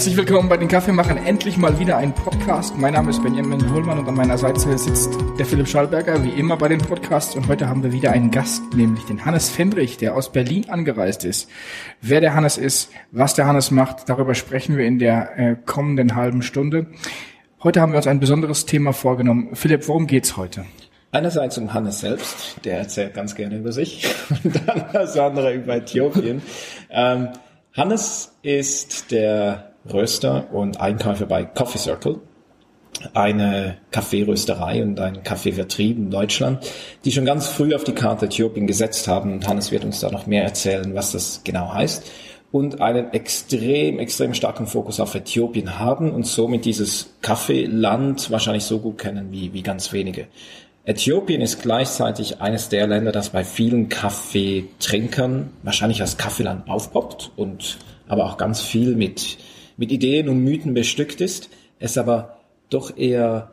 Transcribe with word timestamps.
Herzlich 0.00 0.16
willkommen 0.16 0.48
bei 0.48 0.56
den 0.56 0.68
Kaffeemachern. 0.68 1.18
Endlich 1.18 1.58
mal 1.58 1.78
wieder 1.78 1.98
ein 1.98 2.14
Podcast. 2.14 2.74
Mein 2.78 2.94
Name 2.94 3.10
ist 3.10 3.22
Benjamin 3.22 3.70
Hohlmann 3.70 3.98
und 3.98 4.08
an 4.08 4.14
meiner 4.14 4.38
Seite 4.38 4.78
sitzt 4.78 5.10
der 5.38 5.44
Philipp 5.44 5.68
Schallberger, 5.68 6.24
wie 6.24 6.30
immer 6.30 6.56
bei 6.56 6.68
den 6.68 6.78
Podcasts. 6.78 7.36
Und 7.36 7.48
heute 7.48 7.68
haben 7.68 7.82
wir 7.82 7.92
wieder 7.92 8.10
einen 8.10 8.30
Gast, 8.30 8.62
nämlich 8.74 9.04
den 9.04 9.26
Hannes 9.26 9.50
Fendrich, 9.50 9.98
der 9.98 10.14
aus 10.14 10.32
Berlin 10.32 10.70
angereist 10.70 11.26
ist. 11.26 11.50
Wer 12.00 12.22
der 12.22 12.34
Hannes 12.34 12.56
ist, 12.56 12.90
was 13.10 13.34
der 13.34 13.46
Hannes 13.46 13.70
macht, 13.70 14.08
darüber 14.08 14.34
sprechen 14.34 14.78
wir 14.78 14.86
in 14.86 14.98
der 14.98 15.38
äh, 15.38 15.56
kommenden 15.66 16.16
halben 16.16 16.40
Stunde. 16.40 16.86
Heute 17.62 17.82
haben 17.82 17.92
wir 17.92 17.98
uns 17.98 18.06
ein 18.06 18.20
besonderes 18.20 18.64
Thema 18.64 18.94
vorgenommen. 18.94 19.54
Philipp, 19.54 19.86
worum 19.86 20.06
geht's 20.06 20.38
heute? 20.38 20.64
Einerseits 21.12 21.58
um 21.58 21.74
Hannes 21.74 22.00
selbst, 22.00 22.56
der 22.64 22.78
erzählt 22.78 23.12
ganz 23.12 23.34
gerne 23.34 23.58
über 23.58 23.72
sich, 23.72 24.06
und 24.44 24.62
dann 24.66 24.82
das 24.94 25.18
andere 25.18 25.52
über 25.52 25.76
Äthiopien. 25.76 26.40
Ähm, 26.88 27.28
Hannes 27.74 28.34
ist 28.42 29.10
der 29.10 29.69
Röster 29.90 30.52
und 30.52 30.80
Einkäufer 30.80 31.26
bei 31.26 31.44
Coffee 31.44 31.78
Circle, 31.78 32.20
eine 33.14 33.78
Kaffeerösterei 33.90 34.82
und 34.82 35.00
ein 35.00 35.22
Kaffeevertrieb 35.22 35.96
in 35.96 36.10
Deutschland, 36.10 36.66
die 37.04 37.12
schon 37.12 37.24
ganz 37.24 37.46
früh 37.46 37.74
auf 37.74 37.84
die 37.84 37.92
Karte 37.94 38.26
Äthiopien 38.26 38.66
gesetzt 38.66 39.08
haben. 39.08 39.46
Hannes 39.46 39.72
wird 39.72 39.84
uns 39.84 40.00
da 40.00 40.10
noch 40.10 40.26
mehr 40.26 40.44
erzählen, 40.44 40.94
was 40.94 41.12
das 41.12 41.42
genau 41.44 41.72
heißt. 41.72 42.10
Und 42.52 42.80
einen 42.80 43.12
extrem, 43.12 44.00
extrem 44.00 44.34
starken 44.34 44.66
Fokus 44.66 44.98
auf 44.98 45.14
Äthiopien 45.14 45.78
haben 45.78 46.10
und 46.10 46.26
somit 46.26 46.64
dieses 46.64 47.14
Kaffeeland 47.22 48.30
wahrscheinlich 48.30 48.64
so 48.64 48.80
gut 48.80 48.98
kennen 48.98 49.28
wie, 49.30 49.52
wie 49.52 49.62
ganz 49.62 49.92
wenige. 49.92 50.26
Äthiopien 50.84 51.40
ist 51.40 51.62
gleichzeitig 51.62 52.40
eines 52.40 52.68
der 52.68 52.88
Länder, 52.88 53.12
das 53.12 53.30
bei 53.30 53.44
vielen 53.44 53.88
Kaffeetrinkern 53.88 55.50
wahrscheinlich 55.62 56.00
als 56.00 56.16
Kaffeeland 56.16 56.68
aufpoppt 56.68 57.30
und 57.36 57.78
aber 58.08 58.24
auch 58.24 58.36
ganz 58.36 58.60
viel 58.60 58.96
mit, 58.96 59.38
mit 59.80 59.90
Ideen 59.90 60.28
und 60.28 60.44
Mythen 60.44 60.74
bestückt 60.74 61.22
ist, 61.22 61.48
es 61.78 61.96
aber 61.96 62.36
doch 62.68 62.98
eher 62.98 63.52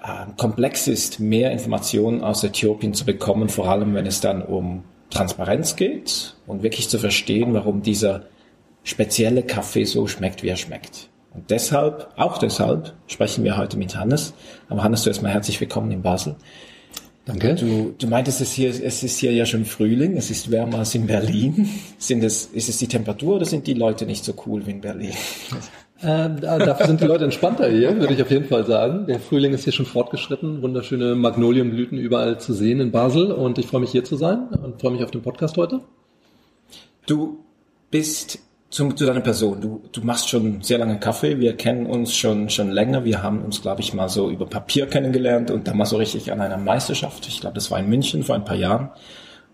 äh, 0.00 0.26
komplex 0.36 0.86
ist, 0.86 1.18
mehr 1.18 1.50
Informationen 1.50 2.22
aus 2.22 2.44
Äthiopien 2.44 2.94
zu 2.94 3.04
bekommen, 3.04 3.48
vor 3.48 3.68
allem 3.68 3.92
wenn 3.94 4.06
es 4.06 4.20
dann 4.20 4.42
um 4.42 4.84
Transparenz 5.10 5.74
geht 5.74 6.36
und 6.46 6.62
wirklich 6.62 6.88
zu 6.88 7.00
verstehen, 7.00 7.52
warum 7.52 7.82
dieser 7.82 8.26
spezielle 8.84 9.42
Kaffee 9.42 9.84
so 9.84 10.06
schmeckt, 10.06 10.44
wie 10.44 10.48
er 10.48 10.56
schmeckt. 10.56 11.08
Und 11.34 11.50
deshalb, 11.50 12.12
auch 12.14 12.38
deshalb, 12.38 12.94
sprechen 13.08 13.42
wir 13.42 13.56
heute 13.56 13.76
mit 13.76 13.96
Hannes. 13.96 14.34
Aber 14.68 14.84
Hannes, 14.84 15.02
du 15.02 15.10
erstmal 15.10 15.32
herzlich 15.32 15.60
willkommen 15.60 15.90
in 15.90 16.02
Basel. 16.02 16.36
Danke. 17.26 17.54
Du, 17.54 17.94
du 17.98 18.06
meintest 18.06 18.40
es 18.40 18.52
hier, 18.52 18.70
es 18.70 19.02
ist 19.02 19.18
hier 19.18 19.32
ja 19.32 19.44
schon 19.44 19.64
Frühling, 19.64 20.16
es 20.16 20.30
ist 20.30 20.50
wärmer 20.50 20.78
als 20.78 20.94
in 20.94 21.06
Berlin. 21.06 21.68
Sind 21.98 22.24
es, 22.24 22.46
ist 22.46 22.68
es 22.68 22.78
die 22.78 22.88
Temperatur 22.88 23.36
oder 23.36 23.44
sind 23.44 23.66
die 23.66 23.74
Leute 23.74 24.06
nicht 24.06 24.24
so 24.24 24.34
cool 24.46 24.66
wie 24.66 24.70
in 24.70 24.80
Berlin? 24.80 25.12
Ähm, 26.02 26.40
dafür 26.40 26.86
sind 26.86 27.02
die 27.02 27.06
Leute 27.06 27.24
entspannter 27.24 27.68
hier, 27.68 27.94
würde 28.00 28.14
ich 28.14 28.22
auf 28.22 28.30
jeden 28.30 28.46
Fall 28.46 28.64
sagen. 28.64 29.06
Der 29.06 29.20
Frühling 29.20 29.52
ist 29.52 29.64
hier 29.64 29.72
schon 29.72 29.84
fortgeschritten, 29.84 30.62
wunderschöne 30.62 31.14
Magnolienblüten 31.14 31.98
überall 31.98 32.40
zu 32.40 32.54
sehen 32.54 32.80
in 32.80 32.90
Basel 32.90 33.30
und 33.32 33.58
ich 33.58 33.66
freue 33.66 33.82
mich 33.82 33.90
hier 33.90 34.02
zu 34.02 34.16
sein 34.16 34.48
und 34.48 34.80
freue 34.80 34.92
mich 34.92 35.04
auf 35.04 35.10
den 35.10 35.20
Podcast 35.20 35.58
heute. 35.58 35.80
Du 37.06 37.44
bist 37.90 38.38
zu, 38.70 38.92
zu 38.92 39.04
deiner 39.04 39.20
Person. 39.20 39.60
Du, 39.60 39.82
du 39.92 40.00
machst 40.02 40.28
schon 40.28 40.62
sehr 40.62 40.78
lange 40.78 40.98
Kaffee. 40.98 41.40
Wir 41.40 41.56
kennen 41.56 41.86
uns 41.86 42.14
schon, 42.14 42.48
schon 42.48 42.70
länger. 42.70 43.04
Wir 43.04 43.22
haben 43.22 43.42
uns, 43.42 43.60
glaube 43.60 43.80
ich, 43.80 43.92
mal 43.92 44.08
so 44.08 44.30
über 44.30 44.46
Papier 44.46 44.86
kennengelernt 44.86 45.50
und 45.50 45.66
dann 45.66 45.76
mal 45.76 45.86
so 45.86 45.96
richtig 45.96 46.32
an 46.32 46.40
einer 46.40 46.56
Meisterschaft. 46.56 47.26
Ich 47.26 47.40
glaube, 47.40 47.54
das 47.54 47.70
war 47.70 47.80
in 47.80 47.88
München 47.88 48.22
vor 48.22 48.36
ein 48.36 48.44
paar 48.44 48.56
Jahren. 48.56 48.90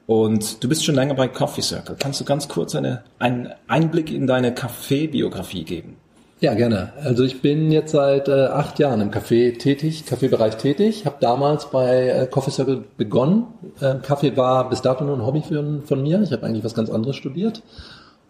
Und 0.07 0.63
du 0.63 0.69
bist 0.69 0.85
schon 0.85 0.95
länger 0.95 1.15
bei 1.15 1.29
Coffee 1.29 1.63
Circle. 1.63 1.97
Kannst 1.99 2.21
du 2.21 2.25
ganz 2.25 2.47
kurz 2.47 2.75
eine, 2.75 3.03
einen 3.19 3.49
Einblick 3.67 4.13
in 4.13 4.27
deine 4.27 4.55
Kaffeebiografie 4.55 5.65
geben? 5.65 5.97
Ja, 6.39 6.53
gerne. 6.53 6.93
Also 7.03 7.25
ich 7.25 7.41
bin 7.41 7.73
jetzt 7.73 7.93
seit 7.93 8.29
äh, 8.29 8.45
acht 8.45 8.79
Jahren 8.79 9.01
im 9.01 9.11
Kaffee 9.11 9.53
tätig, 9.53 10.05
Kaffeebereich 10.05 10.59
tätig. 10.59 11.07
Habe 11.07 11.17
damals 11.21 11.71
bei 11.71 12.09
äh, 12.09 12.27
Coffee 12.27 12.51
Circle 12.51 12.85
begonnen. 12.99 13.47
Äh, 13.81 13.95
Kaffee 14.03 14.37
war 14.37 14.69
bis 14.69 14.83
dato 14.83 15.03
nur 15.03 15.17
ein 15.17 15.25
Hobby 15.25 15.41
für, 15.41 15.81
von 15.87 16.03
mir. 16.03 16.21
Ich 16.21 16.33
habe 16.33 16.45
eigentlich 16.45 16.63
was 16.63 16.75
ganz 16.75 16.91
anderes 16.91 17.17
studiert 17.17 17.63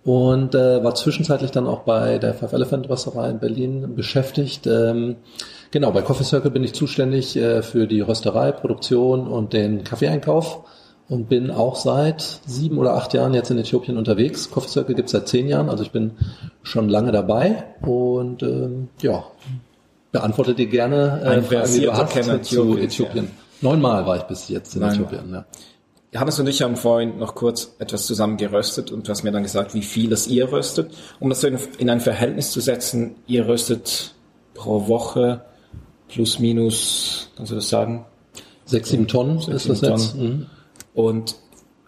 und 0.07 0.55
äh, 0.55 0.85
war 0.85 0.95
zwischenzeitlich 0.95 1.51
dann 1.51 1.67
auch 1.67 1.81
bei 1.81 2.19
der 2.19 2.33
Five 2.33 2.53
Elephant 2.53 2.89
Rösterei 2.89 3.29
in 3.29 3.41
Berlin 3.41 3.97
beschäftigt. 3.97 4.65
Ähm, 4.69 5.17
genau, 5.73 5.91
bei 5.91 6.01
Coffee 6.01 6.23
Circle 6.23 6.53
bin 6.53 6.63
ich 6.63 6.75
zuständig 6.75 7.37
äh, 7.37 7.61
für 7.61 7.89
die 7.89 8.01
Rösterei, 8.03 8.53
Produktion 8.53 9.27
und 9.27 9.53
den 9.53 9.83
Kaffeeeinkauf 9.83 10.61
und 11.09 11.29
bin 11.29 11.51
auch 11.51 11.75
seit 11.75 12.41
sieben 12.47 12.79
oder 12.79 12.95
acht 12.95 13.15
Jahren 13.15 13.35
jetzt 13.35 13.51
in 13.51 13.59
Äthiopien 13.59 13.99
unterwegs. 13.99 14.49
Coffee 14.49 14.69
Circle 14.69 14.95
gibt 14.95 15.07
es 15.07 15.13
seit 15.13 15.27
zehn 15.27 15.49
Jahren, 15.49 15.69
also 15.69 15.83
ich 15.83 15.91
bin 15.91 16.13
schon 16.63 16.89
lange 16.89 17.11
dabei 17.11 17.65
und 17.83 18.45
ähm, 18.45 18.89
ja, 19.03 19.25
beantworte 20.13 20.55
dir 20.55 20.67
gerne 20.67 21.21
äh, 21.25 21.43
Fragen, 21.43 21.73
die 21.75 21.81
du 21.81 21.93
hast 21.93 22.45
zu 22.45 22.79
Äthiopien. 22.79 23.25
Ja. 23.25 23.71
Neunmal 23.71 24.07
war 24.07 24.19
ich 24.19 24.23
bis 24.23 24.49
jetzt 24.51 24.77
in 24.77 24.83
Nein. 24.83 24.93
Äthiopien. 24.93 25.33
Ja. 25.33 25.45
Hannes 26.15 26.39
und 26.39 26.47
ich 26.47 26.63
haben 26.63 26.77
vorhin 26.77 27.19
noch 27.19 27.35
kurz 27.35 27.75
etwas 27.79 28.07
zusammen 28.07 28.37
geröstet 28.37 28.91
und 28.91 29.07
du 29.07 29.11
hast 29.11 29.23
mir 29.23 29.33
dann 29.33 29.43
gesagt, 29.43 29.75
wie 29.75 29.83
viel 29.83 30.09
das 30.09 30.27
ihr 30.29 30.51
röstet. 30.51 30.93
Um 31.21 31.29
das 31.29 31.43
in, 31.45 31.59
in 31.79 31.91
ein 31.91 32.01
Verhältnis 32.01 32.53
zu 32.53 32.61
setzen, 32.61 33.17
ihr 33.27 33.47
röstet 33.47 34.15
pro 34.55 34.89
Woche 34.89 35.43
plus 36.09 36.39
minus, 36.39 37.31
kannst 37.37 37.53
du 37.53 37.57
das 37.57 37.69
sagen? 37.69 38.07
Sechs, 38.65 38.91
sieben 38.91 39.07
Tonnen 39.07 39.41
Sechs, 39.41 39.67
ist 39.67 39.69
das 39.69 39.81
jetzt. 39.83 40.17
Mhm. 40.17 40.47
Und 40.95 41.37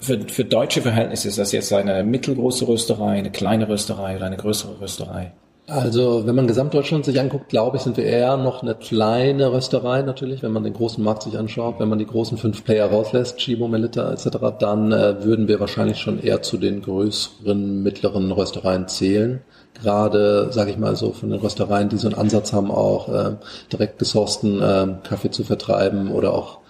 für, 0.01 0.21
für 0.28 0.45
deutsche 0.45 0.83
Verhältnisse 0.83 1.28
ist 1.28 1.39
das 1.39 1.53
jetzt 1.53 1.73
eine 1.73 2.05
mittelgroße 2.05 2.69
Rösterei, 2.69 3.19
eine 3.19 3.33
kleine 3.33 3.69
Rösterei 3.69 4.17
oder 4.17 4.27
eine 4.27 4.37
größere 4.37 4.81
Rösterei? 4.81 5.33
Also 5.69 6.27
wenn 6.27 6.34
man 6.34 6.47
Gesamtdeutschland 6.47 7.05
sich 7.05 7.21
anguckt, 7.21 7.51
glaube 7.51 7.77
ich, 7.77 7.83
sind 7.83 7.99
wir 7.99 8.05
eher 8.05 8.39
noch 8.39 8.62
eine 8.62 8.75
kleine 8.75 9.53
Rösterei 9.53 10.01
natürlich, 10.01 10.43
wenn 10.43 10.53
man 10.53 10.65
den 10.65 10.73
großen 10.73 11.05
Markt 11.05 11.25
sich 11.25 11.37
anschaut. 11.37 11.79
Wenn 11.79 11.91
man 11.91 11.99
die 11.99 12.06
großen 12.06 12.39
fünf 12.39 12.65
Player 12.65 12.87
rauslässt, 12.87 13.37
Chibo, 13.37 13.69
Melita 13.69 14.11
etc., 14.11 14.28
dann 14.59 14.93
äh, 14.93 15.23
würden 15.23 15.47
wir 15.47 15.61
wahrscheinlich 15.61 15.99
schon 15.99 16.21
eher 16.23 16.41
zu 16.41 16.57
den 16.57 16.81
größeren, 16.81 17.83
mittleren 17.83 18.33
Röstereien 18.33 18.89
zählen. 18.89 19.43
Gerade, 19.75 20.51
sage 20.53 20.71
ich 20.71 20.78
mal 20.78 20.97
so, 20.97 21.12
von 21.12 21.28
den 21.28 21.41
Röstereien, 21.41 21.91
die 21.91 21.99
so 21.99 22.09
einen 22.09 22.17
Ansatz 22.19 22.55
haben, 22.55 22.71
auch 22.71 23.11
äh, 23.11 23.37
direkt 23.71 23.99
gesourcten 23.99 24.62
äh, 24.62 24.87
Kaffee 25.07 25.31
zu 25.31 25.45
vertreiben 25.45 26.11
oder 26.11 26.33
auch 26.33 26.61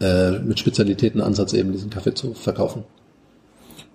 äh, 0.00 0.32
mit 0.40 0.58
Spezialitätenansatz 0.58 1.52
eben 1.52 1.70
diesen 1.70 1.90
Kaffee 1.90 2.14
zu 2.14 2.34
verkaufen. 2.34 2.82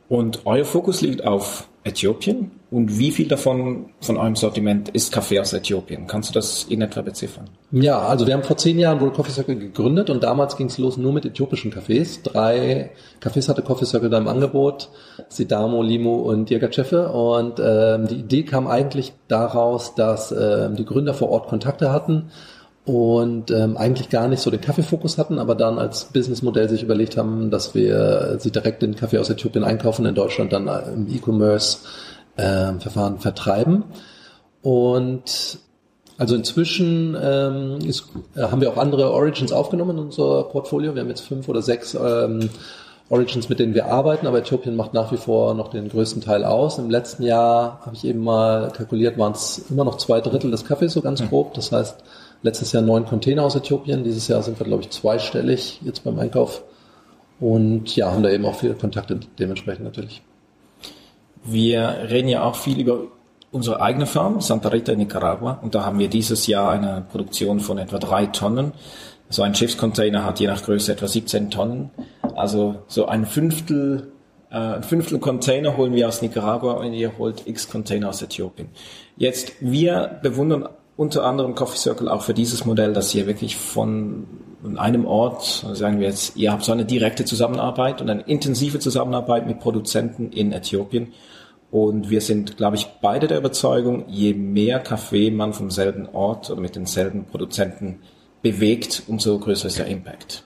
Und 0.07 0.45
euer 0.45 0.63
Fokus 0.63 1.01
liegt 1.01 1.25
auf 1.25 1.67
Äthiopien? 1.85 2.51
Und 2.71 2.97
wie 2.97 3.11
viel 3.11 3.27
davon 3.27 3.85
von 4.01 4.17
eurem 4.17 4.35
Sortiment 4.35 4.89
ist 4.89 5.13
Kaffee 5.13 5.39
aus 5.39 5.53
Äthiopien? 5.53 6.07
Kannst 6.07 6.29
du 6.29 6.33
das 6.33 6.65
in 6.67 6.81
etwa 6.81 7.01
beziffern? 7.03 7.45
Ja, 7.71 7.99
also 7.99 8.25
wir 8.25 8.33
haben 8.33 8.43
vor 8.43 8.57
zehn 8.57 8.79
Jahren 8.79 8.99
wohl 8.99 9.11
Coffee 9.11 9.31
Circle 9.31 9.55
gegründet 9.55 10.09
und 10.09 10.23
damals 10.23 10.57
ging 10.57 10.67
es 10.67 10.77
los 10.79 10.97
nur 10.97 11.13
mit 11.13 11.25
äthiopischen 11.25 11.71
Kaffees. 11.71 12.23
Drei 12.23 12.89
Kaffees 13.19 13.47
hatte 13.47 13.61
Coffee 13.61 13.85
Circle 13.85 14.09
da 14.09 14.17
im 14.17 14.27
Angebot, 14.27 14.89
Sidamo, 15.29 15.83
Limo 15.83 16.15
und 16.15 16.49
Dirgachefe. 16.49 17.09
Und 17.09 17.61
ähm, 17.63 18.07
die 18.07 18.15
Idee 18.15 18.43
kam 18.43 18.67
eigentlich 18.67 19.13
daraus, 19.27 19.93
dass 19.95 20.31
ähm, 20.31 20.75
die 20.75 20.85
Gründer 20.85 21.13
vor 21.13 21.29
Ort 21.29 21.47
Kontakte 21.47 21.93
hatten 21.93 22.31
und 22.85 23.51
ähm, 23.51 23.77
eigentlich 23.77 24.09
gar 24.09 24.27
nicht 24.27 24.41
so 24.41 24.51
den 24.51 24.61
Kaffeefokus 24.61 25.17
hatten, 25.17 25.39
aber 25.39 25.55
dann 25.55 25.79
als 25.79 26.05
Businessmodell 26.05 26.69
sich 26.69 26.83
überlegt 26.83 27.17
haben, 27.17 27.49
dass 27.49 27.73
wir 27.73 28.37
sie 28.39 28.51
direkt 28.51 28.83
den 28.83 28.95
Kaffee 28.95 29.17
aus 29.17 29.29
Äthiopien 29.29 29.63
einkaufen, 29.63 30.05
in 30.05 30.13
Deutschland 30.13 30.53
dann 30.53 30.67
im 30.67 31.07
E-Commerce-Verfahren 31.07 33.13
ähm, 33.13 33.19
vertreiben. 33.19 33.85
Und 34.61 35.59
also 36.17 36.35
inzwischen 36.35 37.17
ähm, 37.19 37.79
ist, 37.87 38.05
äh, 38.35 38.43
haben 38.43 38.61
wir 38.61 38.71
auch 38.71 38.77
andere 38.77 39.11
Origins 39.11 39.51
aufgenommen 39.51 39.97
in 39.97 40.03
unser 40.05 40.43
Portfolio. 40.43 40.93
Wir 40.93 41.01
haben 41.01 41.09
jetzt 41.09 41.21
fünf 41.21 41.49
oder 41.49 41.63
sechs 41.63 41.95
ähm, 41.95 42.49
Origins, 43.09 43.49
mit 43.49 43.59
denen 43.59 43.73
wir 43.73 43.87
arbeiten, 43.87 44.25
aber 44.25 44.39
Äthiopien 44.39 44.75
macht 44.75 44.93
nach 44.93 45.11
wie 45.11 45.17
vor 45.17 45.53
noch 45.55 45.69
den 45.69 45.89
größten 45.89 46.21
Teil 46.21 46.45
aus. 46.45 46.77
Im 46.77 46.89
letzten 46.89 47.23
Jahr 47.23 47.81
habe 47.85 47.95
ich 47.95 48.05
eben 48.05 48.23
mal 48.23 48.71
kalkuliert, 48.71 49.17
waren 49.17 49.33
es 49.33 49.65
immer 49.69 49.83
noch 49.83 49.97
zwei 49.97 50.21
Drittel 50.21 50.51
des 50.51 50.65
Kaffees, 50.65 50.93
so 50.93 51.01
ganz 51.01 51.19
hm. 51.19 51.29
grob. 51.29 51.53
Das 51.55 51.71
heißt, 51.71 51.97
letztes 52.41 52.71
Jahr 52.71 52.83
neun 52.83 53.05
Container 53.05 53.43
aus 53.43 53.55
Äthiopien. 53.55 54.03
Dieses 54.03 54.27
Jahr 54.27 54.41
sind 54.43 54.59
wir, 54.59 54.65
glaube 54.65 54.83
ich, 54.83 54.89
zweistellig 54.89 55.79
jetzt 55.83 56.03
beim 56.03 56.19
Einkauf. 56.19 56.63
Und 57.39 57.95
ja, 57.95 58.11
haben 58.11 58.23
da 58.23 58.29
eben 58.29 58.45
auch 58.45 58.55
viele 58.55 58.75
Kontakte 58.75 59.19
dementsprechend 59.39 59.83
natürlich. 59.83 60.21
Wir 61.43 62.07
reden 62.09 62.27
ja 62.27 62.43
auch 62.43 62.55
viel 62.55 62.79
über 62.79 63.03
unsere 63.51 63.81
eigene 63.81 64.05
Farm, 64.05 64.41
Santa 64.41 64.69
Rita 64.69 64.91
in 64.91 64.99
Nicaragua. 64.99 65.59
Und 65.61 65.75
da 65.75 65.85
haben 65.85 65.99
wir 65.99 66.09
dieses 66.09 66.47
Jahr 66.47 66.71
eine 66.71 67.05
Produktion 67.09 67.59
von 67.59 67.77
etwa 67.77 67.99
drei 67.99 68.25
Tonnen. 68.25 68.73
So 69.29 69.43
ein 69.43 69.55
Schiffscontainer 69.55 70.23
hat 70.23 70.39
je 70.39 70.47
nach 70.47 70.63
Größe 70.63 70.91
etwa 70.91 71.07
17 71.07 71.51
Tonnen. 71.51 71.89
Also 72.35 72.83
so 72.87 73.05
ein 73.07 73.25
Fünftel, 73.25 74.11
äh, 74.51 74.55
ein 74.55 74.83
Fünftel 74.83 75.19
Container 75.19 75.77
holen 75.77 75.93
wir 75.93 76.07
aus 76.07 76.21
Nicaragua 76.21 76.73
und 76.73 76.93
ihr 76.93 77.17
holt 77.17 77.47
x 77.47 77.69
Container 77.69 78.09
aus 78.09 78.21
Äthiopien. 78.21 78.69
Jetzt, 79.17 79.53
wir 79.61 80.19
bewundern 80.21 80.67
unter 80.97 81.25
anderem 81.25 81.55
Coffee 81.55 81.77
Circle 81.77 82.07
auch 82.07 82.21
für 82.21 82.33
dieses 82.33 82.65
Modell, 82.65 82.93
dass 82.93 83.13
ihr 83.13 83.27
wirklich 83.27 83.57
von 83.57 84.25
einem 84.77 85.05
Ort, 85.05 85.65
sagen 85.73 85.99
wir 85.99 86.07
jetzt, 86.07 86.37
ihr 86.37 86.51
habt 86.51 86.63
so 86.63 86.71
eine 86.71 86.85
direkte 86.85 87.25
Zusammenarbeit 87.25 88.01
und 88.01 88.09
eine 88.09 88.21
intensive 88.21 88.79
Zusammenarbeit 88.79 89.45
mit 89.45 89.59
Produzenten 89.59 90.31
in 90.31 90.51
Äthiopien 90.51 91.13
Und 91.69 92.09
wir 92.09 92.21
sind, 92.21 92.57
glaube 92.57 92.77
ich, 92.77 92.87
beide 93.01 93.27
der 93.27 93.37
Überzeugung, 93.37 94.05
je 94.07 94.33
mehr 94.33 94.79
Kaffee 94.79 95.29
man 95.29 95.53
vom 95.53 95.69
selben 95.69 96.07
Ort 96.13 96.49
oder 96.49 96.61
mit 96.61 96.75
denselben 96.75 97.25
Produzenten 97.25 97.99
bewegt, 98.41 99.03
umso 99.07 99.37
größer 99.37 99.67
ist 99.67 99.77
der 99.77 99.87
Impact. 99.87 100.43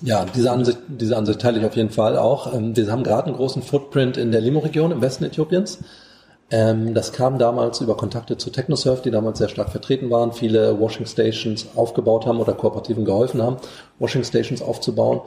Ja, 0.00 0.24
diese 0.34 0.50
Ansicht, 0.50 0.78
diese 0.88 1.16
Ansicht 1.16 1.40
teile 1.40 1.58
ich 1.60 1.64
auf 1.64 1.76
jeden 1.76 1.90
Fall 1.90 2.16
auch. 2.16 2.52
Ähm, 2.54 2.76
wir 2.76 2.90
haben 2.90 3.04
gerade 3.04 3.26
einen 3.26 3.36
großen 3.36 3.62
Footprint 3.62 4.16
in 4.16 4.32
der 4.32 4.40
Limo-Region 4.40 4.90
im 4.90 5.00
Westen 5.00 5.24
Äthiopiens. 5.24 5.78
Ähm, 6.52 6.92
das 6.92 7.12
kam 7.12 7.38
damals 7.38 7.80
über 7.80 7.96
Kontakte 7.96 8.36
zu 8.36 8.50
TechnoSurf, 8.50 9.00
die 9.00 9.10
damals 9.10 9.38
sehr 9.38 9.48
stark 9.48 9.70
vertreten 9.70 10.10
waren, 10.10 10.32
viele 10.32 10.78
Washing 10.78 11.06
Stations 11.06 11.66
aufgebaut 11.74 12.26
haben 12.26 12.40
oder 12.40 12.52
Kooperativen 12.52 13.06
geholfen 13.06 13.42
haben, 13.42 13.56
Washing 13.98 14.22
Stations 14.22 14.62
aufzubauen. 14.62 15.22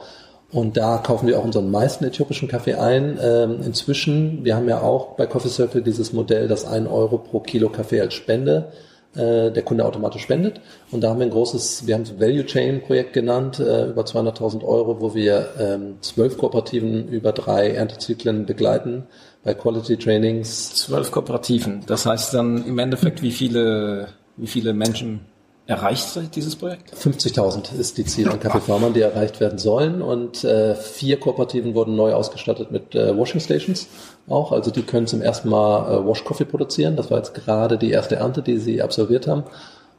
Und 0.52 0.76
da 0.76 0.98
kaufen 0.98 1.26
wir 1.26 1.38
auch 1.38 1.44
unseren 1.44 1.72
meisten 1.72 2.04
äthiopischen 2.04 2.46
Kaffee 2.46 2.74
ein. 2.74 3.18
Ähm, 3.20 3.58
inzwischen, 3.64 4.44
wir 4.44 4.54
haben 4.54 4.68
ja 4.68 4.80
auch 4.80 5.16
bei 5.16 5.26
Coffee 5.26 5.48
Circle 5.48 5.82
dieses 5.82 6.12
Modell, 6.12 6.46
das 6.46 6.64
ein 6.64 6.86
Euro 6.86 7.18
pro 7.18 7.40
Kilo 7.40 7.68
Kaffee 7.68 8.00
als 8.00 8.14
Spende 8.14 8.70
äh, 9.16 9.50
der 9.50 9.62
Kunde 9.64 9.84
automatisch 9.84 10.22
spendet. 10.22 10.60
Und 10.92 11.02
da 11.02 11.10
haben 11.10 11.18
wir 11.18 11.26
ein 11.26 11.32
großes, 11.32 11.88
wir 11.88 11.94
haben 11.94 12.02
es 12.02 12.20
Value 12.20 12.46
Chain 12.46 12.80
Projekt 12.82 13.12
genannt, 13.12 13.58
äh, 13.58 13.86
über 13.86 14.02
200.000 14.02 14.62
Euro, 14.64 15.00
wo 15.00 15.16
wir 15.16 15.48
ähm, 15.58 15.96
zwölf 16.00 16.38
Kooperativen 16.38 17.08
über 17.08 17.32
drei 17.32 17.70
Erntezyklen 17.70 18.46
begleiten 18.46 19.08
bei 19.46 19.54
Quality 19.54 19.96
Trainings. 19.96 20.74
Zwölf 20.74 21.12
Kooperativen. 21.12 21.84
Das 21.86 22.04
heißt 22.04 22.34
dann 22.34 22.66
im 22.66 22.78
Endeffekt, 22.80 23.22
wie 23.22 23.30
viele, 23.30 24.08
wie 24.36 24.48
viele 24.48 24.74
Menschen 24.74 25.20
erreicht 25.66 26.18
dieses 26.34 26.56
Projekt? 26.56 26.92
50.000 26.94 27.78
ist 27.78 27.96
die 27.96 28.04
Ziel 28.04 28.28
an 28.28 28.40
Kaffeefarmern, 28.40 28.92
die 28.92 29.02
erreicht 29.02 29.38
werden 29.38 29.58
sollen. 29.58 30.02
Und 30.02 30.42
äh, 30.42 30.74
vier 30.74 31.20
Kooperativen 31.20 31.74
wurden 31.74 31.94
neu 31.94 32.12
ausgestattet 32.12 32.72
mit 32.72 32.96
äh, 32.96 33.16
Washing 33.16 33.40
Stations 33.40 33.86
auch. 34.26 34.50
Also 34.50 34.72
die 34.72 34.82
können 34.82 35.06
zum 35.06 35.22
ersten 35.22 35.48
Mal 35.48 35.94
äh, 35.94 36.06
Wash 36.06 36.24
Coffee 36.24 36.44
produzieren. 36.44 36.96
Das 36.96 37.12
war 37.12 37.18
jetzt 37.18 37.34
gerade 37.34 37.78
die 37.78 37.92
erste 37.92 38.16
Ernte, 38.16 38.42
die 38.42 38.58
sie 38.58 38.82
absolviert 38.82 39.28
haben. 39.28 39.44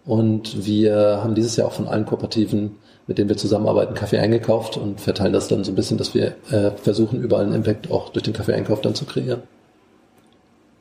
Und 0.06 0.66
wir 0.66 1.22
haben 1.24 1.36
dieses 1.36 1.56
Jahr 1.56 1.68
auch 1.68 1.74
von 1.74 1.88
allen 1.88 2.06
Kooperativen, 2.06 2.76
mit 3.08 3.18
denen 3.18 3.30
wir 3.30 3.38
zusammenarbeiten, 3.38 3.94
Kaffee 3.94 4.20
eingekauft 4.20 4.78
und 4.78 5.00
verteilen 5.00 5.34
das 5.34 5.48
dann 5.48 5.64
so 5.64 5.72
ein 5.72 5.76
bisschen, 5.76 5.98
dass 5.98 6.14
wir 6.14 6.36
äh, 6.52 6.72
versuchen, 6.72 7.22
überall 7.22 7.46
einen 7.46 7.56
Impact 7.56 7.90
auch 7.90 8.10
durch 8.10 8.24
den 8.24 8.34
Kaffeeeinkauf 8.34 8.82
dann 8.82 8.96
zu 8.96 9.06
kreieren. 9.06 9.44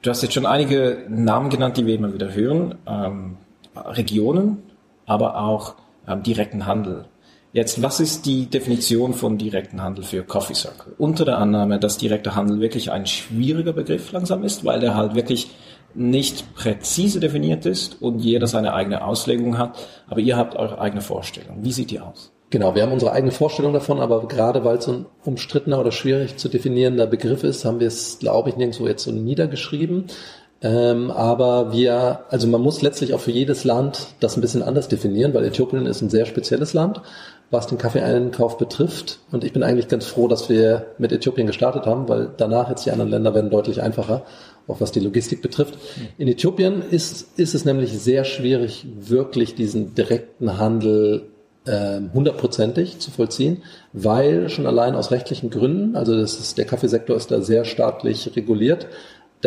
Du 0.02 0.10
hast 0.10 0.22
jetzt 0.22 0.34
schon 0.34 0.46
einige 0.46 1.04
Namen 1.08 1.50
genannt, 1.50 1.76
die 1.76 1.86
wir 1.86 1.94
immer 1.94 2.12
wieder 2.12 2.34
hören. 2.34 2.74
Ähm, 2.86 3.36
Regionen, 3.74 4.62
aber 5.06 5.40
auch 5.40 5.74
ähm, 6.08 6.22
direkten 6.22 6.66
Handel. 6.66 7.06
Jetzt, 7.52 7.82
was 7.82 8.00
ist 8.00 8.26
die 8.26 8.46
Definition 8.46 9.14
von 9.14 9.38
direkten 9.38 9.82
Handel 9.82 10.04
für 10.04 10.22
Coffee 10.22 10.54
Circle? 10.54 10.94
Unter 10.98 11.24
der 11.24 11.38
Annahme, 11.38 11.78
dass 11.78 11.96
direkter 11.96 12.34
Handel 12.34 12.60
wirklich 12.60 12.90
ein 12.90 13.06
schwieriger 13.06 13.72
Begriff 13.72 14.12
langsam 14.12 14.44
ist, 14.44 14.64
weil 14.64 14.80
der 14.80 14.94
halt 14.94 15.14
wirklich 15.14 15.50
nicht 15.96 16.54
präzise 16.54 17.20
definiert 17.20 17.66
ist 17.66 18.00
und 18.00 18.20
jeder 18.20 18.46
seine 18.46 18.74
eigene 18.74 19.04
Auslegung 19.04 19.58
hat, 19.58 19.78
aber 20.08 20.20
ihr 20.20 20.36
habt 20.36 20.56
eure 20.56 20.80
eigene 20.80 21.02
Vorstellung. 21.02 21.58
Wie 21.62 21.72
sieht 21.72 21.90
die 21.90 22.00
aus? 22.00 22.32
Genau, 22.50 22.74
wir 22.74 22.82
haben 22.82 22.92
unsere 22.92 23.12
eigene 23.12 23.32
Vorstellung 23.32 23.72
davon, 23.72 23.98
aber 23.98 24.28
gerade 24.28 24.64
weil 24.64 24.76
es 24.76 24.84
so 24.84 24.92
ein 24.92 25.06
umstrittener 25.24 25.80
oder 25.80 25.90
schwierig 25.90 26.36
zu 26.36 26.48
definierender 26.48 27.06
Begriff 27.06 27.42
ist, 27.42 27.64
haben 27.64 27.80
wir 27.80 27.88
es, 27.88 28.18
glaube 28.20 28.50
ich, 28.50 28.56
nirgendwo 28.56 28.86
jetzt 28.86 29.02
so 29.02 29.10
niedergeschrieben. 29.10 30.04
Ähm, 30.62 31.10
aber 31.10 31.72
wir, 31.72 32.20
also 32.30 32.46
man 32.46 32.62
muss 32.62 32.82
letztlich 32.82 33.12
auch 33.14 33.20
für 33.20 33.30
jedes 33.30 33.64
Land 33.64 34.06
das 34.20 34.36
ein 34.36 34.40
bisschen 34.40 34.62
anders 34.62 34.88
definieren, 34.88 35.34
weil 35.34 35.44
Äthiopien 35.44 35.86
ist 35.86 36.00
ein 36.00 36.08
sehr 36.08 36.24
spezielles 36.24 36.72
Land, 36.72 37.02
was 37.50 37.66
den 37.66 37.78
Kaffeeeinkauf 37.78 38.58
betrifft. 38.58 39.20
Und 39.30 39.44
ich 39.44 39.52
bin 39.52 39.62
eigentlich 39.62 39.88
ganz 39.88 40.06
froh, 40.06 40.28
dass 40.28 40.48
wir 40.48 40.86
mit 40.98 41.12
Äthiopien 41.12 41.46
gestartet 41.46 41.86
haben, 41.86 42.08
weil 42.08 42.30
danach 42.36 42.68
jetzt 42.68 42.86
die 42.86 42.90
anderen 42.90 43.10
Länder 43.10 43.34
werden 43.34 43.50
deutlich 43.50 43.82
einfacher, 43.82 44.22
auch 44.66 44.80
was 44.80 44.92
die 44.92 45.00
Logistik 45.00 45.42
betrifft. 45.42 45.78
In 46.18 46.26
Äthiopien 46.28 46.82
ist, 46.82 47.38
ist 47.38 47.54
es 47.54 47.64
nämlich 47.64 47.98
sehr 47.98 48.24
schwierig, 48.24 48.86
wirklich 48.98 49.54
diesen 49.54 49.94
direkten 49.94 50.58
Handel 50.58 51.28
ähm, 51.68 52.10
hundertprozentig 52.14 52.98
zu 52.98 53.10
vollziehen, 53.10 53.62
weil 53.92 54.48
schon 54.48 54.66
allein 54.66 54.94
aus 54.94 55.10
rechtlichen 55.10 55.50
Gründen, 55.50 55.96
also 55.96 56.16
das 56.16 56.38
ist, 56.38 56.58
der 56.58 56.64
Kaffeesektor 56.64 57.16
ist 57.16 57.30
da 57.30 57.40
sehr 57.40 57.64
staatlich 57.64 58.36
reguliert, 58.36 58.86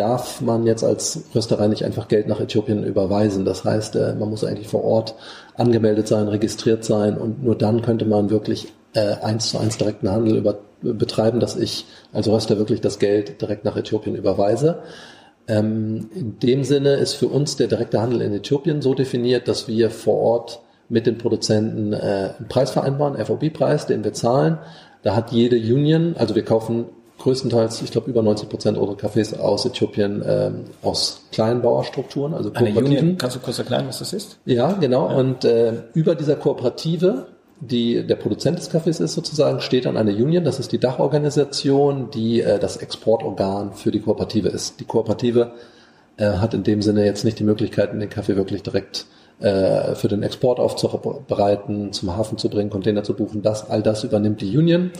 darf 0.00 0.40
man 0.40 0.66
jetzt 0.66 0.82
als 0.82 1.24
Rösterei 1.34 1.68
nicht 1.68 1.84
einfach 1.84 2.08
Geld 2.08 2.26
nach 2.26 2.40
Äthiopien 2.40 2.84
überweisen. 2.84 3.44
Das 3.44 3.64
heißt, 3.64 3.96
äh, 3.96 4.14
man 4.14 4.30
muss 4.30 4.44
eigentlich 4.44 4.68
vor 4.68 4.82
Ort 4.82 5.14
angemeldet 5.56 6.08
sein, 6.08 6.26
registriert 6.26 6.84
sein 6.84 7.18
und 7.18 7.44
nur 7.44 7.54
dann 7.54 7.82
könnte 7.82 8.06
man 8.06 8.30
wirklich 8.30 8.72
äh, 8.94 9.16
eins 9.22 9.50
zu 9.50 9.58
eins 9.58 9.76
direkten 9.76 10.10
Handel 10.10 10.38
über, 10.38 10.58
betreiben, 10.80 11.38
dass 11.38 11.56
ich 11.56 11.84
als 12.14 12.28
Röster 12.28 12.56
wirklich 12.56 12.80
das 12.80 12.98
Geld 12.98 13.42
direkt 13.42 13.66
nach 13.66 13.76
Äthiopien 13.76 14.16
überweise. 14.16 14.78
Ähm, 15.46 16.08
in 16.14 16.38
dem 16.38 16.64
Sinne 16.64 16.94
ist 16.94 17.12
für 17.12 17.28
uns 17.28 17.56
der 17.56 17.66
direkte 17.66 18.00
Handel 18.00 18.22
in 18.22 18.32
Äthiopien 18.32 18.80
so 18.80 18.94
definiert, 18.94 19.48
dass 19.48 19.68
wir 19.68 19.90
vor 19.90 20.16
Ort 20.16 20.60
mit 20.88 21.06
den 21.06 21.18
Produzenten 21.18 21.92
äh, 21.92 22.30
einen 22.38 22.48
Preis 22.48 22.70
vereinbaren, 22.70 23.22
FOB-Preis, 23.22 23.86
den 23.86 24.02
wir 24.02 24.14
zahlen. 24.14 24.58
Da 25.02 25.14
hat 25.14 25.30
jede 25.30 25.56
Union, 25.56 26.14
also 26.18 26.34
wir 26.34 26.44
kaufen 26.44 26.86
größtenteils, 27.20 27.82
ich 27.82 27.90
glaube 27.90 28.10
über 28.10 28.22
90 28.22 28.48
Prozent 28.48 28.78
unserer 28.78 28.96
Cafés 28.96 29.38
aus 29.38 29.64
Äthiopien 29.64 30.22
ähm, 30.26 30.64
aus 30.82 31.22
Kleinbauerstrukturen, 31.32 32.34
also 32.34 32.50
Eine 32.52 32.74
Union, 32.76 33.16
kannst 33.18 33.36
du 33.36 33.40
kurz 33.40 33.58
erklären, 33.58 33.86
was 33.86 34.00
das 34.00 34.12
ist? 34.12 34.38
Ja, 34.44 34.72
genau. 34.72 35.08
Ja. 35.08 35.16
Und 35.16 35.44
äh, 35.44 35.74
über 35.94 36.14
dieser 36.14 36.36
Kooperative, 36.36 37.26
die 37.60 38.06
der 38.06 38.16
Produzent 38.16 38.58
des 38.58 38.70
Kaffees 38.70 39.00
ist 39.00 39.14
sozusagen, 39.14 39.60
steht 39.60 39.84
dann 39.84 39.96
eine 39.96 40.12
Union. 40.12 40.44
Das 40.44 40.58
ist 40.58 40.72
die 40.72 40.78
Dachorganisation, 40.78 42.10
die 42.10 42.40
äh, 42.40 42.58
das 42.58 42.78
Exportorgan 42.78 43.74
für 43.74 43.90
die 43.90 44.00
Kooperative 44.00 44.48
ist. 44.48 44.80
Die 44.80 44.84
Kooperative 44.84 45.52
äh, 46.16 46.24
hat 46.24 46.54
in 46.54 46.62
dem 46.62 46.82
Sinne 46.82 47.04
jetzt 47.04 47.24
nicht 47.24 47.38
die 47.38 47.44
Möglichkeiten, 47.44 48.00
den 48.00 48.08
Kaffee 48.08 48.36
wirklich 48.36 48.62
direkt 48.62 49.06
äh, 49.40 49.94
für 49.94 50.08
den 50.08 50.22
Export 50.22 50.58
aufzubereiten, 50.58 51.92
zum 51.92 52.16
Hafen 52.16 52.38
zu 52.38 52.48
bringen, 52.48 52.70
Container 52.70 53.04
zu 53.04 53.14
buchen. 53.14 53.42
Das, 53.42 53.68
all 53.68 53.82
das 53.82 54.04
übernimmt 54.04 54.40
die 54.40 54.56
Union 54.56 54.90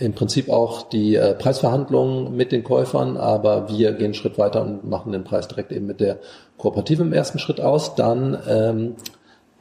im 0.00 0.14
Prinzip 0.14 0.48
auch 0.48 0.88
die 0.88 1.14
äh, 1.14 1.34
Preisverhandlungen 1.34 2.34
mit 2.34 2.52
den 2.52 2.64
Käufern, 2.64 3.16
aber 3.16 3.68
wir 3.68 3.92
gehen 3.92 4.06
einen 4.06 4.14
Schritt 4.14 4.38
weiter 4.38 4.62
und 4.62 4.88
machen 4.88 5.12
den 5.12 5.24
Preis 5.24 5.46
direkt 5.46 5.72
eben 5.72 5.86
mit 5.86 6.00
der 6.00 6.18
Kooperative 6.56 7.02
im 7.02 7.12
ersten 7.12 7.38
Schritt 7.38 7.60
aus. 7.60 7.94
Dann 7.94 8.38
ähm, 8.48 8.94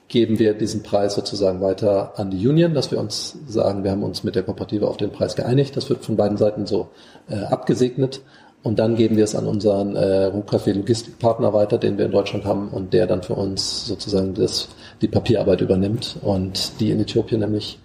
geben 0.07 0.39
wir 0.39 0.53
diesen 0.53 0.81
Preis 0.81 1.15
sozusagen 1.15 1.61
weiter 1.61 2.13
an 2.17 2.31
die 2.31 2.47
Union, 2.47 2.73
dass 2.73 2.89
wir 2.89 2.99
uns 2.99 3.37
sagen, 3.47 3.83
wir 3.83 3.91
haben 3.91 4.03
uns 4.03 4.23
mit 4.23 4.35
der 4.35 4.43
Kooperative 4.43 4.87
auf 4.87 4.97
den 4.97 5.11
Preis 5.11 5.35
geeinigt. 5.35 5.75
Das 5.75 5.89
wird 5.89 6.05
von 6.05 6.15
beiden 6.15 6.37
Seiten 6.37 6.65
so 6.65 6.87
äh, 7.29 7.35
abgesegnet. 7.35 8.21
Und 8.61 8.79
dann 8.79 8.95
geben 8.95 9.15
wir 9.15 9.23
es 9.23 9.35
an 9.35 9.45
unseren 9.45 9.95
äh, 9.95 10.31
Ruhcafé 10.33 10.73
Logistikpartner 10.73 11.53
weiter, 11.53 11.77
den 11.77 11.97
wir 11.97 12.05
in 12.05 12.11
Deutschland 12.11 12.43
haben 12.43 12.69
und 12.69 12.93
der 12.93 13.07
dann 13.07 13.23
für 13.23 13.35
uns 13.35 13.85
sozusagen 13.85 14.33
das, 14.33 14.67
die 15.01 15.07
Papierarbeit 15.07 15.61
übernimmt 15.61 16.17
und 16.21 16.79
die 16.79 16.91
in 16.91 16.99
Äthiopien 16.99 17.39
nämlich 17.39 17.79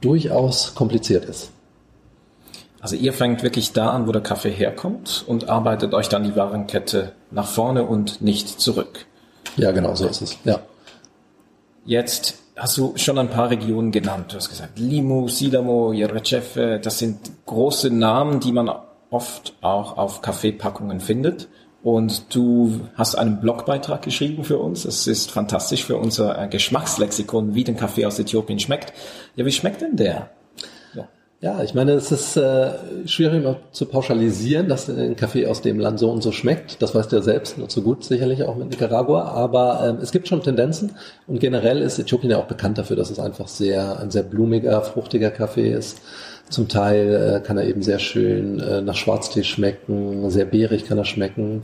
durchaus 0.00 0.74
kompliziert 0.74 1.24
ist. 1.24 1.50
Also 2.80 2.94
ihr 2.96 3.12
fängt 3.12 3.42
wirklich 3.42 3.72
da 3.72 3.90
an, 3.90 4.06
wo 4.06 4.12
der 4.12 4.22
Kaffee 4.22 4.50
herkommt 4.50 5.24
und 5.26 5.48
arbeitet 5.48 5.94
euch 5.94 6.08
dann 6.08 6.24
die 6.24 6.36
Warenkette 6.36 7.12
nach 7.30 7.46
vorne 7.46 7.84
und 7.84 8.22
nicht 8.22 8.60
zurück. 8.60 9.06
Ja, 9.56 9.72
genau, 9.72 9.94
so 9.94 10.06
ist 10.06 10.22
es. 10.22 10.36
Ja. 10.44 10.60
Jetzt 11.84 12.38
hast 12.56 12.76
du 12.76 12.92
schon 12.96 13.18
ein 13.18 13.30
paar 13.30 13.50
Regionen 13.50 13.90
genannt. 13.90 14.32
Du 14.32 14.36
hast 14.36 14.48
gesagt, 14.48 14.78
Limu, 14.78 15.28
Sidamo, 15.28 15.92
Yerecefe, 15.92 16.80
das 16.82 16.98
sind 16.98 17.18
große 17.46 17.90
Namen, 17.90 18.40
die 18.40 18.52
man 18.52 18.70
oft 19.10 19.54
auch 19.60 19.96
auf 19.96 20.22
Kaffeepackungen 20.22 21.00
findet. 21.00 21.48
Und 21.82 22.34
du 22.34 22.80
hast 22.96 23.14
einen 23.14 23.40
Blogbeitrag 23.40 24.02
geschrieben 24.02 24.44
für 24.44 24.58
uns. 24.58 24.82
Das 24.82 25.06
ist 25.06 25.30
fantastisch 25.30 25.84
für 25.84 25.96
unser 25.96 26.46
Geschmackslexikon, 26.48 27.54
wie 27.54 27.64
der 27.64 27.74
Kaffee 27.74 28.04
aus 28.04 28.18
Äthiopien 28.18 28.58
schmeckt. 28.58 28.92
Ja, 29.36 29.44
wie 29.46 29.52
schmeckt 29.52 29.80
denn 29.80 29.96
der? 29.96 30.30
Ja, 31.40 31.62
ich 31.62 31.72
meine, 31.72 31.92
es 31.92 32.10
ist 32.10 32.36
äh, 32.36 32.72
schwierig 33.06 33.36
immer 33.36 33.58
zu 33.70 33.86
pauschalisieren, 33.86 34.68
dass 34.68 34.88
ein 34.88 35.14
Kaffee 35.14 35.46
aus 35.46 35.62
dem 35.62 35.78
Land 35.78 36.00
so 36.00 36.10
und 36.10 36.20
so 36.20 36.32
schmeckt. 36.32 36.82
Das 36.82 36.96
weißt 36.96 37.12
du 37.12 37.16
ja 37.16 37.22
selbst 37.22 37.58
nur 37.58 37.68
zu 37.68 37.82
gut, 37.82 38.02
sicherlich 38.02 38.42
auch 38.42 38.56
mit 38.56 38.70
Nicaragua. 38.70 39.22
Aber 39.22 39.86
ähm, 39.86 39.98
es 40.02 40.10
gibt 40.10 40.26
schon 40.26 40.42
Tendenzen 40.42 40.96
und 41.28 41.38
generell 41.38 41.80
ist 41.80 41.96
Äthiopien 42.00 42.32
ja 42.32 42.38
auch 42.38 42.48
bekannt 42.48 42.76
dafür, 42.78 42.96
dass 42.96 43.10
es 43.10 43.20
einfach 43.20 43.46
sehr 43.46 44.00
ein 44.00 44.10
sehr 44.10 44.24
blumiger, 44.24 44.82
fruchtiger 44.82 45.30
Kaffee 45.30 45.70
ist. 45.70 46.00
Zum 46.50 46.66
Teil 46.66 47.36
äh, 47.36 47.46
kann 47.46 47.56
er 47.56 47.68
eben 47.68 47.82
sehr 47.82 48.00
schön 48.00 48.58
äh, 48.58 48.80
nach 48.80 48.96
Schwarztee 48.96 49.44
schmecken, 49.44 50.28
sehr 50.30 50.46
beerig 50.46 50.86
kann 50.86 50.98
er 50.98 51.04
schmecken. 51.04 51.62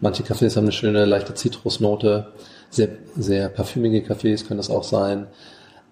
Manche 0.00 0.22
Kaffees 0.22 0.56
haben 0.56 0.66
eine 0.66 0.72
schöne 0.72 1.04
leichte 1.04 1.34
Zitrusnote. 1.34 2.28
Sehr, 2.70 2.90
sehr 3.16 3.48
parfümige 3.48 4.02
Kaffees 4.02 4.46
können 4.46 4.58
das 4.58 4.70
auch 4.70 4.84
sein. 4.84 5.26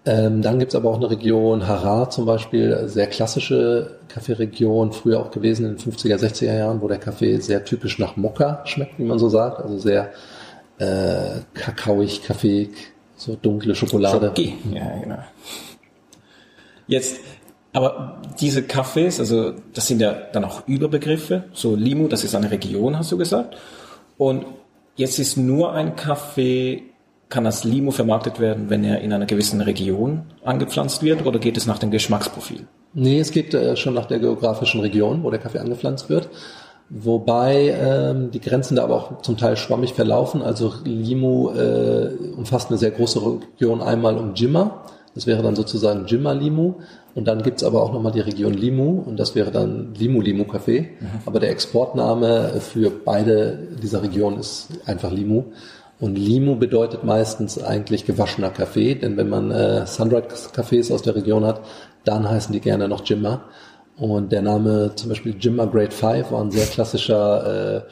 Ähm, 0.06 0.42
dann 0.42 0.58
gibt's 0.58 0.74
aber 0.74 0.90
auch 0.90 0.96
eine 0.96 1.10
Region, 1.10 1.66
Harar 1.66 2.10
zum 2.10 2.26
Beispiel, 2.26 2.88
sehr 2.88 3.06
klassische 3.06 3.98
Kaffeeregion, 4.08 4.92
früher 4.92 5.20
auch 5.20 5.30
gewesen 5.30 5.64
in 5.64 5.76
den 5.76 5.92
50er, 5.92 6.16
60er 6.16 6.54
Jahren, 6.54 6.82
wo 6.82 6.88
der 6.88 6.98
Kaffee 6.98 7.38
sehr 7.38 7.64
typisch 7.64 7.98
nach 7.98 8.16
Mokka 8.16 8.60
schmeckt, 8.66 8.98
wie 8.98 9.04
man 9.04 9.18
so 9.18 9.30
sagt, 9.30 9.60
also 9.60 9.78
sehr 9.78 10.12
äh, 10.78 11.40
kakaoig, 11.54 12.22
kaffeeig, 12.22 12.70
so 13.16 13.34
dunkle 13.34 13.74
Schokolade. 13.74 14.26
Schoki. 14.26 14.54
Ja, 14.72 14.98
genau. 14.98 15.18
Jetzt, 16.86 17.20
Aber 17.72 18.22
diese 18.40 18.60
Cafés, 18.60 19.18
also 19.18 19.54
das 19.72 19.88
sind 19.88 20.00
ja 20.00 20.12
dann 20.32 20.44
auch 20.44 20.66
Überbegriffe. 20.68 21.44
So 21.52 21.74
Limo, 21.74 22.06
das 22.06 22.22
ist 22.22 22.34
eine 22.34 22.50
Region, 22.50 22.96
hast 22.96 23.10
du 23.10 23.18
gesagt. 23.18 23.56
Und 24.16 24.46
jetzt 24.94 25.18
ist 25.18 25.36
nur 25.36 25.72
ein 25.72 25.96
Kaffee, 25.96 26.84
kann 27.34 27.46
als 27.46 27.64
Limo 27.64 27.90
vermarktet 27.90 28.38
werden, 28.38 28.70
wenn 28.70 28.84
er 28.84 29.00
in 29.00 29.12
einer 29.12 29.26
gewissen 29.26 29.60
Region 29.60 30.22
angepflanzt 30.44 31.02
wird, 31.02 31.26
oder 31.26 31.40
geht 31.40 31.56
es 31.56 31.66
nach 31.66 31.80
dem 31.80 31.90
Geschmacksprofil? 31.90 32.60
Nee, 32.94 33.18
es 33.18 33.32
geht 33.32 33.52
äh, 33.54 33.76
schon 33.76 33.92
nach 33.92 34.06
der 34.06 34.20
geografischen 34.20 34.80
Region, 34.80 35.24
wo 35.24 35.30
der 35.30 35.40
Kaffee 35.40 35.58
angepflanzt 35.58 36.08
wird. 36.08 36.28
Wobei 36.90 37.74
ähm, 37.76 38.30
die 38.30 38.40
Grenzen 38.40 38.76
da 38.76 38.84
aber 38.84 38.94
auch 38.94 39.22
zum 39.22 39.36
Teil 39.36 39.56
schwammig 39.56 39.94
verlaufen. 39.94 40.42
Also 40.42 40.74
Limo 40.84 41.52
äh, 41.52 42.10
umfasst 42.36 42.70
eine 42.70 42.78
sehr 42.78 42.92
große 42.92 43.20
Region 43.20 43.82
einmal 43.82 44.16
um 44.16 44.34
Jimma. 44.34 44.84
Das 45.16 45.26
wäre 45.26 45.42
dann 45.42 45.56
sozusagen 45.56 46.06
Jimma 46.06 46.32
Limu. 46.32 46.74
Und 47.16 47.26
dann 47.26 47.42
gibt's 47.42 47.64
aber 47.64 47.82
auch 47.82 47.92
nochmal 47.92 48.12
die 48.12 48.20
Region 48.20 48.54
Limu 48.54 49.02
und 49.06 49.18
das 49.18 49.34
wäre 49.34 49.50
dann 49.50 49.94
Limu 49.94 50.20
Limu 50.20 50.44
Kaffee. 50.44 50.90
Mhm. 51.00 51.06
Aber 51.26 51.40
der 51.40 51.50
Exportname 51.50 52.60
für 52.60 52.90
beide 52.90 53.58
dieser 53.82 54.02
Regionen 54.02 54.38
ist 54.38 54.68
einfach 54.86 55.10
Limu. 55.10 55.44
Und 56.04 56.16
Limu 56.16 56.56
bedeutet 56.56 57.02
meistens 57.02 57.58
eigentlich 57.64 58.04
gewaschener 58.04 58.50
Kaffee, 58.50 58.94
denn 58.94 59.16
wenn 59.16 59.30
man 59.30 59.50
äh, 59.50 59.86
Sunrise 59.86 60.50
Cafés 60.54 60.92
aus 60.92 61.00
der 61.00 61.16
Region 61.16 61.46
hat, 61.46 61.62
dann 62.04 62.28
heißen 62.28 62.52
die 62.52 62.60
gerne 62.60 62.88
noch 62.88 63.06
Jimma. 63.06 63.44
Und 63.96 64.30
der 64.30 64.42
Name 64.42 64.92
zum 64.96 65.08
Beispiel 65.08 65.34
Jimma 65.40 65.64
Grade 65.64 65.92
5 65.92 66.30
war 66.30 66.42
ein 66.42 66.50
sehr 66.50 66.66
klassischer 66.66 67.86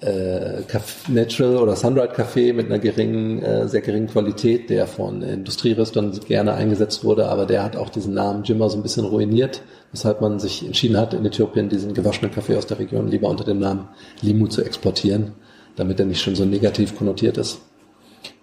äh, 0.00 0.06
äh, 0.06 0.62
Natural 1.08 1.58
oder 1.58 1.76
Sunrise 1.76 2.14
Kaffee 2.14 2.54
mit 2.54 2.64
einer 2.64 2.78
geringen, 2.78 3.42
äh, 3.42 3.68
sehr 3.68 3.82
geringen 3.82 4.06
Qualität, 4.06 4.70
der 4.70 4.86
von 4.86 5.20
Industrieröstern 5.20 6.18
gerne 6.26 6.54
eingesetzt 6.54 7.04
wurde, 7.04 7.28
aber 7.28 7.44
der 7.44 7.62
hat 7.62 7.76
auch 7.76 7.90
diesen 7.90 8.14
Namen 8.14 8.42
Jimma 8.42 8.70
so 8.70 8.78
ein 8.78 8.82
bisschen 8.82 9.04
ruiniert, 9.04 9.60
weshalb 9.92 10.22
man 10.22 10.38
sich 10.38 10.64
entschieden 10.64 10.96
hat, 10.96 11.12
in 11.12 11.26
Äthiopien 11.26 11.68
diesen 11.68 11.92
gewaschenen 11.92 12.32
Kaffee 12.32 12.56
aus 12.56 12.64
der 12.64 12.78
Region 12.78 13.08
lieber 13.08 13.28
unter 13.28 13.44
dem 13.44 13.58
Namen 13.58 13.88
Limu 14.22 14.46
zu 14.46 14.64
exportieren, 14.64 15.34
damit 15.76 16.00
er 16.00 16.06
nicht 16.06 16.20
schon 16.20 16.36
so 16.36 16.44
negativ 16.44 16.96
konnotiert 16.96 17.38
ist. 17.38 17.60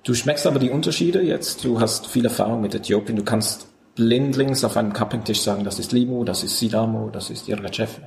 Du 0.04 0.14
schmeckst 0.14 0.48
aber 0.48 0.60
die 0.60 0.70
Unterschiede 0.70 1.22
jetzt. 1.22 1.64
Du 1.66 1.80
hast 1.80 2.08
viel 2.08 2.26
Erfahrung 2.26 2.62
mit 2.62 2.74
Äthiopien. 2.74 3.18
Du 3.18 3.24
kannst 3.24 3.68
blindlings 3.96 4.64
auf 4.64 4.78
einem 4.78 4.94
Cupping-Tisch 4.94 5.42
sagen, 5.42 5.64
das 5.64 5.80
ist 5.80 5.92
Limo, 5.92 6.24
das 6.24 6.44
ist 6.44 6.60
Sidamo, 6.60 7.10
das 7.12 7.30
ist 7.30 7.50
Irgachev? 7.50 8.00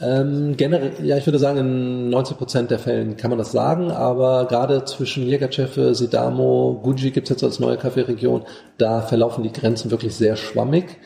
Ähm, 0.00 0.56
generell, 0.56 0.94
ja, 1.04 1.16
ich 1.16 1.26
würde 1.26 1.38
sagen, 1.38 1.58
in 1.58 2.10
90 2.10 2.36
Prozent 2.36 2.70
der 2.72 2.80
Fällen 2.80 3.16
kann 3.16 3.30
man 3.30 3.38
das 3.38 3.52
sagen, 3.52 3.92
aber 3.92 4.46
gerade 4.46 4.84
zwischen 4.84 5.24
Jägerchefe, 5.24 5.94
Sidamo, 5.94 6.80
Guji 6.82 7.12
gibt 7.12 7.26
es 7.26 7.30
jetzt 7.30 7.44
als 7.44 7.60
neue 7.60 7.76
Kaffeeregion, 7.76 8.42
da 8.78 9.02
verlaufen 9.02 9.44
die 9.44 9.52
Grenzen 9.52 9.92
wirklich 9.92 10.16
sehr 10.16 10.34
schwammig. 10.34 10.98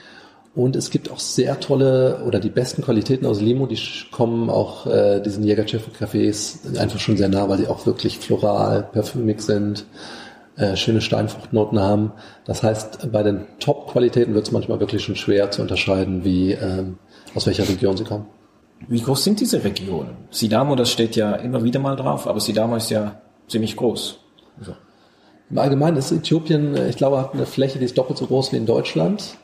Und 0.57 0.75
es 0.75 0.89
gibt 0.89 1.11
auch 1.13 1.19
sehr 1.19 1.61
tolle 1.61 2.23
oder 2.27 2.41
die 2.41 2.49
besten 2.49 2.81
Qualitäten 2.81 3.27
aus 3.27 3.43
Limo, 3.43 3.67
die 3.67 3.79
kommen 4.11 4.49
auch 4.49 4.87
äh, 4.87 5.21
diesen 5.21 5.45
Jägerchefe-Cafés 5.45 6.79
einfach 6.79 6.99
schon 6.99 7.19
sehr 7.19 7.29
nah, 7.29 7.47
weil 7.51 7.59
die 7.59 7.67
auch 7.67 7.85
wirklich 7.85 8.19
floral, 8.19 8.89
parfümig 8.91 9.43
sind 9.43 9.85
äh, 10.57 10.75
schöne 10.75 11.03
Steinfruchtnoten 11.03 11.79
haben. 11.79 12.13
Das 12.47 12.63
heißt, 12.63 13.13
bei 13.13 13.23
den 13.23 13.45
Top-Qualitäten 13.61 14.33
wird 14.33 14.47
es 14.47 14.53
manchmal 14.53 14.81
wirklich 14.81 15.05
schon 15.05 15.15
schwer 15.15 15.51
zu 15.51 15.61
unterscheiden, 15.61 16.25
wie 16.25 16.53
ähm, 16.53 16.97
aus 17.35 17.47
welcher 17.47 17.69
Region 17.69 17.99
sie 17.99 18.05
kommen. 18.05 18.25
Wie 18.89 19.03
groß 19.03 19.25
sind 19.25 19.41
diese 19.41 19.63
Regionen? 19.63 20.17
Sidamo, 20.31 20.75
das 20.75 20.91
steht 20.91 21.17
ja 21.17 21.33
immer 21.35 21.65
wieder 21.65 21.81
mal 21.81 21.97
drauf, 21.97 22.27
aber 22.27 22.41
Sidamo 22.41 22.77
ist 22.77 22.89
ja 22.89 23.21
ziemlich 23.47 23.77
groß. 23.77 24.21
So. 24.63 24.75
Im 25.51 25.59
Allgemeinen 25.59 25.99
ist 25.99 26.13
Äthiopien, 26.13 26.75
äh, 26.75 26.89
ich 26.89 26.97
glaube, 26.97 27.21
hat 27.21 27.35
eine 27.35 27.45
Fläche, 27.45 27.79
die 27.79 27.85
ist 27.85 27.99
doppelt 27.99 28.19
so 28.19 28.25
groß 28.25 28.53
wie 28.53 28.57
in 28.57 28.65
Deutschland 28.65 29.37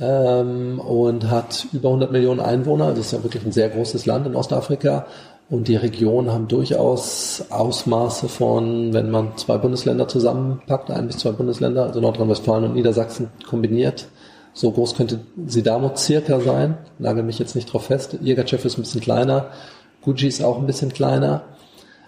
ähm, 0.00 0.80
und 0.80 1.30
hat 1.30 1.66
über 1.72 1.88
100 1.88 2.12
Millionen 2.12 2.40
Einwohner. 2.40 2.90
Das 2.90 2.98
ist 3.06 3.12
ja 3.12 3.22
wirklich 3.22 3.44
ein 3.44 3.52
sehr 3.52 3.68
großes 3.68 4.06
Land 4.06 4.26
in 4.26 4.36
Ostafrika 4.36 5.06
und 5.50 5.66
die 5.66 5.76
Regionen 5.76 6.30
haben 6.30 6.46
durchaus 6.46 7.44
Ausmaße 7.50 8.28
von, 8.28 8.92
wenn 8.92 9.10
man 9.10 9.36
zwei 9.36 9.58
Bundesländer 9.58 10.06
zusammenpackt, 10.06 10.90
ein 10.92 11.08
bis 11.08 11.18
zwei 11.18 11.32
Bundesländer, 11.32 11.84
also 11.84 12.00
Nordrhein-Westfalen 12.00 12.64
und 12.64 12.74
Niedersachsen 12.74 13.30
kombiniert. 13.48 14.06
So 14.52 14.70
groß 14.70 14.94
könnte 14.94 15.20
Sidamo 15.46 15.96
circa 15.96 16.40
sein. 16.40 16.78
Nagel 16.98 17.24
mich 17.24 17.38
jetzt 17.38 17.54
nicht 17.54 17.72
drauf 17.72 17.86
fest. 17.86 18.18
Jägerchev 18.20 18.64
ist 18.64 18.78
ein 18.78 18.82
bisschen 18.82 19.00
kleiner. 19.00 19.50
Guji 20.02 20.28
ist 20.28 20.42
auch 20.42 20.58
ein 20.58 20.66
bisschen 20.66 20.92
kleiner. 20.92 21.42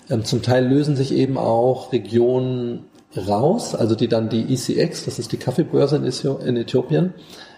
Ähm, 0.09 0.25
zum 0.25 0.43
Teil 0.43 0.67
lösen 0.67 0.97
sich 0.97 1.13
eben 1.13 1.37
auch 1.37 1.93
Regionen 1.93 2.85
raus, 3.17 3.75
also 3.75 3.95
die 3.95 4.09
dann 4.09 4.29
die 4.29 4.55
ECX, 4.55 5.05
das 5.05 5.19
ist 5.19 5.33
die 5.33 5.37
Kaffeebörse 5.37 5.97
in 5.97 6.57
Äthiopien, 6.57 7.13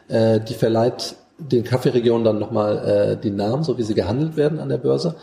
äh, 0.09 0.41
die 0.41 0.55
verleiht 0.55 1.17
den 1.39 1.65
Kaffeeregionen 1.65 2.25
dann 2.25 2.39
nochmal 2.39 2.79
äh, 2.79 3.17
die 3.17 3.31
Namen, 3.31 3.65
so 3.65 3.77
wie 3.79 3.83
sie 3.83 3.95
gehandelt 3.95 4.37
werden 4.37 4.61
an 4.61 4.69
der 4.69 4.79
Börse. 4.79 5.17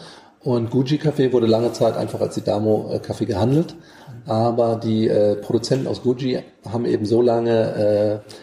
Und 0.43 0.71
Gucci 0.71 0.97
Kaffee 0.97 1.31
wurde 1.31 1.47
lange 1.47 1.71
Zeit 1.71 1.95
einfach 1.95 2.19
als 2.19 2.35
Sidamo 2.35 2.91
äh, 2.91 2.99
Kaffee 2.99 3.25
gehandelt. 3.25 3.75
Aber 4.25 4.75
die 4.75 5.07
äh, 5.07 5.35
Produzenten 5.35 5.87
aus 5.87 6.01
Gucci 6.01 6.39
haben 6.69 6.85
eben 6.85 7.05
so 7.05 7.21
lange 7.21 8.21
äh, 8.25 8.33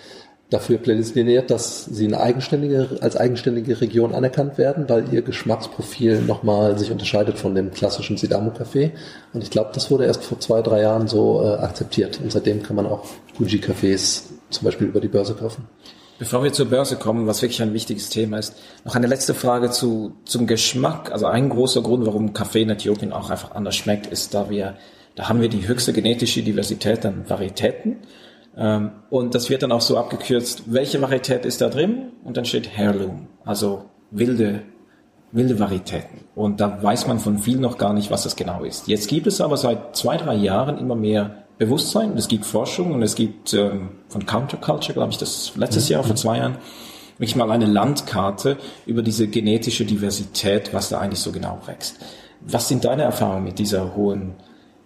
dafür 0.50 0.78
plädiert, 0.78 1.50
dass 1.50 1.84
sie 1.84 2.06
eine 2.06 2.20
eigenständige, 2.20 2.88
als 3.00 3.16
eigenständige 3.16 3.80
Region 3.80 4.14
anerkannt 4.14 4.56
werden, 4.56 4.88
weil 4.88 5.12
ihr 5.12 5.22
Geschmacksprofil 5.22 6.22
nochmal 6.22 6.78
sich 6.78 6.90
unterscheidet 6.90 7.38
von 7.38 7.54
dem 7.54 7.70
klassischen 7.72 8.16
Sidamo 8.16 8.50
Kaffee. 8.50 8.92
Und 9.34 9.42
ich 9.42 9.50
glaube, 9.50 9.70
das 9.74 9.90
wurde 9.90 10.06
erst 10.06 10.24
vor 10.24 10.40
zwei, 10.40 10.62
drei 10.62 10.80
Jahren 10.82 11.06
so 11.06 11.42
äh, 11.42 11.58
akzeptiert. 11.58 12.20
Und 12.22 12.32
seitdem 12.32 12.62
kann 12.62 12.76
man 12.76 12.86
auch 12.86 13.04
Gucci 13.36 13.58
Cafés 13.58 14.22
zum 14.50 14.64
Beispiel 14.64 14.86
über 14.86 15.00
die 15.00 15.08
Börse 15.08 15.34
kaufen. 15.34 15.66
Bevor 16.18 16.42
wir 16.42 16.52
zur 16.52 16.66
Börse 16.66 16.96
kommen, 16.96 17.28
was 17.28 17.42
wirklich 17.42 17.62
ein 17.62 17.72
wichtiges 17.72 18.10
Thema 18.10 18.38
ist, 18.38 18.56
noch 18.84 18.96
eine 18.96 19.06
letzte 19.06 19.34
Frage 19.34 19.70
zu, 19.70 20.16
zum 20.24 20.48
Geschmack. 20.48 21.12
Also 21.12 21.26
ein 21.26 21.48
großer 21.48 21.80
Grund, 21.80 22.06
warum 22.06 22.32
Kaffee 22.32 22.62
in 22.62 22.70
Äthiopien 22.70 23.12
auch 23.12 23.30
einfach 23.30 23.52
anders 23.52 23.76
schmeckt, 23.76 24.08
ist, 24.08 24.34
da 24.34 24.50
wir, 24.50 24.74
da 25.14 25.28
haben 25.28 25.40
wir 25.40 25.48
die 25.48 25.68
höchste 25.68 25.92
genetische 25.92 26.42
Diversität 26.42 27.06
an 27.06 27.24
Varietäten. 27.28 27.98
Ähm, 28.56 28.90
und 29.10 29.36
das 29.36 29.48
wird 29.48 29.62
dann 29.62 29.70
auch 29.70 29.80
so 29.80 29.96
abgekürzt, 29.96 30.64
welche 30.66 31.00
Varietät 31.00 31.44
ist 31.44 31.60
da 31.60 31.68
drin? 31.68 32.10
Und 32.24 32.36
dann 32.36 32.44
steht 32.44 32.76
Heirloom, 32.76 33.28
also 33.44 33.84
wilde, 34.10 34.62
wilde 35.30 35.60
Varietäten. 35.60 36.24
Und 36.34 36.60
da 36.60 36.82
weiß 36.82 37.06
man 37.06 37.20
von 37.20 37.38
vielen 37.38 37.60
noch 37.60 37.78
gar 37.78 37.92
nicht, 37.92 38.10
was 38.10 38.24
das 38.24 38.34
genau 38.34 38.64
ist. 38.64 38.88
Jetzt 38.88 39.08
gibt 39.08 39.28
es 39.28 39.40
aber 39.40 39.56
seit 39.56 39.94
zwei, 39.94 40.16
drei 40.16 40.34
Jahren 40.34 40.78
immer 40.78 40.96
mehr 40.96 41.44
Bewusstsein, 41.58 42.16
es 42.16 42.28
gibt 42.28 42.46
Forschung 42.46 42.94
und 42.94 43.02
es 43.02 43.16
gibt 43.16 43.52
ähm, 43.52 43.90
von 44.08 44.24
Counterculture, 44.24 44.94
glaube 44.94 45.10
ich, 45.10 45.18
das 45.18 45.52
letztes 45.56 45.88
Jahr, 45.88 46.04
vor 46.04 46.14
zwei 46.14 46.38
Jahren, 46.38 46.58
wirklich 47.18 47.34
mal 47.34 47.50
eine 47.50 47.66
Landkarte 47.66 48.56
über 48.86 49.02
diese 49.02 49.26
genetische 49.26 49.84
Diversität, 49.84 50.72
was 50.72 50.88
da 50.88 51.00
eigentlich 51.00 51.20
so 51.20 51.32
genau 51.32 51.60
wächst. 51.66 51.96
Was 52.40 52.68
sind 52.68 52.84
deine 52.84 53.02
Erfahrungen 53.02 53.44
mit 53.44 53.58
dieser 53.58 53.96
hohen 53.96 54.34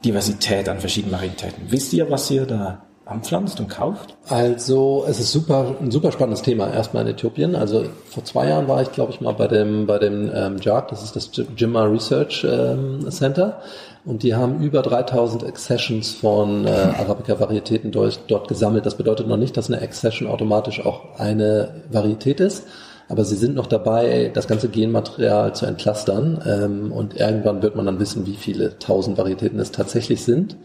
Diversität 0.02 0.68
an 0.70 0.80
verschiedenen 0.80 1.12
Varietäten? 1.12 1.64
Wisst 1.68 1.92
ihr, 1.92 2.10
was 2.10 2.30
ihr 2.30 2.46
da 2.46 2.82
anpflanzt 3.04 3.58
und 3.60 3.68
kauft? 3.68 4.16
Also 4.28 5.04
es 5.08 5.18
ist 5.18 5.32
super 5.32 5.76
ein 5.80 5.90
super 5.90 6.12
spannendes 6.12 6.42
Thema 6.42 6.72
erstmal 6.72 7.04
in 7.04 7.14
Äthiopien. 7.14 7.56
Also 7.56 7.84
vor 8.06 8.24
zwei 8.24 8.48
Jahren 8.48 8.68
war 8.68 8.82
ich, 8.82 8.92
glaube 8.92 9.12
ich, 9.12 9.20
mal 9.20 9.32
bei 9.32 9.48
dem 9.48 9.86
bei 9.86 9.98
dem 9.98 10.30
ähm, 10.34 10.56
JARC, 10.60 10.88
das 10.88 11.02
ist 11.02 11.16
das 11.16 11.30
Jimma 11.56 11.84
Research 11.84 12.46
ähm, 12.48 13.10
Center, 13.10 13.60
und 14.04 14.24
die 14.24 14.34
haben 14.34 14.60
über 14.60 14.82
3000 14.82 15.44
Accessions 15.44 16.12
von 16.12 16.66
äh, 16.66 16.70
Arabica-Varietäten 16.70 17.92
dort, 17.92 18.48
gesammelt. 18.48 18.84
Das 18.84 18.96
bedeutet 18.96 19.28
noch 19.28 19.36
nicht, 19.36 19.56
dass 19.56 19.70
eine 19.70 19.80
Accession 19.80 20.28
automatisch 20.28 20.84
auch 20.84 21.18
eine 21.18 21.82
Varietät 21.90 22.40
ist, 22.40 22.66
aber 23.08 23.24
sie 23.24 23.36
sind 23.36 23.54
noch 23.54 23.66
dabei, 23.66 24.30
das 24.34 24.48
ganze 24.48 24.68
Genmaterial 24.68 25.54
zu 25.54 25.66
entlastern 25.66 26.42
ähm, 26.46 26.92
und 26.92 27.16
irgendwann 27.16 27.62
wird 27.62 27.76
man 27.76 27.86
dann 27.86 28.00
wissen, 28.00 28.26
wie 28.26 28.34
viele 28.34 28.78
tausend 28.78 29.18
Varietäten 29.18 29.60
es 29.60 29.70
tatsächlich 29.70 30.24
sind. 30.24 30.56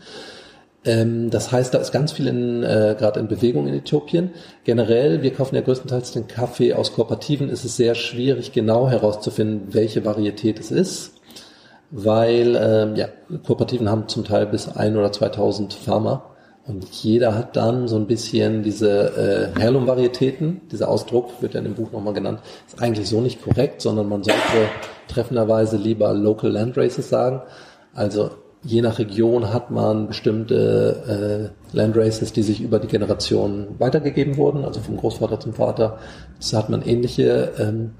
Ähm, 0.87 1.29
das 1.29 1.51
heißt, 1.51 1.73
da 1.73 1.79
ist 1.79 1.91
ganz 1.91 2.13
viel 2.13 2.27
in, 2.27 2.63
äh, 2.63 2.95
gerade 2.97 3.19
in 3.19 3.27
Bewegung 3.27 3.67
in 3.67 3.73
Äthiopien. 3.75 4.31
Generell, 4.63 5.21
wir 5.21 5.33
kaufen 5.33 5.55
ja 5.55 5.61
größtenteils 5.61 6.13
den 6.13 6.27
Kaffee 6.27 6.73
aus 6.73 6.93
Kooperativen, 6.93 7.49
ist 7.49 7.65
es 7.65 7.75
sehr 7.75 7.93
schwierig, 7.93 8.53
genau 8.53 8.89
herauszufinden, 8.89 9.73
welche 9.73 10.05
Varietät 10.05 10.59
es 10.59 10.71
ist, 10.71 11.15
weil 11.91 12.57
ähm, 12.59 12.95
ja, 12.95 13.09
Kooperativen 13.45 13.89
haben 13.89 14.07
zum 14.07 14.23
Teil 14.23 14.47
bis 14.47 14.69
ein 14.69 14.95
oder 14.97 15.11
2000 15.11 15.73
Farmer 15.73 16.31
und 16.65 16.85
jeder 16.85 17.35
hat 17.35 17.55
dann 17.55 17.87
so 17.87 17.97
ein 17.97 18.07
bisschen 18.07 18.63
diese 18.63 19.53
äh, 19.55 19.59
Heirloom-Varietäten. 19.59 20.61
Dieser 20.71 20.89
Ausdruck 20.89 21.41
wird 21.41 21.53
ja 21.53 21.59
in 21.59 21.65
dem 21.65 21.75
Buch 21.75 21.91
nochmal 21.91 22.13
genannt. 22.13 22.41
Ist 22.67 22.81
eigentlich 22.81 23.07
so 23.07 23.21
nicht 23.21 23.41
korrekt, 23.41 23.81
sondern 23.81 24.09
man 24.09 24.23
sollte 24.23 24.41
treffenderweise 25.07 25.77
lieber 25.77 26.13
Local 26.13 26.51
Land 26.51 26.77
Races 26.77 27.07
sagen. 27.09 27.41
Also 27.93 28.31
je 28.67 28.81
nach 28.81 28.99
Region 28.99 29.53
hat 29.53 29.71
man 29.71 30.07
bestimmte 30.07 31.53
äh, 31.71 31.75
Landraces, 31.75 32.33
die 32.33 32.43
sich 32.43 32.61
über 32.61 32.79
die 32.79 32.87
Generationen 32.87 33.79
weitergegeben 33.79 34.35
wurden, 34.35 34.65
also 34.65 34.81
vom 34.81 34.97
Großvater 34.97 35.39
zum 35.39 35.53
Vater. 35.53 35.99
Das 36.37 36.53
hat 36.53 36.69
man 36.69 36.81
ähnliche 36.81 37.53
ähm, 37.57 37.91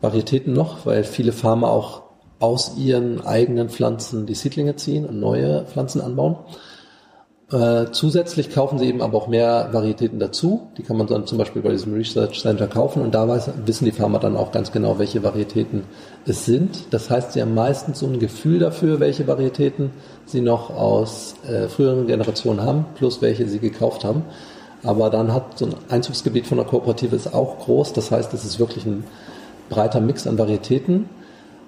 Varietäten 0.00 0.52
noch, 0.52 0.86
weil 0.86 1.02
viele 1.02 1.32
Farmer 1.32 1.70
auch 1.70 2.02
aus 2.38 2.76
ihren 2.78 3.22
eigenen 3.22 3.68
Pflanzen 3.68 4.26
die 4.26 4.34
Siedlinge 4.34 4.76
ziehen 4.76 5.04
und 5.04 5.18
neue 5.18 5.64
Pflanzen 5.64 6.00
anbauen. 6.00 6.36
Äh, 7.52 7.92
zusätzlich 7.92 8.50
kaufen 8.50 8.78
sie 8.78 8.86
eben 8.86 9.02
aber 9.02 9.18
auch 9.18 9.28
mehr 9.28 9.68
Varietäten 9.72 10.18
dazu. 10.18 10.68
Die 10.78 10.82
kann 10.82 10.96
man 10.96 11.06
dann 11.06 11.26
zum 11.26 11.36
Beispiel 11.36 11.60
bei 11.60 11.70
diesem 11.70 11.92
Research 11.92 12.40
Center 12.40 12.66
kaufen 12.66 13.02
und 13.02 13.14
da 13.14 13.28
weiß, 13.28 13.50
wissen 13.66 13.84
die 13.84 13.92
Farmer 13.92 14.18
dann 14.18 14.36
auch 14.36 14.50
ganz 14.50 14.72
genau, 14.72 14.98
welche 14.98 15.22
Varietäten 15.22 15.84
es 16.24 16.46
sind. 16.46 16.92
Das 16.92 17.10
heißt, 17.10 17.32
sie 17.32 17.42
haben 17.42 17.54
meistens 17.54 17.98
so 17.98 18.06
ein 18.06 18.18
Gefühl 18.18 18.60
dafür, 18.60 18.98
welche 18.98 19.26
Varietäten 19.26 19.90
sie 20.24 20.40
noch 20.40 20.70
aus 20.70 21.34
äh, 21.46 21.68
früheren 21.68 22.06
Generationen 22.06 22.62
haben, 22.62 22.86
plus 22.94 23.20
welche 23.20 23.46
sie 23.46 23.58
gekauft 23.58 24.04
haben. 24.04 24.22
Aber 24.82 25.10
dann 25.10 25.32
hat 25.32 25.58
so 25.58 25.66
ein 25.66 25.74
Einzugsgebiet 25.90 26.46
von 26.46 26.56
der 26.56 26.66
Kooperative 26.66 27.14
ist 27.14 27.34
auch 27.34 27.58
groß. 27.58 27.92
Das 27.92 28.10
heißt, 28.10 28.32
es 28.32 28.44
ist 28.44 28.58
wirklich 28.58 28.86
ein 28.86 29.04
breiter 29.68 30.00
Mix 30.00 30.26
an 30.26 30.38
Varietäten 30.38 31.10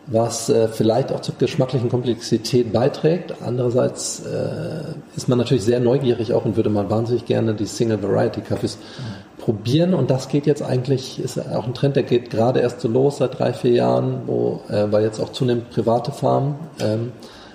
was 0.06 0.48
äh, 0.48 0.68
vielleicht 0.68 1.10
auch 1.10 1.20
zur 1.20 1.34
geschmacklichen 1.36 1.88
Komplexität 1.88 2.72
beiträgt. 2.72 3.34
Andererseits 3.44 4.20
äh, 4.20 5.16
ist 5.16 5.28
man 5.28 5.38
natürlich 5.38 5.64
sehr 5.64 5.80
neugierig 5.80 6.32
auch 6.32 6.44
und 6.44 6.56
würde 6.56 6.70
man 6.70 6.88
wahnsinnig 6.90 7.26
gerne 7.26 7.54
die 7.54 7.66
Single 7.66 8.02
Variety 8.02 8.40
Kaffees 8.40 8.76
mhm. 8.76 9.42
probieren. 9.42 9.94
Und 9.94 10.10
das 10.10 10.28
geht 10.28 10.46
jetzt 10.46 10.62
eigentlich, 10.62 11.18
ist 11.18 11.38
auch 11.38 11.66
ein 11.66 11.74
Trend, 11.74 11.96
der 11.96 12.04
geht 12.04 12.30
gerade 12.30 12.60
erst 12.60 12.80
so 12.80 12.88
los 12.88 13.18
seit 13.18 13.38
drei, 13.38 13.52
vier 13.52 13.72
Jahren, 13.72 14.22
wo, 14.26 14.60
äh, 14.68 14.86
weil 14.90 15.02
jetzt 15.02 15.20
auch 15.20 15.32
zunehmend 15.32 15.70
private 15.70 16.12
Farmen 16.12 16.54
ähm, 16.80 17.12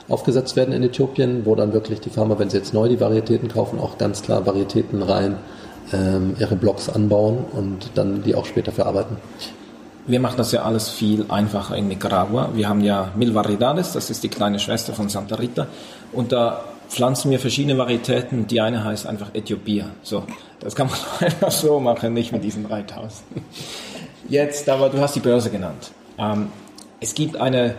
aufgesetzt 0.09 0.57
werden 0.57 0.73
in 0.73 0.83
Äthiopien, 0.83 1.45
wo 1.45 1.55
dann 1.55 1.71
wirklich 1.71 2.01
die 2.01 2.09
Farmer, 2.09 2.37
wenn 2.37 2.49
sie 2.49 2.57
jetzt 2.57 2.73
neu 2.73 2.89
die 2.89 2.99
Varietäten 2.99 3.47
kaufen, 3.47 3.79
auch 3.79 3.97
ganz 3.97 4.23
klar 4.23 4.45
Varietäten 4.45 5.01
rein 5.03 5.37
ähm, 5.93 6.35
ihre 6.37 6.57
Blocks 6.57 6.89
anbauen 6.89 7.45
und 7.53 7.91
dann 7.95 8.23
die 8.23 8.35
auch 8.35 8.45
später 8.45 8.73
verarbeiten 8.73 9.15
wir 10.11 10.19
machen 10.19 10.37
das 10.37 10.51
ja 10.51 10.63
alles 10.63 10.89
viel 10.89 11.25
einfacher 11.29 11.75
in 11.75 11.87
Nicaragua. 11.87 12.49
Wir 12.53 12.67
haben 12.67 12.81
ja 12.81 13.11
Mil 13.15 13.33
Variedades, 13.33 13.93
das 13.93 14.09
ist 14.09 14.23
die 14.23 14.29
kleine 14.29 14.59
Schwester 14.59 14.93
von 14.93 15.09
Santa 15.09 15.35
Rita. 15.35 15.67
Und 16.11 16.31
da 16.31 16.63
pflanzen 16.89 17.31
wir 17.31 17.39
verschiedene 17.39 17.77
Varietäten. 17.77 18.47
Die 18.47 18.61
eine 18.61 18.83
heißt 18.83 19.07
einfach 19.07 19.33
Äthiopia. 19.33 19.85
So, 20.03 20.23
das 20.59 20.75
kann 20.75 20.87
man 20.87 20.97
einfach 21.19 21.51
so 21.51 21.79
machen, 21.79 22.13
nicht 22.13 22.31
mit 22.31 22.43
diesen 22.43 22.67
3000. 22.67 23.23
Jetzt, 24.29 24.69
aber 24.69 24.89
du 24.89 24.99
hast 24.99 25.15
die 25.15 25.19
Börse 25.19 25.49
genannt. 25.49 25.91
Ähm, 26.17 26.49
es 26.99 27.15
gibt 27.15 27.37
eine, 27.37 27.75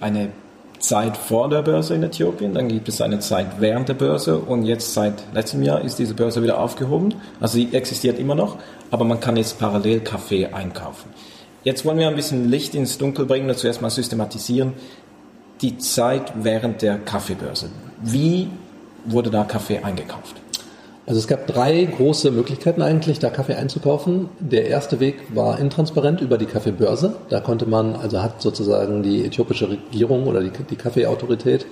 eine 0.00 0.30
Zeit 0.78 1.16
vor 1.16 1.48
der 1.48 1.62
Börse 1.62 1.94
in 1.94 2.02
Äthiopien, 2.02 2.54
dann 2.54 2.68
gibt 2.68 2.88
es 2.88 3.00
eine 3.00 3.18
Zeit 3.18 3.46
während 3.60 3.88
der 3.88 3.94
Börse 3.94 4.38
und 4.38 4.64
jetzt 4.64 4.94
seit 4.94 5.14
letztem 5.34 5.62
Jahr 5.62 5.80
ist 5.80 5.98
diese 5.98 6.14
Börse 6.14 6.42
wieder 6.42 6.60
aufgehoben. 6.60 7.14
Also 7.40 7.54
sie 7.54 7.74
existiert 7.74 8.18
immer 8.18 8.34
noch, 8.34 8.58
aber 8.90 9.04
man 9.04 9.18
kann 9.18 9.36
jetzt 9.36 9.58
parallel 9.58 10.00
Kaffee 10.00 10.46
einkaufen. 10.46 11.10
Jetzt 11.64 11.84
wollen 11.84 11.98
wir 11.98 12.08
ein 12.08 12.16
bisschen 12.16 12.48
Licht 12.48 12.74
ins 12.74 12.98
Dunkel 12.98 13.26
bringen 13.26 13.48
und 13.48 13.58
zuerst 13.58 13.82
mal 13.82 13.90
systematisieren. 13.90 14.74
Die 15.60 15.76
Zeit 15.78 16.32
während 16.36 16.82
der 16.82 16.98
Kaffeebörse. 16.98 17.68
Wie 18.00 18.48
wurde 19.04 19.30
da 19.30 19.44
Kaffee 19.44 19.78
eingekauft? 19.78 20.36
Also 21.08 21.20
es 21.20 21.26
gab 21.26 21.46
drei 21.46 21.84
große 21.84 22.30
Möglichkeiten 22.30 22.82
eigentlich, 22.82 23.18
da 23.18 23.30
Kaffee 23.30 23.54
einzukaufen. 23.54 24.28
Der 24.38 24.68
erste 24.68 25.00
Weg 25.00 25.34
war 25.34 25.58
intransparent 25.58 26.20
über 26.20 26.36
die 26.36 26.46
Kaffeebörse. 26.46 27.16
Da 27.30 27.40
konnte 27.40 27.66
man, 27.66 27.96
also 27.96 28.22
hat 28.22 28.42
sozusagen 28.42 29.02
die 29.02 29.24
äthiopische 29.24 29.70
Regierung 29.70 30.26
oder 30.26 30.42
die, 30.42 30.50
die 30.50 30.76
Kaffeeautorität 30.76 31.66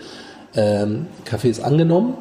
ähm, 0.56 1.06
Kaffees 1.26 1.60
angenommen, 1.60 2.14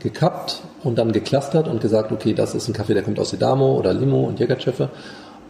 gekappt 0.00 0.62
und 0.82 0.98
dann 0.98 1.12
geclustert 1.12 1.68
und 1.68 1.80
gesagt, 1.80 2.10
okay, 2.12 2.34
das 2.34 2.54
ist 2.54 2.68
ein 2.68 2.74
Kaffee, 2.74 2.94
der 2.94 3.04
kommt 3.04 3.20
aus 3.20 3.30
Sidamo 3.30 3.76
oder 3.78 3.94
Limo 3.94 4.24
und 4.24 4.40
Jägerchefe 4.40 4.90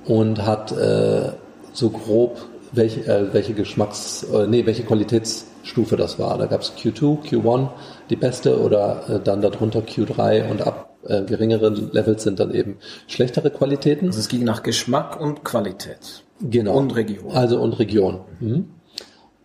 und 0.04 0.44
hat 0.46 0.72
äh, 0.72 1.30
so 1.76 1.90
grob, 1.90 2.38
welche, 2.72 3.06
äh, 3.06 3.32
welche 3.32 3.54
Geschmacks, 3.54 4.24
äh, 4.24 4.46
nee, 4.46 4.66
welche 4.66 4.82
Qualitätsstufe 4.82 5.96
das 5.96 6.18
war. 6.18 6.36
Da 6.38 6.46
gab 6.46 6.62
es 6.62 6.72
Q2, 6.72 7.28
Q1, 7.28 7.68
die 8.10 8.16
beste 8.16 8.60
oder 8.60 9.08
äh, 9.08 9.20
dann 9.20 9.40
darunter 9.40 9.80
Q3 9.80 10.50
und 10.50 10.66
ab 10.66 10.96
äh, 11.06 11.22
geringere 11.22 11.68
Levels 11.68 12.24
sind 12.24 12.40
dann 12.40 12.52
eben 12.52 12.78
schlechtere 13.06 13.50
Qualitäten. 13.50 14.06
Also 14.06 14.18
es 14.18 14.28
ging 14.28 14.44
nach 14.44 14.62
Geschmack 14.62 15.20
und 15.20 15.44
Qualität. 15.44 16.24
Genau. 16.40 16.76
Und 16.76 16.94
Region. 16.96 17.32
Also 17.32 17.60
und 17.60 17.78
Region. 17.78 18.20
Mhm. 18.40 18.68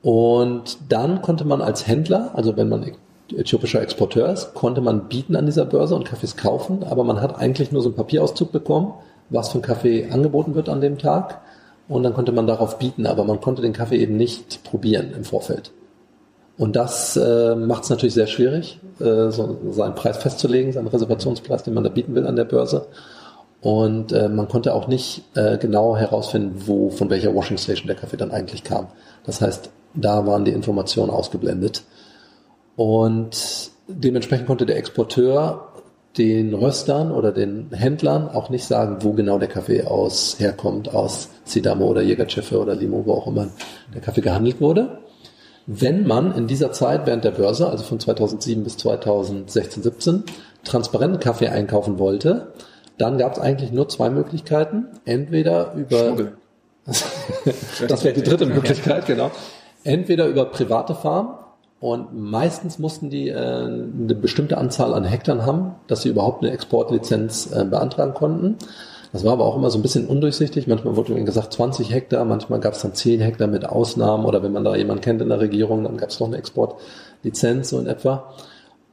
Und 0.02 0.78
dann 0.90 1.22
konnte 1.22 1.46
man 1.46 1.62
als 1.62 1.88
Händler, 1.88 2.32
also 2.34 2.58
wenn 2.58 2.70
man 2.70 2.92
äthiopischer 3.32 3.82
Exporteur 3.82 4.30
ist, 4.30 4.54
konnte 4.56 4.82
man 4.82 5.08
bieten 5.08 5.36
an 5.36 5.46
dieser 5.46 5.66
Börse 5.66 5.96
und 5.96 6.06
Kaffees 6.06 6.36
kaufen, 6.36 6.84
aber 6.84 7.04
man 7.04 7.22
hat 7.22 7.38
eigentlich 7.38 7.72
nur 7.72 7.82
so 7.82 7.90
einen 7.90 7.96
Papierauszug 7.96 8.52
bekommen, 8.52 8.94
was 9.30 9.50
für 9.50 9.60
ein 9.60 9.62
Kaffee 9.62 10.10
angeboten 10.10 10.56
wird 10.56 10.70
an 10.70 10.82
dem 10.82 10.98
Tag 10.98 11.42
und 11.92 12.04
dann 12.04 12.14
konnte 12.14 12.32
man 12.32 12.48
darauf 12.48 12.78
bieten, 12.78 13.06
aber 13.06 13.24
man 13.24 13.42
konnte 13.42 13.62
den 13.62 13.74
Kaffee 13.74 13.98
eben 13.98 14.18
nicht 14.18 14.64
probieren 14.64 15.14
im 15.16 15.24
Vorfeld. 15.24 15.72
Und 16.58 16.76
das 16.76 17.18
äh, 17.18 17.56
macht 17.56 17.84
es 17.84 17.90
natürlich 17.90 18.14
sehr 18.14 18.28
schwierig, 18.28 18.80
äh, 19.00 19.30
so 19.30 19.58
seinen 19.72 19.96
Preis 19.96 20.18
festzulegen, 20.18 20.72
seinen 20.72 20.88
Reservationspreis, 20.88 21.64
den 21.64 21.74
man 21.74 21.84
da 21.84 21.90
bieten 21.90 22.16
will 22.16 22.28
an 22.28 22.36
der 22.36 22.46
Börse. 22.46 22.88
Und 23.62 24.12
äh, 24.12 24.30
man 24.30 24.48
konnte 24.48 24.74
auch 24.74 24.88
nicht 24.88 25.24
äh, 25.36 25.58
genau 25.58 25.96
herausfinden, 25.96 26.64
wo 26.66 26.90
von 26.90 27.10
welcher 27.10 27.36
Washing 27.36 27.58
Station 27.58 27.88
der 27.88 27.96
Kaffee 27.96 28.18
dann 28.18 28.32
eigentlich 28.32 28.64
kam. 28.64 28.88
Das 29.26 29.42
heißt, 29.42 29.70
da 29.94 30.26
waren 30.26 30.46
die 30.46 30.52
Informationen 30.52 31.10
ausgeblendet. 31.10 31.84
Und 32.76 33.72
dementsprechend 33.88 34.48
konnte 34.48 34.66
der 34.66 34.78
Exporteur 34.78 35.71
den 36.18 36.54
Röstern 36.54 37.12
oder 37.12 37.32
den 37.32 37.72
Händlern 37.72 38.28
auch 38.30 38.50
nicht 38.50 38.66
sagen, 38.66 38.98
wo 39.02 39.14
genau 39.14 39.40
der 39.40 39.48
Kaffee 39.48 39.84
aus 39.84 40.36
herkommt, 40.40 40.94
aus 40.94 41.30
Sidamo 41.46 41.88
oder 41.88 42.02
Jägerchefe 42.02 42.60
oder 42.60 42.76
Limo, 42.76 43.04
wo 43.06 43.14
auch 43.14 43.28
immer 43.28 43.48
der 43.94 44.02
Kaffee 44.02 44.22
gehandelt 44.22 44.60
wurde. 44.60 45.00
Wenn 45.68 46.06
man 46.06 46.36
in 46.36 46.48
dieser 46.48 46.72
Zeit 46.74 47.06
während 47.06 47.24
der 47.24 47.32
Börse, 47.32 47.70
also 47.70 47.84
von 47.84 48.00
2007 48.00 48.64
bis 48.64 48.78
2016, 48.78 49.84
17, 49.84 50.24
transparenten 50.64 51.20
Kaffee 51.20 51.48
einkaufen 51.48 51.98
wollte, 51.98 52.52
dann 52.98 53.18
gab 53.18 53.34
es 53.34 53.40
eigentlich 53.40 53.72
nur 53.72 53.88
zwei 53.88 54.10
Möglichkeiten. 54.10 54.88
Entweder 55.06 55.74
über... 55.76 56.34
das 57.88 58.04
wäre 58.04 58.14
die 58.14 58.24
dritte 58.24 58.48
Möglichkeit, 58.48 59.06
genau. 59.06 59.32
Entweder 59.84 60.28
über 60.28 60.46
private 60.46 60.94
Farmen, 60.94 61.36
und 61.82 62.14
meistens 62.14 62.78
mussten 62.78 63.10
die 63.10 63.30
äh, 63.30 63.36
eine 63.36 64.14
bestimmte 64.14 64.60
Anzahl 64.60 64.94
an 64.94 65.04
Hektar 65.04 65.44
haben, 65.48 65.74
dass 65.88 66.04
sie 66.04 66.10
überhaupt 66.10 66.44
eine 66.44 66.54
Exportlizenz 66.54 67.52
äh, 67.52 67.66
beantragen 67.66 68.14
konnten. 68.14 68.58
Das 69.12 69.26
war 69.26 69.34
aber 69.34 69.46
auch 69.46 69.58
immer 69.58 69.72
so 69.72 69.80
ein 69.80 69.82
bisschen 69.82 70.06
undurchsichtig. 70.06 70.68
Manchmal 70.68 70.96
wurde 70.96 71.14
ihnen 71.14 71.26
gesagt 71.26 71.54
20 71.54 71.92
Hektar, 71.92 72.24
manchmal 72.24 72.60
gab 72.60 72.74
es 72.74 72.84
dann 72.84 72.94
10 72.94 73.20
Hektar 73.20 73.48
mit 73.48 73.66
Ausnahmen 73.66 74.26
oder 74.26 74.44
wenn 74.44 74.54
man 74.54 74.64
da 74.64 74.76
jemanden 74.76 75.02
kennt 75.02 75.24
in 75.24 75.30
der 75.30 75.40
Regierung, 75.40 75.84
dann 75.84 75.98
gab 75.98 76.10
es 76.10 76.20
noch 76.20 76.28
eine 76.28 76.38
Exportlizenz 76.38 77.70
so 77.70 77.80
in 77.80 77.88
etwa. 77.88 78.32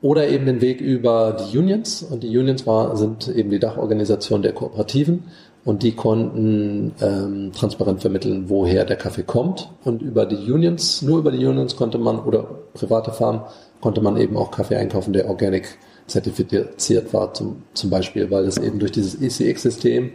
Oder 0.01 0.29
eben 0.29 0.47
den 0.47 0.63
Weg 0.63 0.81
über 0.81 1.37
die 1.37 1.59
Unions. 1.59 2.03
Und 2.03 2.23
die 2.23 2.39
Unions 2.39 2.67
war, 2.67 2.97
sind 2.97 3.29
eben 3.29 3.51
die 3.51 3.59
Dachorganisation 3.59 4.41
der 4.41 4.53
Kooperativen 4.53 5.25
und 5.69 5.83
die 5.83 5.93
konnten 5.93 6.95
ähm, 7.03 7.53
transparent 7.53 8.01
vermitteln, 8.01 8.45
woher 8.49 8.87
der 8.87 8.97
Kaffee 8.97 9.23
kommt. 9.23 9.69
Und 9.85 10.01
über 10.01 10.25
die 10.25 10.51
Unions, 10.51 11.03
nur 11.03 11.19
über 11.19 11.31
die 11.31 11.45
Unions 11.45 11.77
konnte 11.77 11.99
man, 11.99 12.21
oder 12.21 12.45
private 12.73 13.13
Farmen, 13.13 13.43
konnte 13.83 14.01
man 14.01 14.17
eben 14.17 14.39
auch 14.39 14.51
Kaffee 14.51 14.77
einkaufen, 14.77 15.13
der 15.13 15.29
organic 15.29 15.77
zertifiziert 16.07 17.13
war, 17.13 17.35
zum, 17.35 17.65
zum 17.75 17.91
Beispiel, 17.91 18.31
weil 18.31 18.47
es 18.47 18.57
eben 18.57 18.79
durch 18.79 18.93
dieses 18.93 19.21
ECX-System 19.21 20.13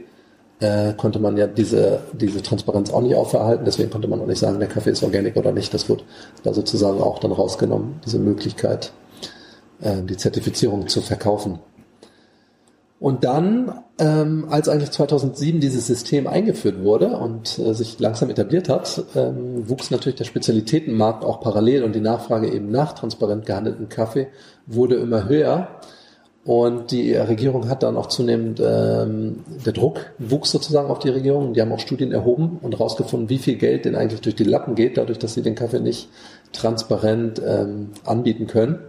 äh, 0.59 0.93
konnte 0.93 1.19
man 1.19 1.37
ja 1.37 1.45
diese, 1.45 1.99
diese 2.13 2.41
Transparenz 2.41 2.91
auch 2.91 3.01
nicht 3.01 3.13
auferhalten, 3.13 3.63
deswegen 3.63 3.91
konnte 3.91 4.07
man 4.07 4.21
auch 4.21 4.25
nicht 4.25 4.39
sagen, 4.39 4.57
der 4.57 4.69
Kaffee 4.69 4.89
ist 4.89 5.03
organic 5.03 5.37
oder 5.37 5.51
nicht. 5.51 5.71
Das 5.71 5.87
wurde 5.87 6.03
da 6.41 6.51
sozusagen 6.51 6.99
auch 6.99 7.19
dann 7.19 7.31
rausgenommen, 7.31 7.99
diese 8.03 8.17
Möglichkeit, 8.17 8.91
äh, 9.81 10.01
die 10.01 10.17
Zertifizierung 10.17 10.87
zu 10.87 11.01
verkaufen. 11.01 11.59
Und 13.03 13.25
dann, 13.25 13.81
ähm, 13.99 14.47
als 14.49 14.69
eigentlich 14.69 14.91
2007 14.91 15.59
dieses 15.59 15.87
System 15.87 16.25
eingeführt 16.25 16.85
wurde 16.85 17.17
und 17.17 17.59
äh, 17.59 17.73
sich 17.73 17.99
langsam 17.99 18.29
etabliert 18.29 18.69
hat, 18.69 19.03
ähm, 19.13 19.67
wuchs 19.67 19.91
natürlich 19.91 20.15
der 20.15 20.23
Spezialitätenmarkt 20.23 21.25
auch 21.25 21.41
parallel 21.41 21.83
und 21.83 21.95
die 21.95 21.99
Nachfrage 21.99 22.49
eben 22.49 22.71
nach 22.71 22.93
transparent 22.93 23.45
gehandelten 23.45 23.89
Kaffee 23.89 24.27
wurde 24.67 24.95
immer 24.95 25.27
höher. 25.27 25.67
Und 26.45 26.91
die 26.91 27.13
Regierung 27.13 27.67
hat 27.67 27.83
dann 27.83 27.97
auch 27.97 28.07
zunehmend, 28.07 28.61
ähm, 28.65 29.43
der 29.65 29.73
Druck 29.73 30.13
wuchs 30.17 30.51
sozusagen 30.51 30.89
auf 30.89 30.99
die 30.99 31.09
Regierung. 31.09 31.53
Die 31.53 31.59
haben 31.59 31.73
auch 31.73 31.79
Studien 31.79 32.13
erhoben 32.13 32.57
und 32.61 32.71
herausgefunden, 32.79 33.27
wie 33.27 33.37
viel 33.37 33.55
Geld 33.55 33.83
denn 33.83 33.97
eigentlich 33.97 34.21
durch 34.21 34.35
die 34.35 34.45
Lappen 34.45 34.75
geht, 34.75 34.95
dadurch, 34.95 35.19
dass 35.19 35.33
sie 35.33 35.41
den 35.41 35.55
Kaffee 35.55 35.81
nicht 35.81 36.07
transparent 36.53 37.41
ähm, 37.45 37.89
anbieten 38.05 38.47
können 38.47 38.79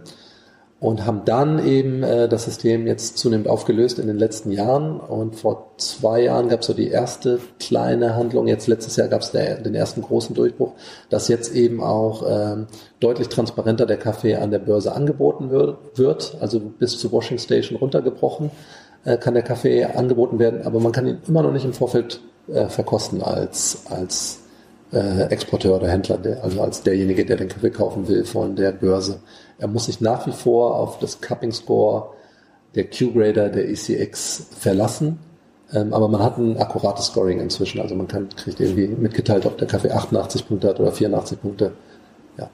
und 0.79 1.05
haben 1.05 1.21
dann 1.25 1.65
eben 1.65 2.03
äh, 2.03 2.27
das 2.27 2.45
System 2.45 2.85
jetzt 2.85 3.17
zunehmend 3.17 3.47
aufgelöst 3.47 3.97
in 3.97 4.07
den 4.07 4.17
letzten 4.17 4.51
Jahren. 4.51 4.99
Und 4.99 5.35
vor 5.35 5.71
zwei 5.77 6.21
Jahren 6.23 6.49
gab 6.49 6.61
es 6.61 6.67
so 6.67 6.73
die 6.73 6.89
erste 6.89 7.39
kleine 7.59 8.15
Handlung. 8.15 8.47
Jetzt 8.47 8.67
letztes 8.67 8.95
Jahr 8.95 9.07
gab 9.07 9.21
es 9.21 9.31
den 9.31 9.73
ersten 9.73 10.01
großen 10.01 10.35
Durchbruch, 10.35 10.73
dass 11.09 11.27
jetzt 11.27 11.55
eben 11.55 11.81
auch 11.81 12.23
ähm, 12.27 12.67
deutlich 12.99 13.29
transparenter 13.29 13.85
der 13.85 13.97
Kaffee 13.97 14.35
an 14.35 14.51
der 14.51 14.59
Börse 14.59 14.93
angeboten 14.93 15.49
wird, 15.49 16.37
also 16.39 16.59
bis 16.59 16.99
zur 16.99 17.11
Washing 17.11 17.37
Station 17.37 17.77
runtergebrochen 17.77 18.51
äh, 19.05 19.17
kann 19.17 19.35
der 19.35 19.43
Kaffee 19.43 19.85
angeboten 19.85 20.39
werden, 20.39 20.63
aber 20.63 20.79
man 20.79 20.91
kann 20.91 21.07
ihn 21.07 21.19
immer 21.27 21.43
noch 21.43 21.51
nicht 21.51 21.65
im 21.65 21.73
Vorfeld 21.73 22.19
äh, 22.47 22.67
verkosten 22.67 23.21
als 23.21 23.83
als 23.89 24.39
äh, 24.95 25.25
Exporteur 25.29 25.75
oder 25.75 25.89
Händler, 25.89 26.17
der, 26.17 26.43
also 26.43 26.61
als 26.61 26.81
derjenige, 26.81 27.25
der 27.25 27.37
den 27.37 27.49
Kaffee 27.49 27.69
kaufen 27.69 28.07
will 28.07 28.25
von 28.25 28.55
der 28.55 28.71
Börse. 28.71 29.19
Er 29.57 29.67
muss 29.67 29.85
sich 29.85 30.01
nach 30.01 30.25
wie 30.25 30.31
vor 30.31 30.75
auf 30.75 30.99
das 30.99 31.21
Cupping 31.21 31.51
Score 31.51 32.09
der 32.75 32.85
Q-Grader 32.85 33.49
der 33.49 33.69
ECX 33.69 34.47
verlassen. 34.57 35.19
Ähm, 35.73 35.93
aber 35.93 36.07
man 36.07 36.21
hat 36.21 36.37
ein 36.37 36.57
akkurates 36.57 37.07
Scoring 37.07 37.39
inzwischen. 37.39 37.79
Also 37.79 37.95
man 37.95 38.07
kann, 38.07 38.29
kriegt 38.29 38.59
irgendwie 38.59 38.87
mitgeteilt, 38.87 39.45
ob 39.45 39.57
der 39.57 39.67
Kaffee 39.67 39.91
88 39.91 40.47
Punkte 40.47 40.69
hat 40.69 40.79
oder 40.79 40.91
84 40.91 41.41
Punkte. 41.41 41.71
Ja. 42.37 42.49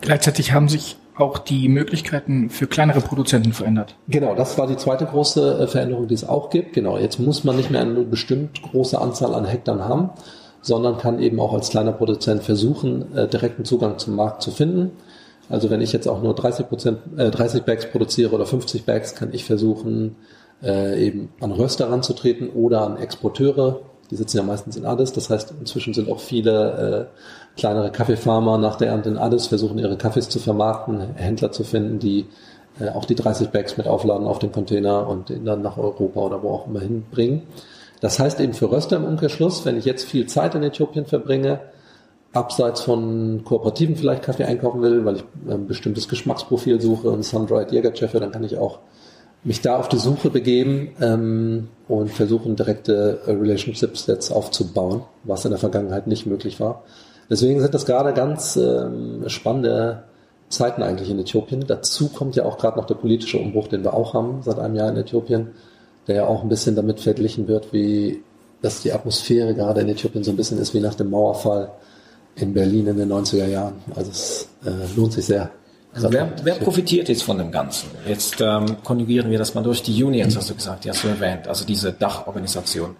Gleichzeitig 0.00 0.52
haben 0.52 0.68
sich 0.68 0.96
auch 1.14 1.38
die 1.38 1.68
Möglichkeiten 1.68 2.48
für 2.48 2.66
kleinere 2.66 3.00
Produzenten 3.00 3.52
verändert. 3.52 3.96
Genau, 4.08 4.34
das 4.34 4.56
war 4.56 4.66
die 4.66 4.76
zweite 4.76 5.04
große 5.04 5.60
äh, 5.60 5.66
Veränderung, 5.66 6.08
die 6.08 6.14
es 6.14 6.26
auch 6.26 6.50
gibt. 6.50 6.72
Genau, 6.72 6.96
jetzt 6.96 7.18
muss 7.18 7.44
man 7.44 7.56
nicht 7.56 7.70
mehr 7.70 7.82
eine 7.82 8.00
bestimmt 8.02 8.62
große 8.62 8.98
Anzahl 8.98 9.34
an 9.34 9.44
Hektar 9.44 9.86
haben, 9.86 10.10
sondern 10.62 10.96
kann 10.96 11.20
eben 11.20 11.40
auch 11.40 11.52
als 11.52 11.70
kleiner 11.70 11.92
Produzent 11.92 12.42
versuchen, 12.42 13.14
äh, 13.14 13.28
direkten 13.28 13.64
Zugang 13.64 13.98
zum 13.98 14.16
Markt 14.16 14.42
zu 14.42 14.50
finden. 14.52 14.92
Also 15.50 15.68
wenn 15.68 15.80
ich 15.80 15.92
jetzt 15.92 16.08
auch 16.08 16.22
nur 16.22 16.34
30 16.34 16.68
Prozent, 16.68 16.98
äh, 17.18 17.30
30 17.30 17.64
Bags 17.64 17.90
produziere 17.90 18.34
oder 18.34 18.46
50 18.46 18.86
Bags, 18.86 19.14
kann 19.14 19.30
ich 19.32 19.44
versuchen, 19.44 20.16
äh, 20.62 21.04
eben 21.04 21.30
an 21.40 21.52
Röster 21.52 21.90
ranzutreten 21.90 22.48
oder 22.48 22.82
an 22.82 22.96
Exporteure. 22.96 23.80
Die 24.10 24.16
sitzen 24.16 24.36
ja 24.36 24.42
meistens 24.42 24.76
in 24.76 24.86
Addis. 24.86 25.12
Das 25.12 25.30
heißt, 25.30 25.54
inzwischen 25.58 25.94
sind 25.94 26.10
auch 26.10 26.20
viele 26.20 27.08
äh, 27.10 27.58
kleinere 27.58 27.90
Kaffeefarmer 27.90 28.58
nach 28.58 28.76
der 28.76 28.88
Ernte 28.88 29.08
in 29.08 29.18
Addis, 29.18 29.48
versuchen 29.48 29.78
ihre 29.78 29.96
Kaffees 29.96 30.28
zu 30.28 30.38
vermarkten, 30.38 31.16
Händler 31.16 31.50
zu 31.50 31.64
finden, 31.64 31.98
die 31.98 32.26
äh, 32.78 32.90
auch 32.90 33.04
die 33.04 33.14
30 33.14 33.48
Bags 33.48 33.76
mit 33.76 33.86
aufladen 33.86 34.26
auf 34.26 34.38
den 34.38 34.52
Container 34.52 35.08
und 35.08 35.28
den 35.28 35.44
dann 35.44 35.62
nach 35.62 35.76
Europa 35.76 36.20
oder 36.20 36.42
wo 36.42 36.50
auch 36.50 36.66
immer 36.66 36.80
hinbringen. 36.80 37.42
Das 38.02 38.18
heißt 38.18 38.40
eben 38.40 38.52
für 38.52 38.70
Röster 38.70 38.96
im 38.96 39.04
Umkehrschluss, 39.04 39.64
wenn 39.64 39.78
ich 39.78 39.84
jetzt 39.84 40.04
viel 40.04 40.26
Zeit 40.26 40.56
in 40.56 40.64
Äthiopien 40.64 41.06
verbringe, 41.06 41.60
abseits 42.32 42.80
von 42.80 43.44
Kooperativen 43.44 43.94
vielleicht 43.94 44.24
Kaffee 44.24 44.44
einkaufen 44.44 44.82
will, 44.82 45.04
weil 45.04 45.16
ich 45.16 45.24
ein 45.48 45.68
bestimmtes 45.68 46.08
Geschmacksprofil 46.08 46.80
suche, 46.80 47.12
ein 47.12 47.22
Sun-Dried 47.22 47.70
Jägercheffe, 47.70 48.18
dann 48.18 48.32
kann 48.32 48.42
ich 48.42 48.58
auch 48.58 48.80
mich 49.44 49.60
da 49.60 49.78
auf 49.78 49.88
die 49.88 49.98
Suche 49.98 50.30
begeben 50.30 50.96
ähm, 51.00 51.68
und 51.86 52.10
versuchen, 52.10 52.56
direkte 52.56 53.20
Relationship-Sets 53.24 54.32
aufzubauen, 54.32 55.02
was 55.22 55.44
in 55.44 55.52
der 55.52 55.60
Vergangenheit 55.60 56.08
nicht 56.08 56.26
möglich 56.26 56.58
war. 56.58 56.82
Deswegen 57.30 57.60
sind 57.60 57.72
das 57.72 57.86
gerade 57.86 58.12
ganz 58.14 58.56
ähm, 58.56 59.28
spannende 59.28 60.02
Zeiten 60.48 60.82
eigentlich 60.82 61.08
in 61.08 61.20
Äthiopien. 61.20 61.64
Dazu 61.68 62.08
kommt 62.08 62.34
ja 62.34 62.44
auch 62.46 62.58
gerade 62.58 62.78
noch 62.78 62.86
der 62.86 62.96
politische 62.96 63.38
Umbruch, 63.38 63.68
den 63.68 63.84
wir 63.84 63.94
auch 63.94 64.14
haben 64.14 64.42
seit 64.42 64.58
einem 64.58 64.74
Jahr 64.74 64.88
in 64.88 64.96
Äthiopien, 64.96 65.52
der 66.06 66.16
ja 66.16 66.26
auch 66.26 66.42
ein 66.42 66.48
bisschen 66.48 66.74
damit 66.74 67.00
verglichen 67.00 67.48
wird, 67.48 67.72
wie 67.72 68.22
dass 68.62 68.80
die 68.80 68.92
Atmosphäre 68.92 69.54
gerade 69.54 69.80
in 69.80 69.88
Äthiopien 69.88 70.22
so 70.22 70.30
ein 70.30 70.36
bisschen 70.36 70.58
ist 70.58 70.72
wie 70.72 70.80
nach 70.80 70.94
dem 70.94 71.10
Mauerfall 71.10 71.72
in 72.36 72.54
Berlin 72.54 72.86
in 72.86 72.96
den 72.96 73.12
90er 73.12 73.46
Jahren. 73.46 73.74
Also 73.94 74.10
es 74.10 74.48
äh, 74.64 74.70
lohnt 74.96 75.12
sich 75.12 75.26
sehr. 75.26 75.50
Also 75.92 76.10
wer, 76.10 76.32
wer 76.42 76.54
profitiert 76.54 77.08
jetzt 77.08 77.22
von 77.24 77.36
dem 77.36 77.50
Ganzen? 77.50 77.90
Jetzt 78.06 78.40
ähm, 78.40 78.76
konjugieren 78.82 79.30
wir 79.30 79.38
das 79.38 79.54
mal 79.54 79.62
durch 79.62 79.82
die 79.82 80.02
Unions, 80.02 80.36
hast 80.36 80.48
du 80.48 80.54
gesagt, 80.54 80.84
die 80.84 80.90
hast 80.90 81.04
du 81.04 81.08
erwähnt, 81.08 81.48
also 81.48 81.66
diese 81.66 81.92
Dachorganisation. 81.92 82.96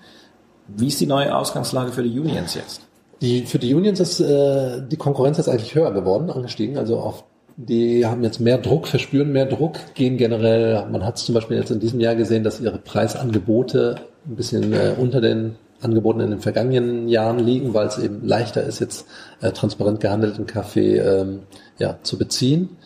Wie 0.68 0.88
ist 0.88 1.00
die 1.00 1.06
neue 1.06 1.34
Ausgangslage 1.34 1.92
für 1.92 2.02
die 2.02 2.18
Unions 2.20 2.54
jetzt? 2.54 2.82
Die, 3.22 3.46
für 3.46 3.58
die 3.58 3.72
Unions 3.72 4.00
ist 4.00 4.20
äh, 4.20 4.82
die 4.86 4.96
Konkurrenz 4.96 5.38
jetzt 5.38 5.48
eigentlich 5.48 5.74
höher 5.74 5.92
geworden, 5.92 6.28
angestiegen. 6.28 6.76
Also 6.76 6.98
auf 6.98 7.24
die 7.68 8.07
haben 8.07 8.22
jetzt 8.22 8.40
mehr 8.40 8.59
Druck, 8.59 8.87
verspüren 8.87 9.33
mehr 9.33 9.46
Druck, 9.46 9.79
gehen 9.94 10.16
generell, 10.16 10.87
man 10.90 11.05
hat 11.05 11.16
es 11.16 11.25
zum 11.25 11.35
Beispiel 11.35 11.57
jetzt 11.57 11.70
in 11.70 11.81
diesem 11.81 12.01
Jahr 12.01 12.14
gesehen, 12.14 12.44
dass 12.44 12.61
ihre 12.61 12.79
Preisangebote 12.79 13.96
ein 14.27 14.37
bisschen 14.37 14.72
äh, 14.72 14.94
unter 14.98 15.20
den 15.20 15.57
Angeboten 15.81 16.20
in 16.20 16.31
den 16.31 16.40
vergangenen 16.40 17.09
Jahren 17.09 17.38
liegen, 17.38 17.75
weil 17.75 17.87
es 17.88 17.98
eben 17.98 18.27
leichter 18.27 18.62
ist, 18.62 18.81
jetzt 18.81 19.07
äh, 19.40 19.51
transparent 19.51 20.01
gehandelten 20.01 20.46
Kaffee 20.46 20.98
ähm, 20.98 21.40
ja, 21.79 21.98
zu 22.03 22.18
beziehen. 22.18 22.77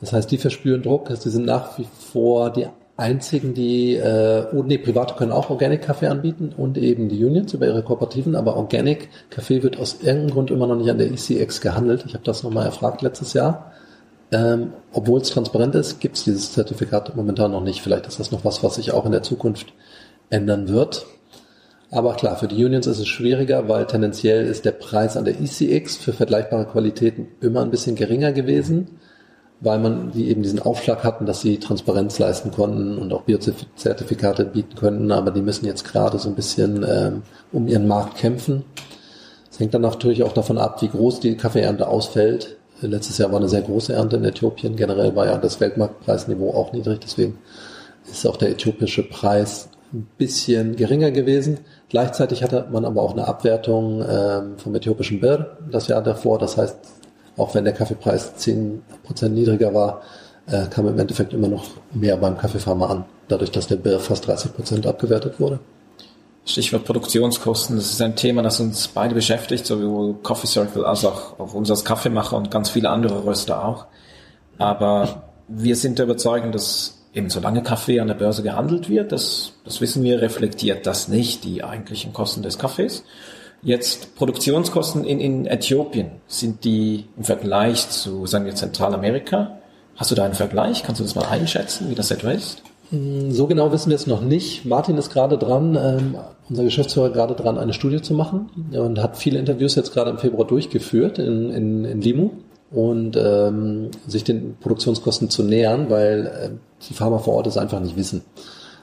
Das 0.00 0.12
heißt, 0.12 0.30
die 0.30 0.38
verspüren 0.38 0.82
Druck. 0.82 1.10
Sie 1.16 1.30
sind 1.30 1.46
nach 1.46 1.78
wie 1.78 1.86
vor 2.12 2.50
die 2.50 2.66
einzigen, 2.96 3.54
die, 3.54 3.96
äh, 3.96 4.46
und 4.52 4.68
nee, 4.68 4.78
Private 4.78 5.14
können 5.14 5.32
auch 5.32 5.50
Organic-Kaffee 5.50 6.06
anbieten 6.06 6.52
und 6.56 6.78
eben 6.78 7.08
die 7.08 7.24
Unions 7.24 7.52
über 7.54 7.66
ihre 7.66 7.82
Kooperativen, 7.82 8.36
aber 8.36 8.56
Organic-Kaffee 8.56 9.62
wird 9.62 9.78
aus 9.78 10.00
irgendeinem 10.00 10.30
Grund 10.30 10.50
immer 10.50 10.66
noch 10.66 10.76
nicht 10.76 10.90
an 10.90 10.98
der 10.98 11.10
ECX 11.10 11.60
gehandelt. 11.60 12.04
Ich 12.06 12.14
habe 12.14 12.24
das 12.24 12.42
nochmal 12.42 12.66
erfragt 12.66 13.02
letztes 13.02 13.32
Jahr. 13.32 13.72
Ähm, 14.34 14.72
Obwohl 14.92 15.20
es 15.20 15.30
transparent 15.30 15.76
ist, 15.76 16.00
gibt 16.00 16.16
es 16.16 16.24
dieses 16.24 16.52
Zertifikat 16.52 17.14
momentan 17.14 17.52
noch 17.52 17.62
nicht. 17.62 17.82
Vielleicht 17.82 18.08
ist 18.08 18.18
das 18.18 18.32
noch 18.32 18.44
was, 18.44 18.64
was 18.64 18.74
sich 18.74 18.90
auch 18.92 19.06
in 19.06 19.12
der 19.12 19.22
Zukunft 19.22 19.72
ändern 20.28 20.68
wird. 20.68 21.06
Aber 21.92 22.14
klar, 22.14 22.34
für 22.34 22.48
die 22.48 22.64
Unions 22.64 22.88
ist 22.88 22.98
es 22.98 23.06
schwieriger, 23.06 23.68
weil 23.68 23.86
tendenziell 23.86 24.44
ist 24.44 24.64
der 24.64 24.72
Preis 24.72 25.16
an 25.16 25.24
der 25.24 25.40
ECX 25.40 25.96
für 25.96 26.12
vergleichbare 26.12 26.66
Qualitäten 26.66 27.28
immer 27.40 27.62
ein 27.62 27.70
bisschen 27.70 27.94
geringer 27.94 28.32
gewesen, 28.32 28.98
weil 29.60 29.78
man 29.78 30.10
die 30.10 30.28
eben 30.28 30.42
diesen 30.42 30.58
Aufschlag 30.58 31.04
hatten, 31.04 31.26
dass 31.26 31.40
sie 31.40 31.60
Transparenz 31.60 32.18
leisten 32.18 32.50
konnten 32.50 32.98
und 32.98 33.12
auch 33.12 33.22
Biozertifikate 33.22 34.46
bieten 34.46 34.74
könnten, 34.74 35.12
aber 35.12 35.30
die 35.30 35.42
müssen 35.42 35.66
jetzt 35.66 35.84
gerade 35.84 36.18
so 36.18 36.28
ein 36.28 36.34
bisschen 36.34 36.84
ähm, 36.88 37.22
um 37.52 37.68
ihren 37.68 37.86
Markt 37.86 38.16
kämpfen. 38.16 38.64
Es 39.48 39.60
hängt 39.60 39.74
dann 39.74 39.82
natürlich 39.82 40.24
auch 40.24 40.32
davon 40.32 40.58
ab, 40.58 40.82
wie 40.82 40.88
groß 40.88 41.20
die 41.20 41.36
Kaffeeernte 41.36 41.86
ausfällt. 41.86 42.56
Letztes 42.80 43.18
Jahr 43.18 43.30
war 43.30 43.38
eine 43.38 43.48
sehr 43.48 43.62
große 43.62 43.92
Ernte 43.92 44.16
in 44.16 44.24
Äthiopien. 44.24 44.76
Generell 44.76 45.14
war 45.14 45.26
ja 45.26 45.38
das 45.38 45.60
Weltmarktpreisniveau 45.60 46.50
auch 46.50 46.72
niedrig, 46.72 47.00
deswegen 47.00 47.38
ist 48.10 48.26
auch 48.26 48.36
der 48.36 48.50
äthiopische 48.50 49.02
Preis 49.02 49.68
ein 49.92 50.06
bisschen 50.18 50.76
geringer 50.76 51.10
gewesen. 51.10 51.60
Gleichzeitig 51.88 52.42
hatte 52.42 52.66
man 52.70 52.84
aber 52.84 53.00
auch 53.02 53.12
eine 53.12 53.26
Abwertung 53.26 54.04
ähm, 54.08 54.58
vom 54.58 54.74
äthiopischen 54.74 55.20
Bir 55.20 55.56
das 55.70 55.88
Jahr 55.88 56.02
davor. 56.02 56.38
Das 56.38 56.56
heißt, 56.56 56.76
auch 57.36 57.54
wenn 57.54 57.64
der 57.64 57.72
Kaffeepreis 57.72 58.34
10% 58.38 59.28
niedriger 59.28 59.72
war, 59.72 60.02
äh, 60.46 60.66
kam 60.66 60.88
im 60.88 60.98
Endeffekt 60.98 61.32
immer 61.32 61.48
noch 61.48 61.64
mehr 61.92 62.16
beim 62.16 62.36
Kaffeefarmer 62.36 62.90
an, 62.90 63.04
dadurch, 63.28 63.50
dass 63.50 63.68
der 63.68 63.76
Bir 63.76 63.98
fast 64.00 64.28
30% 64.28 64.86
abgewertet 64.86 65.40
wurde. 65.40 65.60
Stichwort 66.46 66.84
Produktionskosten, 66.84 67.76
das 67.76 67.90
ist 67.90 68.02
ein 68.02 68.16
Thema, 68.16 68.42
das 68.42 68.60
uns 68.60 68.88
beide 68.88 69.14
beschäftigt, 69.14 69.64
sowohl 69.64 70.14
Coffee 70.22 70.46
Circle 70.46 70.84
als 70.84 71.04
auch, 71.04 71.38
auch 71.38 71.54
uns 71.54 71.70
als 71.70 71.84
Kaffeemacher 71.84 72.36
und 72.36 72.50
ganz 72.50 72.68
viele 72.68 72.90
andere 72.90 73.24
Röster 73.24 73.64
auch. 73.64 73.86
Aber 74.58 75.24
wir 75.48 75.74
sind 75.74 75.98
der 75.98 76.04
Überzeugung, 76.04 76.52
dass 76.52 76.98
eben 77.14 77.30
solange 77.30 77.62
Kaffee 77.62 78.00
an 78.00 78.08
der 78.08 78.14
Börse 78.14 78.42
gehandelt 78.42 78.90
wird, 78.90 79.12
das, 79.12 79.52
das 79.64 79.80
wissen 79.80 80.02
wir, 80.02 80.20
reflektiert 80.20 80.86
das 80.86 81.08
nicht 81.08 81.44
die 81.44 81.64
eigentlichen 81.64 82.12
Kosten 82.12 82.42
des 82.42 82.58
Kaffees. 82.58 83.04
Jetzt 83.62 84.14
Produktionskosten 84.16 85.04
in, 85.04 85.20
in 85.20 85.46
Äthiopien, 85.46 86.10
sind 86.26 86.64
die 86.64 87.06
im 87.16 87.24
Vergleich 87.24 87.88
zu, 87.88 88.26
sagen 88.26 88.44
wir, 88.44 88.54
Zentralamerika? 88.54 89.58
Hast 89.96 90.10
du 90.10 90.14
da 90.14 90.24
einen 90.24 90.34
Vergleich? 90.34 90.82
Kannst 90.82 91.00
du 91.00 91.04
das 91.04 91.14
mal 91.14 91.24
einschätzen, 91.24 91.88
wie 91.88 91.94
das 91.94 92.10
etwa 92.10 92.32
ist? 92.32 92.62
Hm, 92.94 93.32
so 93.32 93.46
genau 93.46 93.72
wissen 93.72 93.90
wir 93.90 93.96
es 93.96 94.06
noch 94.06 94.22
nicht. 94.22 94.64
Martin 94.64 94.96
ist 94.96 95.12
gerade 95.12 95.36
dran, 95.36 95.76
ähm, 95.80 96.14
unser 96.48 96.64
Geschäftsführer 96.64 97.10
gerade 97.10 97.34
dran, 97.34 97.58
eine 97.58 97.72
Studie 97.72 98.00
zu 98.00 98.14
machen 98.14 98.50
und 98.72 99.02
hat 99.02 99.16
viele 99.16 99.38
Interviews 99.38 99.74
jetzt 99.74 99.92
gerade 99.92 100.10
im 100.10 100.18
Februar 100.18 100.46
durchgeführt 100.46 101.18
in, 101.18 101.50
in, 101.50 101.84
in 101.84 102.00
Limu 102.00 102.30
und 102.70 103.16
ähm, 103.16 103.90
sich 104.06 104.24
den 104.24 104.56
Produktionskosten 104.60 105.28
zu 105.28 105.42
nähern, 105.42 105.90
weil 105.90 106.26
äh, 106.26 106.50
die 106.88 106.94
Farmer 106.94 107.18
vor 107.18 107.34
Ort 107.34 107.46
es 107.46 107.56
einfach 107.56 107.80
nicht 107.80 107.96
wissen. 107.96 108.22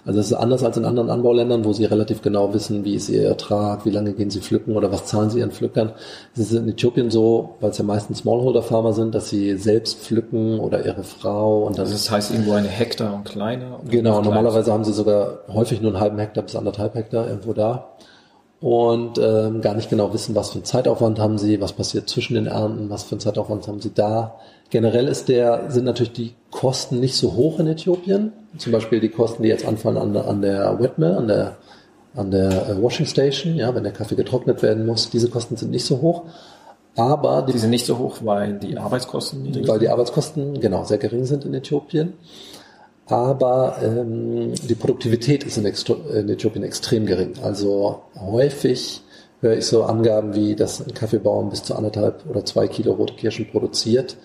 Also 0.05 0.19
es 0.19 0.27
ist 0.27 0.33
anders 0.33 0.63
als 0.63 0.77
in 0.77 0.85
anderen 0.85 1.09
Anbauländern, 1.09 1.63
wo 1.63 1.73
sie 1.73 1.85
relativ 1.85 2.21
genau 2.21 2.53
wissen, 2.53 2.83
wie 2.85 2.95
ist 2.95 3.09
ihr 3.09 3.27
Ertrag, 3.27 3.85
wie 3.85 3.91
lange 3.91 4.13
gehen 4.13 4.29
sie 4.29 4.39
pflücken 4.39 4.75
oder 4.75 4.91
was 4.91 5.05
zahlen 5.05 5.29
sie 5.29 5.39
ihren 5.39 5.51
Pflückern. 5.51 5.91
Es 6.33 6.39
ist 6.39 6.53
in 6.53 6.67
Äthiopien 6.67 7.11
so, 7.11 7.55
weil 7.59 7.71
es 7.71 7.77
ja 7.77 7.83
meistens 7.83 8.19
Smallholder-Farmer 8.19 8.93
sind, 8.93 9.13
dass 9.13 9.29
sie 9.29 9.57
selbst 9.57 9.99
pflücken 9.99 10.59
oder 10.59 10.85
ihre 10.85 11.03
Frau 11.03 11.63
und 11.65 11.77
dann. 11.77 11.85
Also 11.85 11.93
das 11.93 12.09
heißt 12.09 12.31
irgendwo 12.31 12.53
eine 12.53 12.67
Hektar 12.67 13.13
und 13.13 13.25
kleiner. 13.25 13.79
Genau, 13.89 14.21
normalerweise 14.21 14.73
haben 14.73 14.83
sie 14.83 14.93
sogar 14.93 15.39
häufig 15.47 15.81
nur 15.81 15.91
einen 15.91 16.01
halben 16.01 16.17
Hektar 16.17 16.43
bis 16.43 16.55
anderthalb 16.55 16.95
Hektar 16.95 17.27
irgendwo 17.27 17.53
da 17.53 17.89
und 18.61 19.17
ähm, 19.17 19.61
gar 19.61 19.73
nicht 19.73 19.89
genau 19.89 20.13
wissen, 20.13 20.35
was 20.35 20.49
für 20.49 20.55
einen 20.55 20.65
Zeitaufwand 20.65 21.19
haben 21.19 21.39
sie, 21.39 21.59
was 21.59 21.73
passiert 21.73 22.07
zwischen 22.07 22.35
den 22.35 22.45
Ernten, 22.45 22.91
was 22.91 23.03
für 23.03 23.13
einen 23.13 23.19
Zeitaufwand 23.19 23.67
haben 23.67 23.81
sie 23.81 23.91
da. 23.93 24.35
Generell 24.69 25.07
ist 25.07 25.29
der, 25.29 25.71
sind 25.71 25.85
natürlich 25.85 26.13
die 26.13 26.35
Kosten 26.51 26.99
nicht 26.99 27.15
so 27.15 27.33
hoch 27.33 27.59
in 27.59 27.67
Äthiopien. 27.67 28.31
Zum 28.57 28.71
Beispiel 28.71 28.99
die 28.99 29.09
Kosten, 29.09 29.41
die 29.43 29.49
jetzt 29.49 29.65
anfallen 29.65 29.97
an, 29.97 30.15
an 30.15 30.41
der 30.43 30.79
Wetmill, 30.79 31.15
an 31.15 31.27
der, 31.27 31.57
an 32.15 32.29
der 32.29 32.69
äh, 32.69 32.81
Washing 32.81 33.07
Station, 33.07 33.55
ja, 33.55 33.73
wenn 33.73 33.83
der 33.83 33.93
Kaffee 33.93 34.15
getrocknet 34.15 34.61
werden 34.61 34.85
muss. 34.85 35.09
Diese 35.09 35.29
Kosten 35.29 35.57
sind 35.57 35.71
nicht 35.71 35.85
so 35.85 35.99
hoch. 36.01 36.23
Aber 36.95 37.41
die, 37.41 37.53
die 37.53 37.57
sind 37.57 37.71
nicht 37.71 37.85
so 37.85 37.97
hoch, 37.97 38.17
weil 38.21 38.59
die 38.59 38.77
Arbeitskosten 38.77 39.41
niedrig 39.41 39.67
Weil 39.67 39.79
die 39.79 39.89
Arbeitskosten, 39.89 40.59
genau, 40.59 40.83
sehr 40.83 40.99
gering 40.99 41.25
sind 41.25 41.45
in 41.45 41.53
Äthiopien 41.55 42.13
aber 43.11 43.75
ähm, 43.83 44.53
die 44.53 44.75
Produktivität 44.75 45.43
ist 45.43 45.57
in, 45.57 45.65
in, 45.65 46.29
Äthiopien 46.29 46.63
extrem 46.63 47.05
gering. 47.05 47.33
Also 47.43 48.03
häufig 48.17 49.01
höre 49.41 49.57
ich 49.57 49.65
so 49.65 49.83
Angaben 49.83 50.33
wie, 50.33 50.55
dass 50.55 50.79
ein 50.79 50.93
Kaffeebaum 50.93 51.49
bis 51.49 51.61
zu 51.63 51.75
anderthalb 51.75 52.23
oder 52.29 52.45
zwei 52.45 52.69
Kilo 52.69 52.93
rote 52.93 53.15
Kirschen 53.15 53.49
produziert. 53.51 54.15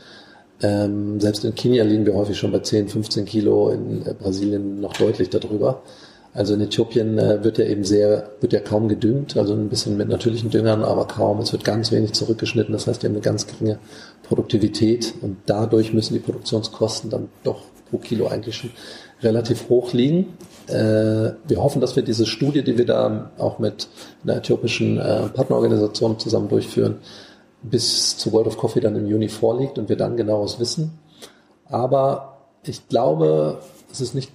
Ähm, 0.63 1.19
selbst 1.19 1.45
in 1.45 1.57
Kenia 1.57 1.83
liegen 1.83 2.07
wir 2.07 2.15
häufig 2.15 2.39
schon 2.39 2.53
bei 2.53 2.61
10, 2.61 2.89
15 2.89 3.25
Kilo, 3.25 3.71
in 3.71 4.07
äh, 4.07 4.15
Brasilien 4.15 4.81
noch 4.81 4.97
deutlich 4.97 5.31
darüber. 5.31 5.83
Also 6.33 6.55
in 6.55 6.61
Äthiopien 6.61 7.19
äh, 7.19 7.43
wird 7.43 7.59
ja 7.59 7.65
eben 7.65 7.83
sehr, 7.83 8.31
wird 8.41 8.53
ja 8.53 8.61
kaum 8.61 8.87
gedüngt, 8.87 9.37
also 9.37 9.53
ein 9.55 9.69
bisschen 9.69 9.97
mit 9.97 10.09
natürlichen 10.09 10.51
Düngern, 10.51 10.85
aber 10.85 11.09
kaum. 11.09 11.41
Es 11.41 11.53
wird 11.53 11.65
ganz 11.65 11.91
wenig 11.91 12.13
zurückgeschnitten. 12.13 12.73
Das 12.73 12.87
heißt, 12.87 13.03
die 13.03 13.07
haben 13.07 13.15
eine 13.15 13.23
ganz 13.23 13.49
geringe 13.49 13.81
Produktivität 14.23 15.15
und 15.23 15.39
dadurch 15.47 15.93
müssen 15.93 16.15
die 16.15 16.21
Produktionskosten 16.21 17.11
dann 17.11 17.31
doch 17.43 17.63
pro 17.91 17.99
Kilo 17.99 18.27
eigentlich 18.27 18.57
schon 18.57 18.71
relativ 19.23 19.69
hoch 19.69 19.93
liegen. 19.93 20.37
Äh, 20.67 21.33
wir 21.47 21.63
hoffen, 21.63 21.81
dass 21.81 21.97
wir 21.97 22.03
diese 22.03 22.27
Studie, 22.27 22.63
die 22.63 22.77
wir 22.77 22.87
da 22.87 23.31
auch 23.39 23.59
mit 23.59 23.89
einer 24.25 24.37
äthiopischen 24.37 24.99
äh, 24.99 25.29
Partnerorganisation 25.29 26.19
zusammen 26.19 26.49
durchführen, 26.49 26.99
bis 27.63 28.17
zu 28.17 28.33
World 28.33 28.47
of 28.47 28.59
Coffee 28.59 28.81
dann 28.81 28.97
im 28.97 29.07
Juni 29.07 29.29
vorliegt 29.29 29.79
und 29.79 29.89
wir 29.89 29.97
dann 29.97 30.17
genaues 30.17 30.61
wissen. 30.61 30.99
Aber 31.69 32.37
ich 32.65 32.89
glaube, 32.89 33.59
es 33.91 34.01
ist 34.01 34.15
nicht 34.15 34.31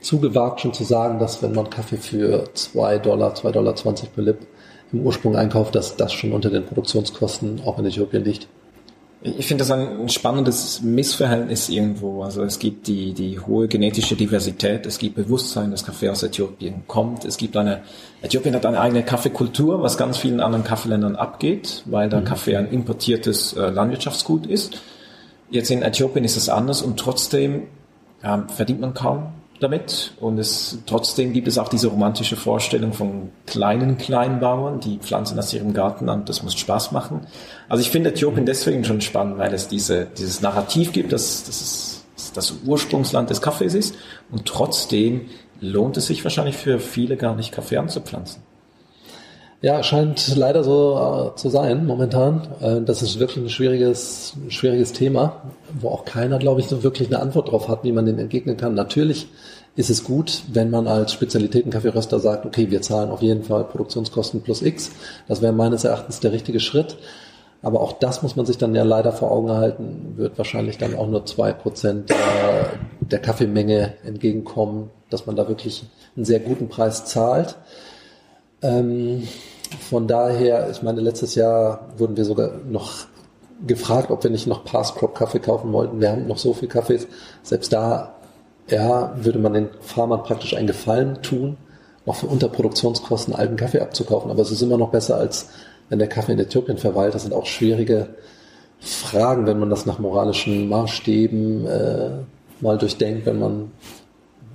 zu 0.00 0.18
gewagt 0.18 0.60
schon 0.60 0.74
zu 0.74 0.84
sagen, 0.84 1.18
dass 1.18 1.42
wenn 1.42 1.54
man 1.54 1.70
Kaffee 1.70 1.96
für 1.96 2.44
zwei 2.54 2.98
Dollar, 2.98 3.34
zwei 3.34 3.52
Dollar 3.52 3.74
zwanzig 3.76 4.14
per 4.14 4.24
Lip 4.24 4.46
im 4.92 5.00
Ursprung 5.00 5.34
einkauft, 5.36 5.74
dass 5.74 5.96
das 5.96 6.12
schon 6.12 6.32
unter 6.32 6.50
den 6.50 6.64
Produktionskosten 6.64 7.62
auch 7.64 7.78
in 7.78 7.86
Äthiopien 7.86 8.24
liegt. 8.24 8.48
Ich 9.26 9.46
finde 9.46 9.62
das 9.62 9.72
ein 9.72 10.08
spannendes 10.08 10.82
Missverhältnis 10.82 11.68
irgendwo. 11.68 12.22
Also 12.22 12.44
es 12.44 12.60
gibt 12.60 12.86
die, 12.86 13.12
die 13.12 13.40
hohe 13.40 13.66
genetische 13.66 14.14
Diversität, 14.14 14.86
es 14.86 14.98
gibt 14.98 15.16
Bewusstsein, 15.16 15.72
dass 15.72 15.84
Kaffee 15.84 16.10
aus 16.10 16.22
Äthiopien 16.22 16.84
kommt. 16.86 17.24
Es 17.24 17.36
gibt 17.36 17.56
eine, 17.56 17.82
Äthiopien 18.22 18.54
hat 18.54 18.64
eine 18.64 18.80
eigene 18.80 19.02
Kaffeekultur, 19.02 19.82
was 19.82 19.98
ganz 19.98 20.18
vielen 20.18 20.40
anderen 20.40 20.64
Kaffeeländern 20.64 21.16
abgeht, 21.16 21.82
weil 21.86 22.08
der 22.08 22.20
mhm. 22.20 22.24
Kaffee 22.26 22.56
ein 22.56 22.70
importiertes 22.70 23.54
äh, 23.54 23.68
Landwirtschaftsgut 23.68 24.46
ist. 24.46 24.80
Jetzt 25.50 25.70
in 25.70 25.82
Äthiopien 25.82 26.24
ist 26.24 26.36
es 26.36 26.48
anders 26.48 26.80
und 26.82 26.96
trotzdem 26.96 27.64
ja, 28.22 28.46
verdient 28.48 28.80
man 28.80 28.94
kaum 28.94 29.32
damit. 29.60 30.12
Und 30.20 30.38
es, 30.38 30.78
trotzdem 30.86 31.32
gibt 31.32 31.48
es 31.48 31.58
auch 31.58 31.68
diese 31.68 31.88
romantische 31.88 32.36
Vorstellung 32.36 32.92
von 32.92 33.30
kleinen 33.46 33.98
Kleinbauern, 33.98 34.80
die 34.80 34.98
pflanzen 34.98 35.38
aus 35.38 35.52
ihrem 35.52 35.72
Garten 35.72 36.08
an, 36.08 36.24
das 36.24 36.42
muss 36.42 36.54
Spaß 36.54 36.92
machen. 36.92 37.26
Also 37.68 37.82
ich 37.82 37.90
finde 37.90 38.10
Äthiopien 38.10 38.46
deswegen 38.46 38.84
schon 38.84 39.00
spannend, 39.00 39.38
weil 39.38 39.52
es 39.54 39.68
diese, 39.68 40.06
dieses 40.18 40.40
Narrativ 40.40 40.92
gibt, 40.92 41.12
dass, 41.12 41.44
dass 41.44 41.60
es 41.60 42.32
das 42.34 42.54
Ursprungsland 42.64 43.30
des 43.30 43.40
Kaffees 43.40 43.74
ist 43.74 43.94
und 44.30 44.46
trotzdem 44.46 45.28
lohnt 45.60 45.96
es 45.96 46.06
sich 46.06 46.22
wahrscheinlich 46.24 46.56
für 46.56 46.78
viele 46.78 47.16
gar 47.16 47.34
nicht 47.34 47.52
Kaffee 47.52 47.78
anzupflanzen. 47.78 48.42
Ja, 49.62 49.82
scheint 49.82 50.36
leider 50.36 50.62
so 50.62 51.32
äh, 51.34 51.36
zu 51.36 51.48
sein 51.48 51.86
momentan. 51.86 52.46
Äh, 52.60 52.82
das 52.82 53.02
ist 53.02 53.18
wirklich 53.18 53.44
ein 53.44 53.48
schwieriges, 53.48 54.34
ein 54.36 54.50
schwieriges 54.50 54.92
Thema, 54.92 55.42
wo 55.80 55.88
auch 55.88 56.04
keiner, 56.04 56.38
glaube 56.38 56.60
ich, 56.60 56.68
so 56.68 56.82
wirklich 56.82 57.08
eine 57.08 57.20
Antwort 57.20 57.50
drauf 57.50 57.68
hat, 57.68 57.82
wie 57.82 57.92
man 57.92 58.04
den 58.04 58.18
entgegnen 58.18 58.56
kann. 58.56 58.74
Natürlich 58.74 59.28
ist 59.74 59.90
es 59.90 60.04
gut, 60.04 60.42
wenn 60.52 60.70
man 60.70 60.86
als 60.86 61.12
Spezialitäten-Kaffeeröster 61.12 62.20
sagt, 62.20 62.44
okay, 62.44 62.70
wir 62.70 62.82
zahlen 62.82 63.10
auf 63.10 63.22
jeden 63.22 63.44
Fall 63.44 63.64
Produktionskosten 63.64 64.42
plus 64.42 64.62
X. 64.62 64.90
Das 65.26 65.40
wäre 65.40 65.52
meines 65.52 65.84
Erachtens 65.84 66.20
der 66.20 66.32
richtige 66.32 66.60
Schritt. 66.60 66.96
Aber 67.62 67.80
auch 67.80 67.92
das 67.92 68.22
muss 68.22 68.36
man 68.36 68.46
sich 68.46 68.58
dann 68.58 68.74
ja 68.74 68.84
leider 68.84 69.12
vor 69.12 69.30
Augen 69.30 69.50
halten, 69.50 70.14
wird 70.16 70.36
wahrscheinlich 70.38 70.78
dann 70.78 70.94
auch 70.94 71.08
nur 71.08 71.24
zwei 71.26 71.52
Prozent 71.52 72.10
der, 72.10 72.70
der 73.00 73.18
Kaffeemenge 73.18 73.94
entgegenkommen, 74.04 74.90
dass 75.10 75.26
man 75.26 75.34
da 75.34 75.48
wirklich 75.48 75.84
einen 76.14 76.26
sehr 76.26 76.40
guten 76.40 76.68
Preis 76.68 77.06
zahlt. 77.06 77.56
Ähm, 78.62 79.26
von 79.80 80.06
daher, 80.06 80.70
ich 80.70 80.82
meine, 80.82 81.00
letztes 81.00 81.34
Jahr 81.34 81.88
wurden 81.96 82.16
wir 82.16 82.24
sogar 82.24 82.52
noch 82.68 83.06
gefragt, 83.66 84.10
ob 84.10 84.22
wir 84.22 84.30
nicht 84.30 84.46
noch 84.46 84.64
Pass-Crop-Kaffee 84.64 85.40
kaufen 85.40 85.72
wollten. 85.72 86.00
Wir 86.00 86.10
haben 86.10 86.26
noch 86.26 86.38
so 86.38 86.52
viel 86.52 86.68
Kaffees. 86.68 87.06
Selbst 87.42 87.72
da, 87.72 88.14
ja, 88.68 89.14
würde 89.16 89.38
man 89.38 89.54
den 89.54 89.68
Farmern 89.80 90.22
praktisch 90.22 90.54
einen 90.56 90.66
Gefallen 90.66 91.22
tun, 91.22 91.56
noch 92.04 92.16
für 92.16 92.26
Unterproduktionskosten 92.26 93.34
alten 93.34 93.56
Kaffee 93.56 93.80
abzukaufen. 93.80 94.30
Aber 94.30 94.42
es 94.42 94.50
ist 94.50 94.62
immer 94.62 94.78
noch 94.78 94.90
besser, 94.90 95.16
als 95.16 95.48
wenn 95.88 95.98
der 95.98 96.08
Kaffee 96.08 96.32
in 96.32 96.38
Äthiopien 96.38 96.78
verweilt. 96.78 97.14
Das 97.14 97.22
sind 97.22 97.32
auch 97.32 97.46
schwierige 97.46 98.08
Fragen, 98.80 99.46
wenn 99.46 99.58
man 99.58 99.70
das 99.70 99.86
nach 99.86 99.98
moralischen 99.98 100.68
Maßstäben 100.68 101.66
äh, 101.66 102.10
mal 102.60 102.78
durchdenkt, 102.78 103.26
wenn 103.26 103.38
man 103.38 103.72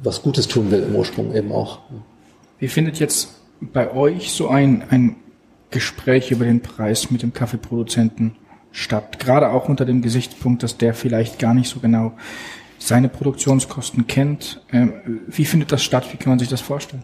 was 0.03 0.21
Gutes 0.21 0.47
tun 0.47 0.71
will 0.71 0.83
im 0.83 0.95
Ursprung 0.95 1.33
eben 1.33 1.51
auch. 1.51 1.79
Wie 2.59 2.67
findet 2.67 2.99
jetzt 2.99 3.29
bei 3.61 3.93
euch 3.93 4.31
so 4.31 4.49
ein, 4.49 4.83
ein 4.89 5.15
Gespräch 5.69 6.31
über 6.31 6.45
den 6.45 6.61
Preis 6.61 7.11
mit 7.11 7.21
dem 7.21 7.33
Kaffeeproduzenten 7.33 8.35
statt? 8.71 9.19
Gerade 9.19 9.51
auch 9.51 9.69
unter 9.69 9.85
dem 9.85 10.01
Gesichtspunkt, 10.01 10.63
dass 10.63 10.77
der 10.77 10.93
vielleicht 10.93 11.39
gar 11.39 11.53
nicht 11.53 11.69
so 11.69 11.79
genau 11.79 12.13
seine 12.79 13.09
Produktionskosten 13.09 14.07
kennt. 14.07 14.61
Ähm, 14.73 14.93
wie 15.27 15.45
findet 15.45 15.71
das 15.71 15.83
statt? 15.83 16.05
Wie 16.11 16.17
kann 16.17 16.31
man 16.31 16.39
sich 16.39 16.49
das 16.49 16.61
vorstellen? 16.61 17.03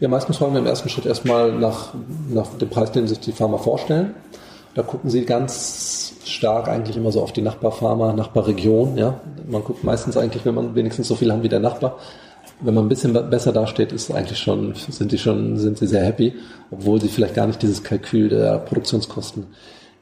Ja, 0.00 0.08
meistens 0.08 0.36
fragen 0.36 0.52
wir 0.52 0.60
im 0.60 0.66
ersten 0.66 0.88
Schritt 0.88 1.06
erstmal 1.06 1.52
nach, 1.52 1.94
nach 2.28 2.48
dem 2.58 2.68
Preis, 2.68 2.92
den 2.92 3.08
sich 3.08 3.20
die 3.20 3.32
Pharma 3.32 3.58
vorstellen. 3.58 4.14
Da 4.74 4.82
gucken 4.82 5.08
sie 5.08 5.24
ganz 5.24 6.14
stark 6.24 6.68
eigentlich 6.68 6.96
immer 6.96 7.12
so 7.12 7.22
auf 7.22 7.32
die 7.32 7.42
Nachbarpharma, 7.42 8.12
Nachbarregion. 8.12 8.98
Ja, 8.98 9.20
man 9.48 9.62
guckt 9.62 9.84
meistens 9.84 10.16
eigentlich, 10.16 10.44
wenn 10.44 10.54
man 10.54 10.74
wenigstens 10.74 11.08
so 11.08 11.14
viel 11.14 11.32
haben 11.32 11.42
wie 11.42 11.48
der 11.48 11.60
Nachbar, 11.60 11.98
wenn 12.60 12.74
man 12.74 12.86
ein 12.86 12.88
bisschen 12.88 13.12
besser 13.30 13.52
dasteht, 13.52 13.92
ist 13.92 14.10
eigentlich 14.10 14.38
schon, 14.38 14.74
sind 14.74 15.12
die 15.12 15.18
schon, 15.18 15.56
sind 15.58 15.78
sie 15.78 15.86
sehr 15.86 16.04
happy, 16.04 16.34
obwohl 16.70 17.00
sie 17.00 17.08
vielleicht 17.08 17.34
gar 17.34 17.46
nicht 17.46 17.62
dieses 17.62 17.82
Kalkül 17.82 18.28
der 18.28 18.58
Produktionskosten 18.58 19.46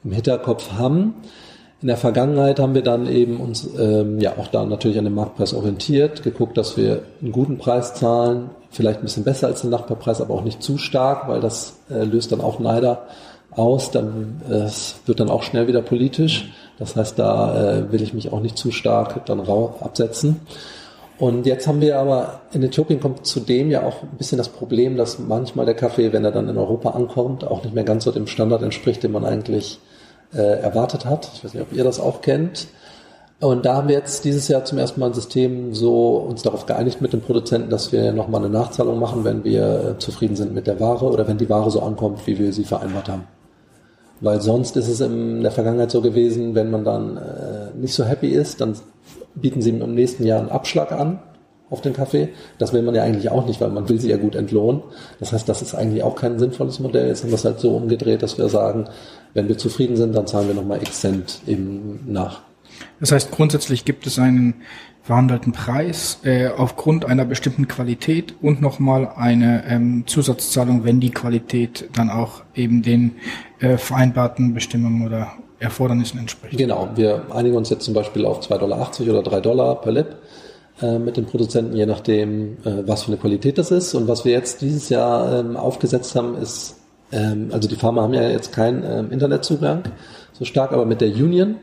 im 0.03 0.11
Hinterkopf 0.11 0.71
haben. 0.73 1.15
In 1.81 1.87
der 1.87 1.97
Vergangenheit 1.97 2.59
haben 2.59 2.75
wir 2.75 2.81
dann 2.81 3.07
eben 3.07 3.41
uns 3.41 3.67
ähm, 3.77 4.19
ja 4.19 4.37
auch 4.37 4.47
da 4.47 4.65
natürlich 4.65 4.97
an 4.97 5.03
dem 5.03 5.15
Marktpreis 5.15 5.53
orientiert, 5.53 6.23
geguckt, 6.23 6.57
dass 6.57 6.77
wir 6.77 7.01
einen 7.21 7.33
guten 7.33 7.57
Preis 7.57 7.93
zahlen, 7.93 8.51
vielleicht 8.71 8.99
ein 8.99 9.03
bisschen 9.03 9.25
besser 9.25 9.47
als 9.47 9.61
den 9.61 9.69
Nachbarpreis, 9.69 10.21
aber 10.21 10.33
auch 10.33 10.45
nicht 10.45 10.63
zu 10.63 10.77
stark, 10.77 11.27
weil 11.27 11.41
das 11.41 11.79
äh, 11.89 12.05
löst 12.05 12.31
dann 12.31 12.39
auch 12.39 12.59
Neider 12.59 13.07
aus. 13.51 13.91
Dann 13.91 14.41
äh, 14.49 14.53
es 14.53 14.95
wird 15.05 15.19
dann 15.19 15.29
auch 15.29 15.43
schnell 15.43 15.67
wieder 15.67 15.81
politisch. 15.81 16.51
Das 16.79 16.95
heißt, 16.95 17.19
da 17.19 17.79
äh, 17.79 17.91
will 17.91 18.01
ich 18.01 18.13
mich 18.13 18.31
auch 18.31 18.39
nicht 18.39 18.57
zu 18.57 18.71
stark 18.71 19.25
dann 19.25 19.41
absetzen. 19.41 20.39
Und 21.19 21.45
jetzt 21.45 21.67
haben 21.67 21.79
wir 21.79 21.99
aber, 21.99 22.41
in 22.53 22.63
Äthiopien 22.63 22.99
kommt 22.99 23.25
zudem 23.25 23.69
ja 23.69 23.83
auch 23.83 24.01
ein 24.01 24.17
bisschen 24.17 24.37
das 24.37 24.49
Problem, 24.49 24.97
dass 24.97 25.19
manchmal 25.19 25.65
der 25.65 25.75
Kaffee, 25.75 26.11
wenn 26.11 26.25
er 26.25 26.31
dann 26.31 26.49
in 26.49 26.57
Europa 26.57 26.91
ankommt, 26.91 27.45
auch 27.45 27.63
nicht 27.63 27.75
mehr 27.75 27.83
ganz 27.83 28.03
so 28.03 28.11
dem 28.11 28.27
Standard 28.27 28.63
entspricht, 28.63 29.03
den 29.03 29.11
man 29.11 29.23
eigentlich 29.23 29.79
äh, 30.33 30.59
erwartet 30.59 31.05
hat. 31.05 31.29
Ich 31.35 31.43
weiß 31.43 31.53
nicht, 31.53 31.63
ob 31.63 31.71
ihr 31.71 31.83
das 31.83 31.99
auch 31.99 32.21
kennt. 32.21 32.67
Und 33.39 33.65
da 33.65 33.75
haben 33.75 33.89
wir 33.89 33.95
jetzt 33.95 34.23
dieses 34.25 34.47
Jahr 34.47 34.63
zum 34.63 34.77
ersten 34.77 34.99
Mal 34.99 35.07
ein 35.07 35.13
System 35.13 35.73
so 35.73 36.15
uns 36.15 36.43
darauf 36.43 36.65
geeinigt 36.65 37.01
mit 37.01 37.13
dem 37.13 37.21
Produzenten, 37.21 37.69
dass 37.69 37.91
wir 37.91 38.13
nochmal 38.13 38.43
eine 38.43 38.53
Nachzahlung 38.53 38.99
machen, 38.99 39.23
wenn 39.23 39.43
wir 39.43 39.95
äh, 39.95 39.99
zufrieden 39.99 40.35
sind 40.35 40.53
mit 40.53 40.65
der 40.65 40.79
Ware 40.79 41.05
oder 41.05 41.27
wenn 41.27 41.37
die 41.37 41.49
Ware 41.49 41.69
so 41.69 41.81
ankommt, 41.81 42.25
wie 42.25 42.39
wir 42.39 42.53
sie 42.53 42.63
vereinbart 42.63 43.09
haben. 43.09 43.23
Weil 44.21 44.39
sonst 44.39 44.77
ist 44.77 44.87
es 44.87 45.01
in 45.01 45.41
der 45.41 45.51
Vergangenheit 45.51 45.91
so 45.91 46.01
gewesen, 46.01 46.55
wenn 46.55 46.71
man 46.71 46.85
dann 46.85 47.17
äh, 47.17 47.77
nicht 47.77 47.93
so 47.93 48.05
happy 48.05 48.29
ist, 48.29 48.61
dann 48.61 48.75
bieten 49.35 49.61
sie 49.61 49.71
im 49.71 49.95
nächsten 49.95 50.25
Jahr 50.25 50.39
einen 50.39 50.49
Abschlag 50.49 50.91
an 50.91 51.19
auf 51.69 51.81
den 51.81 51.93
Kaffee. 51.93 52.29
Das 52.59 52.71
will 52.71 52.83
man 52.83 52.93
ja 52.93 53.03
eigentlich 53.03 53.29
auch 53.29 53.47
nicht, 53.47 53.59
weil 53.59 53.69
man 53.69 53.89
will 53.89 53.99
sie 53.99 54.09
ja 54.09 54.17
gut 54.17 54.35
entlohnen. 54.35 54.83
Das 55.19 55.33
heißt, 55.33 55.49
das 55.49 55.61
ist 55.61 55.73
eigentlich 55.73 56.03
auch 56.03 56.15
kein 56.15 56.37
sinnvolles 56.37 56.79
Modell. 56.79 57.07
Jetzt 57.07 57.23
haben 57.23 57.31
wir 57.31 57.35
es 57.35 57.45
halt 57.45 57.59
so 57.59 57.75
umgedreht, 57.75 58.21
dass 58.21 58.37
wir 58.37 58.47
sagen, 58.47 58.85
wenn 59.33 59.47
wir 59.47 59.57
zufrieden 59.57 59.95
sind, 59.95 60.15
dann 60.15 60.27
zahlen 60.27 60.47
wir 60.47 60.55
nochmal 60.55 60.81
X 60.83 61.01
Cent 61.01 61.41
eben 61.47 62.01
nach. 62.05 62.41
Das 62.99 63.11
heißt, 63.11 63.31
grundsätzlich 63.31 63.85
gibt 63.85 64.07
es 64.07 64.19
einen 64.19 64.55
verhandelten 65.01 65.51
Preis 65.51 66.19
äh, 66.23 66.47
aufgrund 66.47 67.05
einer 67.05 67.25
bestimmten 67.25 67.67
Qualität 67.67 68.35
und 68.41 68.61
nochmal 68.61 69.11
eine 69.15 69.65
ähm, 69.67 70.03
Zusatzzahlung, 70.07 70.85
wenn 70.85 71.01
die 71.01 71.11
Qualität 71.11 71.89
dann 71.93 72.09
auch 72.09 72.43
eben 72.55 72.81
den 72.81 73.15
äh, 73.59 73.77
vereinbarten 73.77 74.53
Bestimmungen 74.53 75.05
oder 75.05 75.33
Erfordernissen 75.63 76.19
entspricht. 76.19 76.57
Genau, 76.57 76.89
wir 76.95 77.23
einigen 77.33 77.55
uns 77.55 77.69
jetzt 77.69 77.85
zum 77.85 77.93
Beispiel 77.93 78.25
auf 78.25 78.41
2,80 78.41 78.59
Dollar 78.59 79.19
oder 79.19 79.23
3 79.23 79.41
Dollar 79.41 79.81
per 79.81 79.91
Lip 79.91 80.15
äh, 80.81 80.99
mit 80.99 81.17
den 81.17 81.25
Produzenten, 81.25 81.75
je 81.75 81.85
nachdem, 81.85 82.57
äh, 82.63 82.87
was 82.87 83.03
für 83.03 83.09
eine 83.09 83.17
Qualität 83.17 83.57
das 83.57 83.71
ist. 83.71 83.93
Und 83.93 84.07
was 84.07 84.25
wir 84.25 84.31
jetzt 84.31 84.61
dieses 84.61 84.89
Jahr 84.89 85.39
ähm, 85.39 85.57
aufgesetzt 85.57 86.15
haben, 86.15 86.35
ist, 86.35 86.75
ähm, 87.11 87.49
also 87.51 87.67
die 87.67 87.75
Pharma 87.75 88.03
haben 88.03 88.13
ja 88.13 88.29
jetzt 88.29 88.51
keinen 88.51 88.83
ähm, 88.83 89.11
Internetzugang 89.11 89.83
so 90.33 90.45
stark, 90.45 90.71
aber 90.71 90.85
mit 90.85 91.01
der 91.01 91.09
Union 91.09 91.57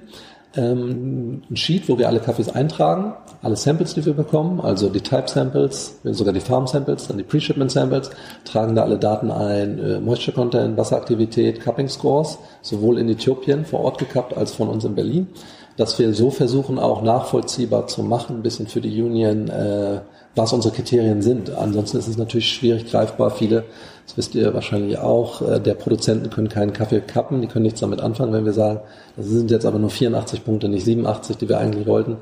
ähm, 0.56 1.42
ein 1.50 1.56
Sheet, 1.56 1.88
wo 1.88 1.98
wir 1.98 2.08
alle 2.08 2.20
Kaffees 2.20 2.48
eintragen, 2.48 3.14
alle 3.42 3.56
Samples, 3.56 3.94
die 3.94 4.04
wir 4.04 4.14
bekommen, 4.14 4.60
also 4.60 4.88
die 4.88 5.00
Type-Samples, 5.00 6.00
sogar 6.04 6.32
die 6.32 6.40
Farm-Samples, 6.40 7.08
dann 7.08 7.18
die 7.18 7.24
Pre-Shipment-Samples, 7.24 8.10
tragen 8.44 8.74
da 8.74 8.82
alle 8.82 8.98
Daten 8.98 9.30
ein, 9.30 9.78
äh, 9.78 10.00
Moisture-Content, 10.00 10.76
Wasseraktivität, 10.76 11.60
Cupping-Scores, 11.60 12.38
sowohl 12.62 12.98
in 12.98 13.08
Äthiopien 13.08 13.64
vor 13.64 13.80
Ort 13.80 13.98
gekappt 13.98 14.36
als 14.36 14.52
von 14.52 14.68
uns 14.68 14.84
in 14.84 14.94
Berlin, 14.94 15.28
dass 15.76 15.98
wir 15.98 16.12
so 16.12 16.30
versuchen, 16.30 16.78
auch 16.78 17.02
nachvollziehbar 17.02 17.86
zu 17.86 18.02
machen, 18.02 18.36
ein 18.36 18.42
bisschen 18.42 18.66
für 18.66 18.80
die 18.80 19.00
Union, 19.00 19.48
äh, 19.48 20.00
was 20.36 20.52
unsere 20.52 20.74
Kriterien 20.74 21.22
sind. 21.22 21.50
Ansonsten 21.50 21.98
ist 21.98 22.08
es 22.08 22.16
natürlich 22.16 22.48
schwierig 22.48 22.90
greifbar. 22.90 23.30
Viele, 23.30 23.64
das 24.06 24.16
wisst 24.16 24.34
ihr 24.34 24.54
wahrscheinlich 24.54 24.98
auch, 24.98 25.42
äh, 25.42 25.60
der 25.60 25.74
Produzenten 25.74 26.30
können 26.30 26.48
keinen 26.48 26.72
Kaffee 26.72 27.00
kappen, 27.00 27.40
die 27.40 27.48
können 27.48 27.64
nichts 27.64 27.80
damit 27.80 28.00
anfangen, 28.00 28.32
wenn 28.32 28.44
wir 28.44 28.52
sagen, 28.52 28.80
das 29.16 29.26
sind 29.26 29.50
jetzt 29.50 29.66
aber 29.66 29.78
nur 29.78 29.90
84 29.90 30.44
Punkte, 30.44 30.68
nicht 30.68 30.84
87, 30.84 31.36
die 31.36 31.48
wir 31.48 31.58
eigentlich 31.58 31.86
wollten. 31.86 32.18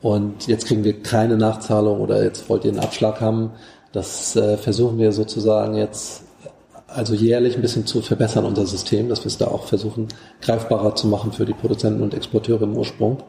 Und 0.00 0.46
jetzt 0.48 0.66
kriegen 0.66 0.84
wir 0.84 1.02
keine 1.02 1.36
Nachzahlung 1.36 2.00
oder 2.00 2.22
jetzt 2.22 2.48
wollt 2.48 2.64
ihr 2.64 2.72
einen 2.72 2.80
Abschlag 2.80 3.20
haben. 3.20 3.52
Das 3.92 4.36
äh, 4.36 4.56
versuchen 4.56 4.98
wir 4.98 5.12
sozusagen 5.12 5.74
jetzt 5.76 6.24
also 6.86 7.14
jährlich 7.14 7.56
ein 7.56 7.62
bisschen 7.62 7.86
zu 7.86 8.02
verbessern, 8.02 8.44
unser 8.44 8.66
System, 8.66 9.08
dass 9.08 9.20
wir 9.20 9.26
es 9.26 9.38
da 9.38 9.46
auch 9.46 9.64
versuchen, 9.64 10.08
greifbarer 10.42 10.94
zu 10.94 11.08
machen 11.08 11.32
für 11.32 11.44
die 11.44 11.54
Produzenten 11.54 12.02
und 12.02 12.14
Exporteure 12.14 12.62
im 12.62 12.76
Ursprung. 12.76 13.22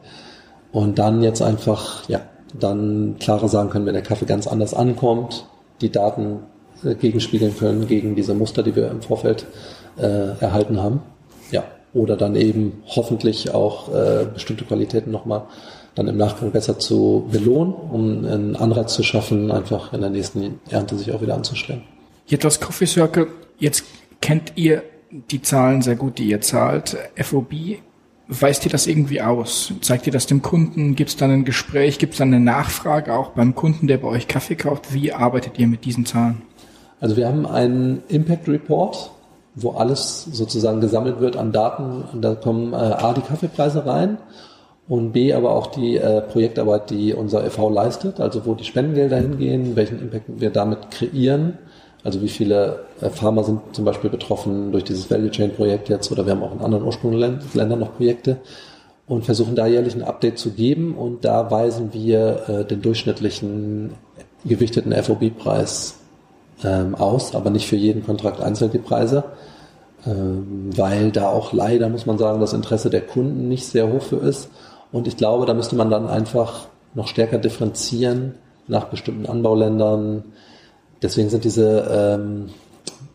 Und 0.72 0.98
dann 0.98 1.22
jetzt 1.22 1.42
einfach, 1.42 2.08
ja, 2.08 2.20
dann 2.54 3.16
klarer 3.18 3.48
sagen 3.48 3.70
können, 3.70 3.86
wenn 3.86 3.94
der 3.94 4.02
Kaffee 4.02 4.26
ganz 4.26 4.46
anders 4.46 4.74
ankommt, 4.74 5.46
die 5.80 5.90
Daten 5.90 6.40
äh, 6.84 6.94
gegenspiegeln 6.94 7.56
können 7.56 7.86
gegen 7.86 8.14
diese 8.14 8.34
Muster, 8.34 8.62
die 8.62 8.76
wir 8.76 8.90
im 8.90 9.02
Vorfeld 9.02 9.46
äh, 9.96 10.38
erhalten 10.40 10.82
haben. 10.82 11.02
Ja, 11.50 11.64
oder 11.92 12.16
dann 12.16 12.36
eben 12.36 12.82
hoffentlich 12.86 13.54
auch 13.54 13.94
äh, 13.94 14.26
bestimmte 14.32 14.64
Qualitäten 14.64 15.10
nochmal 15.10 15.42
dann 15.94 16.08
im 16.08 16.18
Nachgang 16.18 16.50
besser 16.50 16.78
zu 16.78 17.26
belohnen, 17.32 17.72
um 17.72 18.24
einen 18.24 18.56
Anreiz 18.56 18.94
zu 18.94 19.02
schaffen, 19.02 19.50
einfach 19.50 19.94
in 19.94 20.02
der 20.02 20.10
nächsten 20.10 20.60
Ernte 20.68 20.96
sich 20.96 21.10
auch 21.12 21.22
wieder 21.22 21.34
anzustrengen. 21.34 21.84
Jetzt 22.26 22.44
aus 22.44 22.60
Coffee 22.60 22.86
Circle, 22.86 23.28
jetzt 23.58 23.84
kennt 24.20 24.52
ihr 24.56 24.82
die 25.30 25.40
Zahlen 25.40 25.80
sehr 25.80 25.96
gut, 25.96 26.18
die 26.18 26.28
ihr 26.28 26.42
zahlt. 26.42 26.96
FOB, 27.16 27.78
weist 28.28 28.64
ihr 28.64 28.70
das 28.70 28.86
irgendwie 28.86 29.20
aus? 29.20 29.72
Zeigt 29.80 30.06
ihr 30.06 30.12
das 30.12 30.26
dem 30.26 30.42
Kunden? 30.42 30.94
Gibt 30.94 31.10
es 31.10 31.16
dann 31.16 31.30
ein 31.30 31.44
Gespräch? 31.44 31.98
Gibt 31.98 32.14
es 32.14 32.18
dann 32.18 32.28
eine 32.28 32.40
Nachfrage 32.40 33.14
auch 33.14 33.30
beim 33.30 33.54
Kunden, 33.54 33.86
der 33.86 33.98
bei 33.98 34.08
euch 34.08 34.28
Kaffee 34.28 34.56
kauft? 34.56 34.92
Wie 34.92 35.12
arbeitet 35.12 35.58
ihr 35.58 35.66
mit 35.66 35.84
diesen 35.84 36.06
Zahlen? 36.06 36.42
Also 37.00 37.16
wir 37.16 37.28
haben 37.28 37.46
einen 37.46 38.02
Impact 38.08 38.48
Report, 38.48 39.10
wo 39.54 39.72
alles 39.72 40.24
sozusagen 40.24 40.80
gesammelt 40.80 41.20
wird 41.20 41.36
an 41.36 41.52
Daten. 41.52 42.04
Und 42.12 42.22
da 42.22 42.34
kommen 42.34 42.72
äh, 42.72 42.76
A, 42.76 43.12
die 43.12 43.20
Kaffeepreise 43.20 43.86
rein 43.86 44.18
und 44.88 45.12
B, 45.12 45.32
aber 45.32 45.52
auch 45.52 45.68
die 45.68 45.96
äh, 45.96 46.20
Projektarbeit, 46.20 46.90
die 46.90 47.12
unser 47.12 47.44
e.V. 47.44 47.70
leistet, 47.70 48.20
also 48.20 48.46
wo 48.46 48.54
die 48.54 48.64
Spendengelder 48.64 49.18
hingehen, 49.18 49.76
welchen 49.76 50.00
Impact 50.00 50.24
wir 50.28 50.50
damit 50.50 50.90
kreieren 50.90 51.58
also 52.04 52.22
wie 52.22 52.28
viele 52.28 52.80
äh, 53.00 53.10
Farmer 53.10 53.44
sind 53.44 53.60
zum 53.72 53.84
Beispiel 53.84 54.10
betroffen 54.10 54.72
durch 54.72 54.84
dieses 54.84 55.10
Value 55.10 55.30
Chain 55.30 55.52
Projekt 55.54 55.88
jetzt 55.88 56.10
oder 56.12 56.24
wir 56.26 56.32
haben 56.32 56.42
auch 56.42 56.54
in 56.54 56.60
anderen 56.60 56.84
Ursprungsländern 56.84 57.78
noch 57.78 57.96
Projekte 57.96 58.38
und 59.06 59.24
versuchen 59.24 59.54
da 59.54 59.66
jährlich 59.66 59.94
ein 59.94 60.02
Update 60.02 60.38
zu 60.38 60.50
geben 60.50 60.94
und 60.94 61.24
da 61.24 61.50
weisen 61.50 61.92
wir 61.92 62.48
äh, 62.48 62.64
den 62.64 62.82
durchschnittlichen 62.82 63.92
gewichteten 64.44 64.92
FOB-Preis 64.92 65.96
ähm, 66.64 66.94
aus, 66.94 67.34
aber 67.34 67.50
nicht 67.50 67.66
für 67.66 67.76
jeden 67.76 68.04
Kontrakt 68.04 68.40
einzeln 68.40 68.72
die 68.72 68.78
Preise, 68.78 69.24
ähm, 70.06 70.70
weil 70.76 71.12
da 71.12 71.28
auch 71.28 71.52
leider, 71.52 71.88
muss 71.88 72.06
man 72.06 72.18
sagen, 72.18 72.40
das 72.40 72.52
Interesse 72.52 72.90
der 72.90 73.02
Kunden 73.02 73.48
nicht 73.48 73.66
sehr 73.66 73.92
hoch 73.92 74.02
für 74.02 74.16
ist 74.16 74.48
und 74.92 75.06
ich 75.06 75.16
glaube, 75.16 75.46
da 75.46 75.54
müsste 75.54 75.76
man 75.76 75.90
dann 75.90 76.08
einfach 76.08 76.68
noch 76.94 77.08
stärker 77.08 77.38
differenzieren 77.38 78.34
nach 78.68 78.84
bestimmten 78.84 79.26
Anbauländern, 79.26 80.24
deswegen 81.02 81.30
sind 81.30 81.44
diese, 81.44 82.18
ähm, 82.18 82.50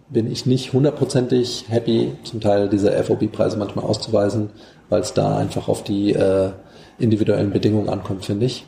bin 0.10 0.32
ich 0.32 0.46
nicht 0.46 0.74
hundertprozentig 0.74 1.66
happy, 1.70 2.14
zum 2.24 2.42
Teil 2.42 2.70
diese 2.70 2.92
FOB-Preise 3.04 3.58
manchmal 3.58 3.86
auszuweisen, 3.86 4.50
weil 4.90 5.02
es 5.02 5.14
da 5.14 5.38
einfach 5.38 5.68
auf 5.68 5.84
die 5.84 6.14
äh, 6.14 6.52
individuellen 7.00 7.52
Bedingungen 7.52 7.90
ankommt, 7.90 8.26
finde 8.26 8.46
ich. 8.46 8.66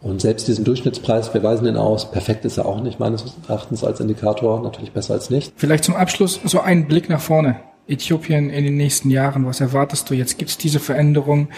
Und 0.00 0.20
selbst 0.20 0.46
diesen 0.46 0.64
Durchschnittspreis, 0.64 1.34
wir 1.34 1.42
weisen 1.42 1.64
den 1.64 1.76
aus, 1.76 2.10
perfekt 2.10 2.44
ist 2.44 2.56
er 2.56 2.66
auch 2.66 2.80
nicht 2.80 3.00
meines 3.00 3.24
Erachtens 3.48 3.82
als 3.82 3.98
Indikator, 3.98 4.62
natürlich 4.62 4.92
besser 4.92 5.14
als 5.14 5.28
nicht. 5.28 5.52
Vielleicht 5.56 5.84
zum 5.84 5.96
Abschluss 5.96 6.38
so 6.44 6.60
ein 6.60 6.86
Blick 6.86 7.08
nach 7.08 7.20
vorne. 7.20 7.56
Äthiopien 7.88 8.50
in 8.50 8.64
den 8.64 8.76
nächsten 8.76 9.10
Jahren, 9.10 9.46
was 9.46 9.60
erwartest 9.60 10.10
du 10.10 10.14
jetzt? 10.14 10.38
Gibt 10.38 10.50
es 10.50 10.58
diese 10.58 10.78
Veränderung? 10.78 11.48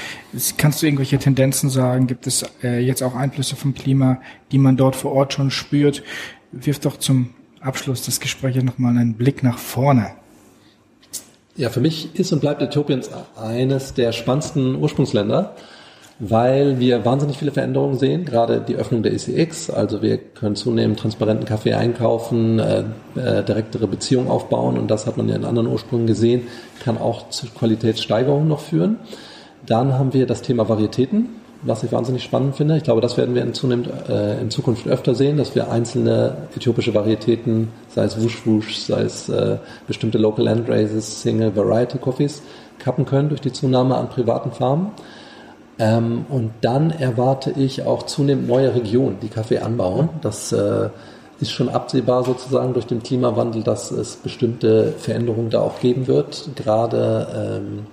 Kannst 0.57 0.81
du 0.81 0.87
irgendwelche 0.87 1.19
Tendenzen 1.19 1.69
sagen? 1.71 2.07
Gibt 2.07 2.27
es 2.27 2.45
äh, 2.63 2.79
jetzt 2.79 3.03
auch 3.03 3.17
Einflüsse 3.17 3.57
vom 3.57 3.75
Klima, 3.75 4.21
die 4.53 4.59
man 4.59 4.77
dort 4.77 4.95
vor 4.95 5.13
Ort 5.13 5.33
schon 5.33 5.51
spürt? 5.51 6.05
Wirf 6.53 6.79
doch 6.81 6.99
zum 6.99 7.31
Abschluss 7.61 8.03
des 8.03 8.21
Gesprächs 8.21 8.63
nochmal 8.63 8.97
einen 8.97 9.15
Blick 9.15 9.43
nach 9.43 9.59
vorne. 9.59 10.13
Ja, 11.57 11.69
für 11.69 11.81
mich 11.81 12.19
ist 12.19 12.33
und 12.33 12.41
bleibt 12.41 12.63
Äthiopien 12.63 13.03
eines 13.37 13.93
der 13.93 14.13
spannendsten 14.13 14.77
Ursprungsländer, 14.77 15.57
weil 16.19 16.79
wir 16.79 17.05
wahnsinnig 17.05 17.39
viele 17.39 17.51
Veränderungen 17.51 17.99
sehen, 17.99 18.25
gerade 18.25 18.61
die 18.61 18.77
Öffnung 18.77 19.03
der 19.03 19.13
ECX, 19.13 19.69
also 19.69 20.01
wir 20.01 20.19
können 20.19 20.57
zunehmend 20.57 20.99
transparenten 20.99 21.47
Kaffee 21.47 21.75
einkaufen, 21.75 22.59
äh, 22.59 22.85
äh, 23.17 23.43
direktere 23.43 23.87
Beziehungen 23.89 24.29
aufbauen 24.29 24.79
und 24.79 24.91
das 24.91 25.07
hat 25.07 25.17
man 25.17 25.29
ja 25.29 25.37
in 25.37 25.45
anderen 25.45 25.67
Ursprüngen 25.67 26.07
gesehen, 26.07 26.43
kann 26.83 26.99
auch 26.99 27.31
zu 27.31 27.47
Qualitätssteigerungen 27.47 28.49
noch 28.49 28.61
führen. 28.61 28.97
Dann 29.67 29.95
haben 29.95 30.15
wir 30.15 30.27
das 30.27 30.43
Thema 30.43 30.69
Varietäten 30.69 31.40
was 31.63 31.83
ich 31.83 31.93
wahnsinnig 31.93 32.23
spannend 32.23 32.57
finde. 32.57 32.77
Ich 32.77 32.85
glaube, 32.85 33.01
das 33.01 33.17
werden 33.17 33.35
wir 33.35 33.43
in, 33.43 33.53
zunehmend, 33.53 33.91
äh, 34.09 34.41
in 34.41 34.51
Zukunft 34.51 34.87
öfter 34.87 35.15
sehen, 35.15 35.37
dass 35.37 35.55
wir 35.55 35.71
einzelne 35.71 36.49
äthiopische 36.57 36.95
Varietäten, 36.95 37.69
sei 37.89 38.05
es 38.05 38.23
Wush 38.23 38.47
Wush, 38.47 38.79
sei 38.79 39.03
es 39.03 39.29
äh, 39.29 39.59
bestimmte 39.87 40.19
Local 40.19 40.45
Land 40.45 40.69
Races, 40.69 41.23
Single 41.23 41.55
Variety 41.55 41.99
Coffees, 41.99 42.43
kappen 42.79 43.05
können 43.05 43.29
durch 43.29 43.41
die 43.41 43.53
Zunahme 43.53 43.97
an 43.97 44.09
privaten 44.09 44.53
Farmen. 44.53 44.93
Ähm, 45.79 46.27
und 46.29 46.53
dann 46.63 46.91
erwarte 46.91 47.53
ich 47.53 47.85
auch 47.85 48.05
zunehmend 48.05 48.49
neue 48.49 48.75
Regionen, 48.75 49.19
die 49.21 49.29
Kaffee 49.29 49.59
anbauen. 49.59 50.09
Das 50.23 50.53
äh, 50.53 50.89
ist 51.41 51.53
schon 51.53 51.69
absehbar 51.69 52.25
sozusagen 52.25 52.75
durch 52.75 52.87
den 52.87 53.03
Klimawandel, 53.03 53.63
dass 53.63 53.91
es 53.91 54.17
bestimmte 54.17 54.93
Veränderungen 54.99 55.51
da 55.51 55.61
auch 55.61 55.81
geben 55.81 56.07
wird. 56.07 56.51
Gerade 56.55 57.61
ähm, 57.63 57.87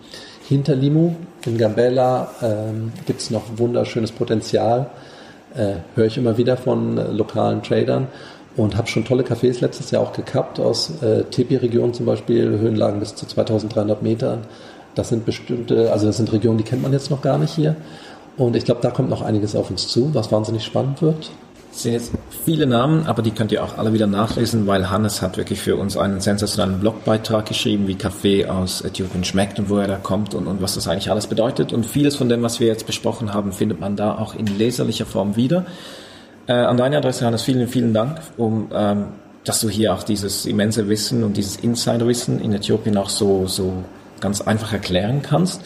hinter 0.47 0.75
Limu 0.75 1.11
in 1.45 1.57
Gambella 1.57 2.29
ähm, 2.41 2.93
gibt 3.05 3.21
es 3.21 3.31
noch 3.31 3.43
wunderschönes 3.57 4.11
Potenzial. 4.11 4.87
Äh, 5.55 5.75
Höre 5.95 6.05
ich 6.05 6.17
immer 6.17 6.37
wieder 6.37 6.57
von 6.57 6.97
äh, 6.97 7.11
lokalen 7.11 7.63
Tradern 7.63 8.07
und 8.55 8.77
habe 8.77 8.87
schon 8.87 9.05
tolle 9.05 9.23
Cafés 9.23 9.61
letztes 9.61 9.91
Jahr 9.91 10.01
auch 10.01 10.13
gekappt 10.13 10.59
aus 10.59 11.01
äh, 11.01 11.23
Tepi-Regionen 11.23 11.93
zum 11.93 12.05
Beispiel, 12.05 12.57
Höhenlagen 12.59 12.99
bis 12.99 13.15
zu 13.15 13.25
2300 13.25 14.01
Metern. 14.01 14.45
Das 14.95 15.09
sind 15.09 15.25
bestimmte, 15.25 15.91
also 15.91 16.07
das 16.07 16.17
sind 16.17 16.31
Regionen, 16.31 16.57
die 16.57 16.63
kennt 16.63 16.81
man 16.81 16.93
jetzt 16.93 17.11
noch 17.11 17.21
gar 17.21 17.37
nicht 17.37 17.53
hier. 17.53 17.75
Und 18.37 18.55
ich 18.55 18.65
glaube, 18.65 18.81
da 18.81 18.89
kommt 18.89 19.09
noch 19.09 19.21
einiges 19.21 19.55
auf 19.55 19.69
uns 19.69 19.87
zu, 19.87 20.13
was 20.13 20.31
wahnsinnig 20.31 20.63
spannend 20.63 21.01
wird. 21.01 21.31
Es 21.77 21.83
sind 21.83 21.93
jetzt 21.93 22.11
viele 22.43 22.65
Namen, 22.65 23.05
aber 23.05 23.21
die 23.21 23.29
könnt 23.29 23.51
ihr 23.51 23.63
auch 23.63 23.77
alle 23.77 23.93
wieder 23.93 24.07
nachlesen, 24.07 24.65
weil 24.65 24.89
Hannes 24.89 25.21
hat 25.21 25.37
wirklich 25.37 25.61
für 25.61 25.75
uns 25.75 25.95
einen 25.95 26.19
sensationellen 26.21 26.79
Blogbeitrag 26.79 27.45
geschrieben, 27.45 27.85
wie 27.85 27.93
Kaffee 27.93 28.47
aus 28.47 28.81
Äthiopien 28.81 29.23
schmeckt 29.23 29.59
und 29.59 29.69
woher 29.69 29.87
er 29.87 29.99
kommt 29.99 30.33
und, 30.33 30.47
und 30.47 30.59
was 30.59 30.73
das 30.73 30.87
eigentlich 30.87 31.11
alles 31.11 31.27
bedeutet. 31.27 31.73
Und 31.73 31.85
vieles 31.85 32.15
von 32.15 32.29
dem, 32.29 32.41
was 32.41 32.59
wir 32.59 32.65
jetzt 32.65 32.87
besprochen 32.87 33.31
haben, 33.31 33.51
findet 33.51 33.79
man 33.79 33.95
da 33.95 34.17
auch 34.17 34.33
in 34.33 34.47
leserlicher 34.47 35.05
Form 35.05 35.35
wieder. 35.35 35.67
Äh, 36.47 36.53
an 36.53 36.77
deine 36.77 36.97
Adresse, 36.97 37.27
Hannes, 37.27 37.43
vielen, 37.43 37.67
vielen 37.67 37.93
Dank, 37.93 38.21
um, 38.37 38.69
ähm, 38.73 39.09
dass 39.43 39.59
du 39.59 39.69
hier 39.69 39.93
auch 39.93 40.01
dieses 40.01 40.47
immense 40.47 40.89
Wissen 40.89 41.23
und 41.23 41.37
dieses 41.37 41.57
Insiderwissen 41.57 42.41
in 42.41 42.53
Äthiopien 42.53 42.97
auch 42.97 43.09
so, 43.09 43.45
so 43.45 43.83
ganz 44.19 44.41
einfach 44.41 44.73
erklären 44.73 45.21
kannst. 45.21 45.61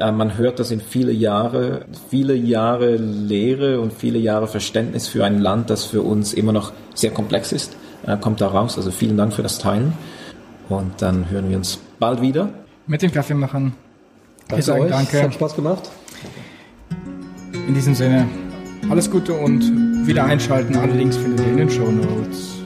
Äh, 0.00 0.12
man 0.12 0.38
hört, 0.38 0.58
das 0.58 0.68
sind 0.68 0.82
viele 0.82 1.12
Jahre, 1.12 1.84
viele 2.08 2.34
Jahre 2.34 2.96
Lehre 2.96 3.80
und 3.80 3.92
viele 3.92 4.18
Jahre 4.18 4.48
Verständnis 4.48 5.06
für 5.06 5.24
ein 5.24 5.38
Land, 5.38 5.68
das 5.68 5.84
für 5.84 6.02
uns 6.02 6.32
immer 6.32 6.52
noch 6.52 6.72
sehr 6.94 7.10
komplex 7.10 7.52
ist, 7.52 7.76
äh, 8.06 8.16
kommt 8.16 8.40
da 8.40 8.48
raus. 8.48 8.78
Also 8.78 8.90
vielen 8.90 9.18
Dank 9.18 9.34
für 9.34 9.42
das 9.42 9.58
Teilen. 9.58 9.92
Und 10.70 11.02
dann 11.02 11.28
hören 11.30 11.50
wir 11.50 11.56
uns 11.58 11.78
bald 11.98 12.22
wieder. 12.22 12.48
Mit 12.86 13.02
dem 13.02 13.12
Kaffee 13.12 13.34
machen. 13.34 13.74
Danke 14.48 14.62
sagen 14.62 14.82
euch. 14.82 14.90
Danke. 14.90 15.22
Hat 15.22 15.34
Spaß 15.34 15.54
gemacht. 15.54 15.90
In 17.52 17.74
diesem 17.74 17.94
Sinne, 17.94 18.26
alles 18.88 19.10
Gute 19.10 19.34
und 19.34 20.06
wieder 20.06 20.24
einschalten. 20.24 20.76
Alle 20.76 20.94
Links 20.94 21.16
findet 21.16 21.40
ihr 21.40 21.52
in 21.52 21.56
den 21.58 21.70
Show 21.70 21.90
Notes. 21.90 22.60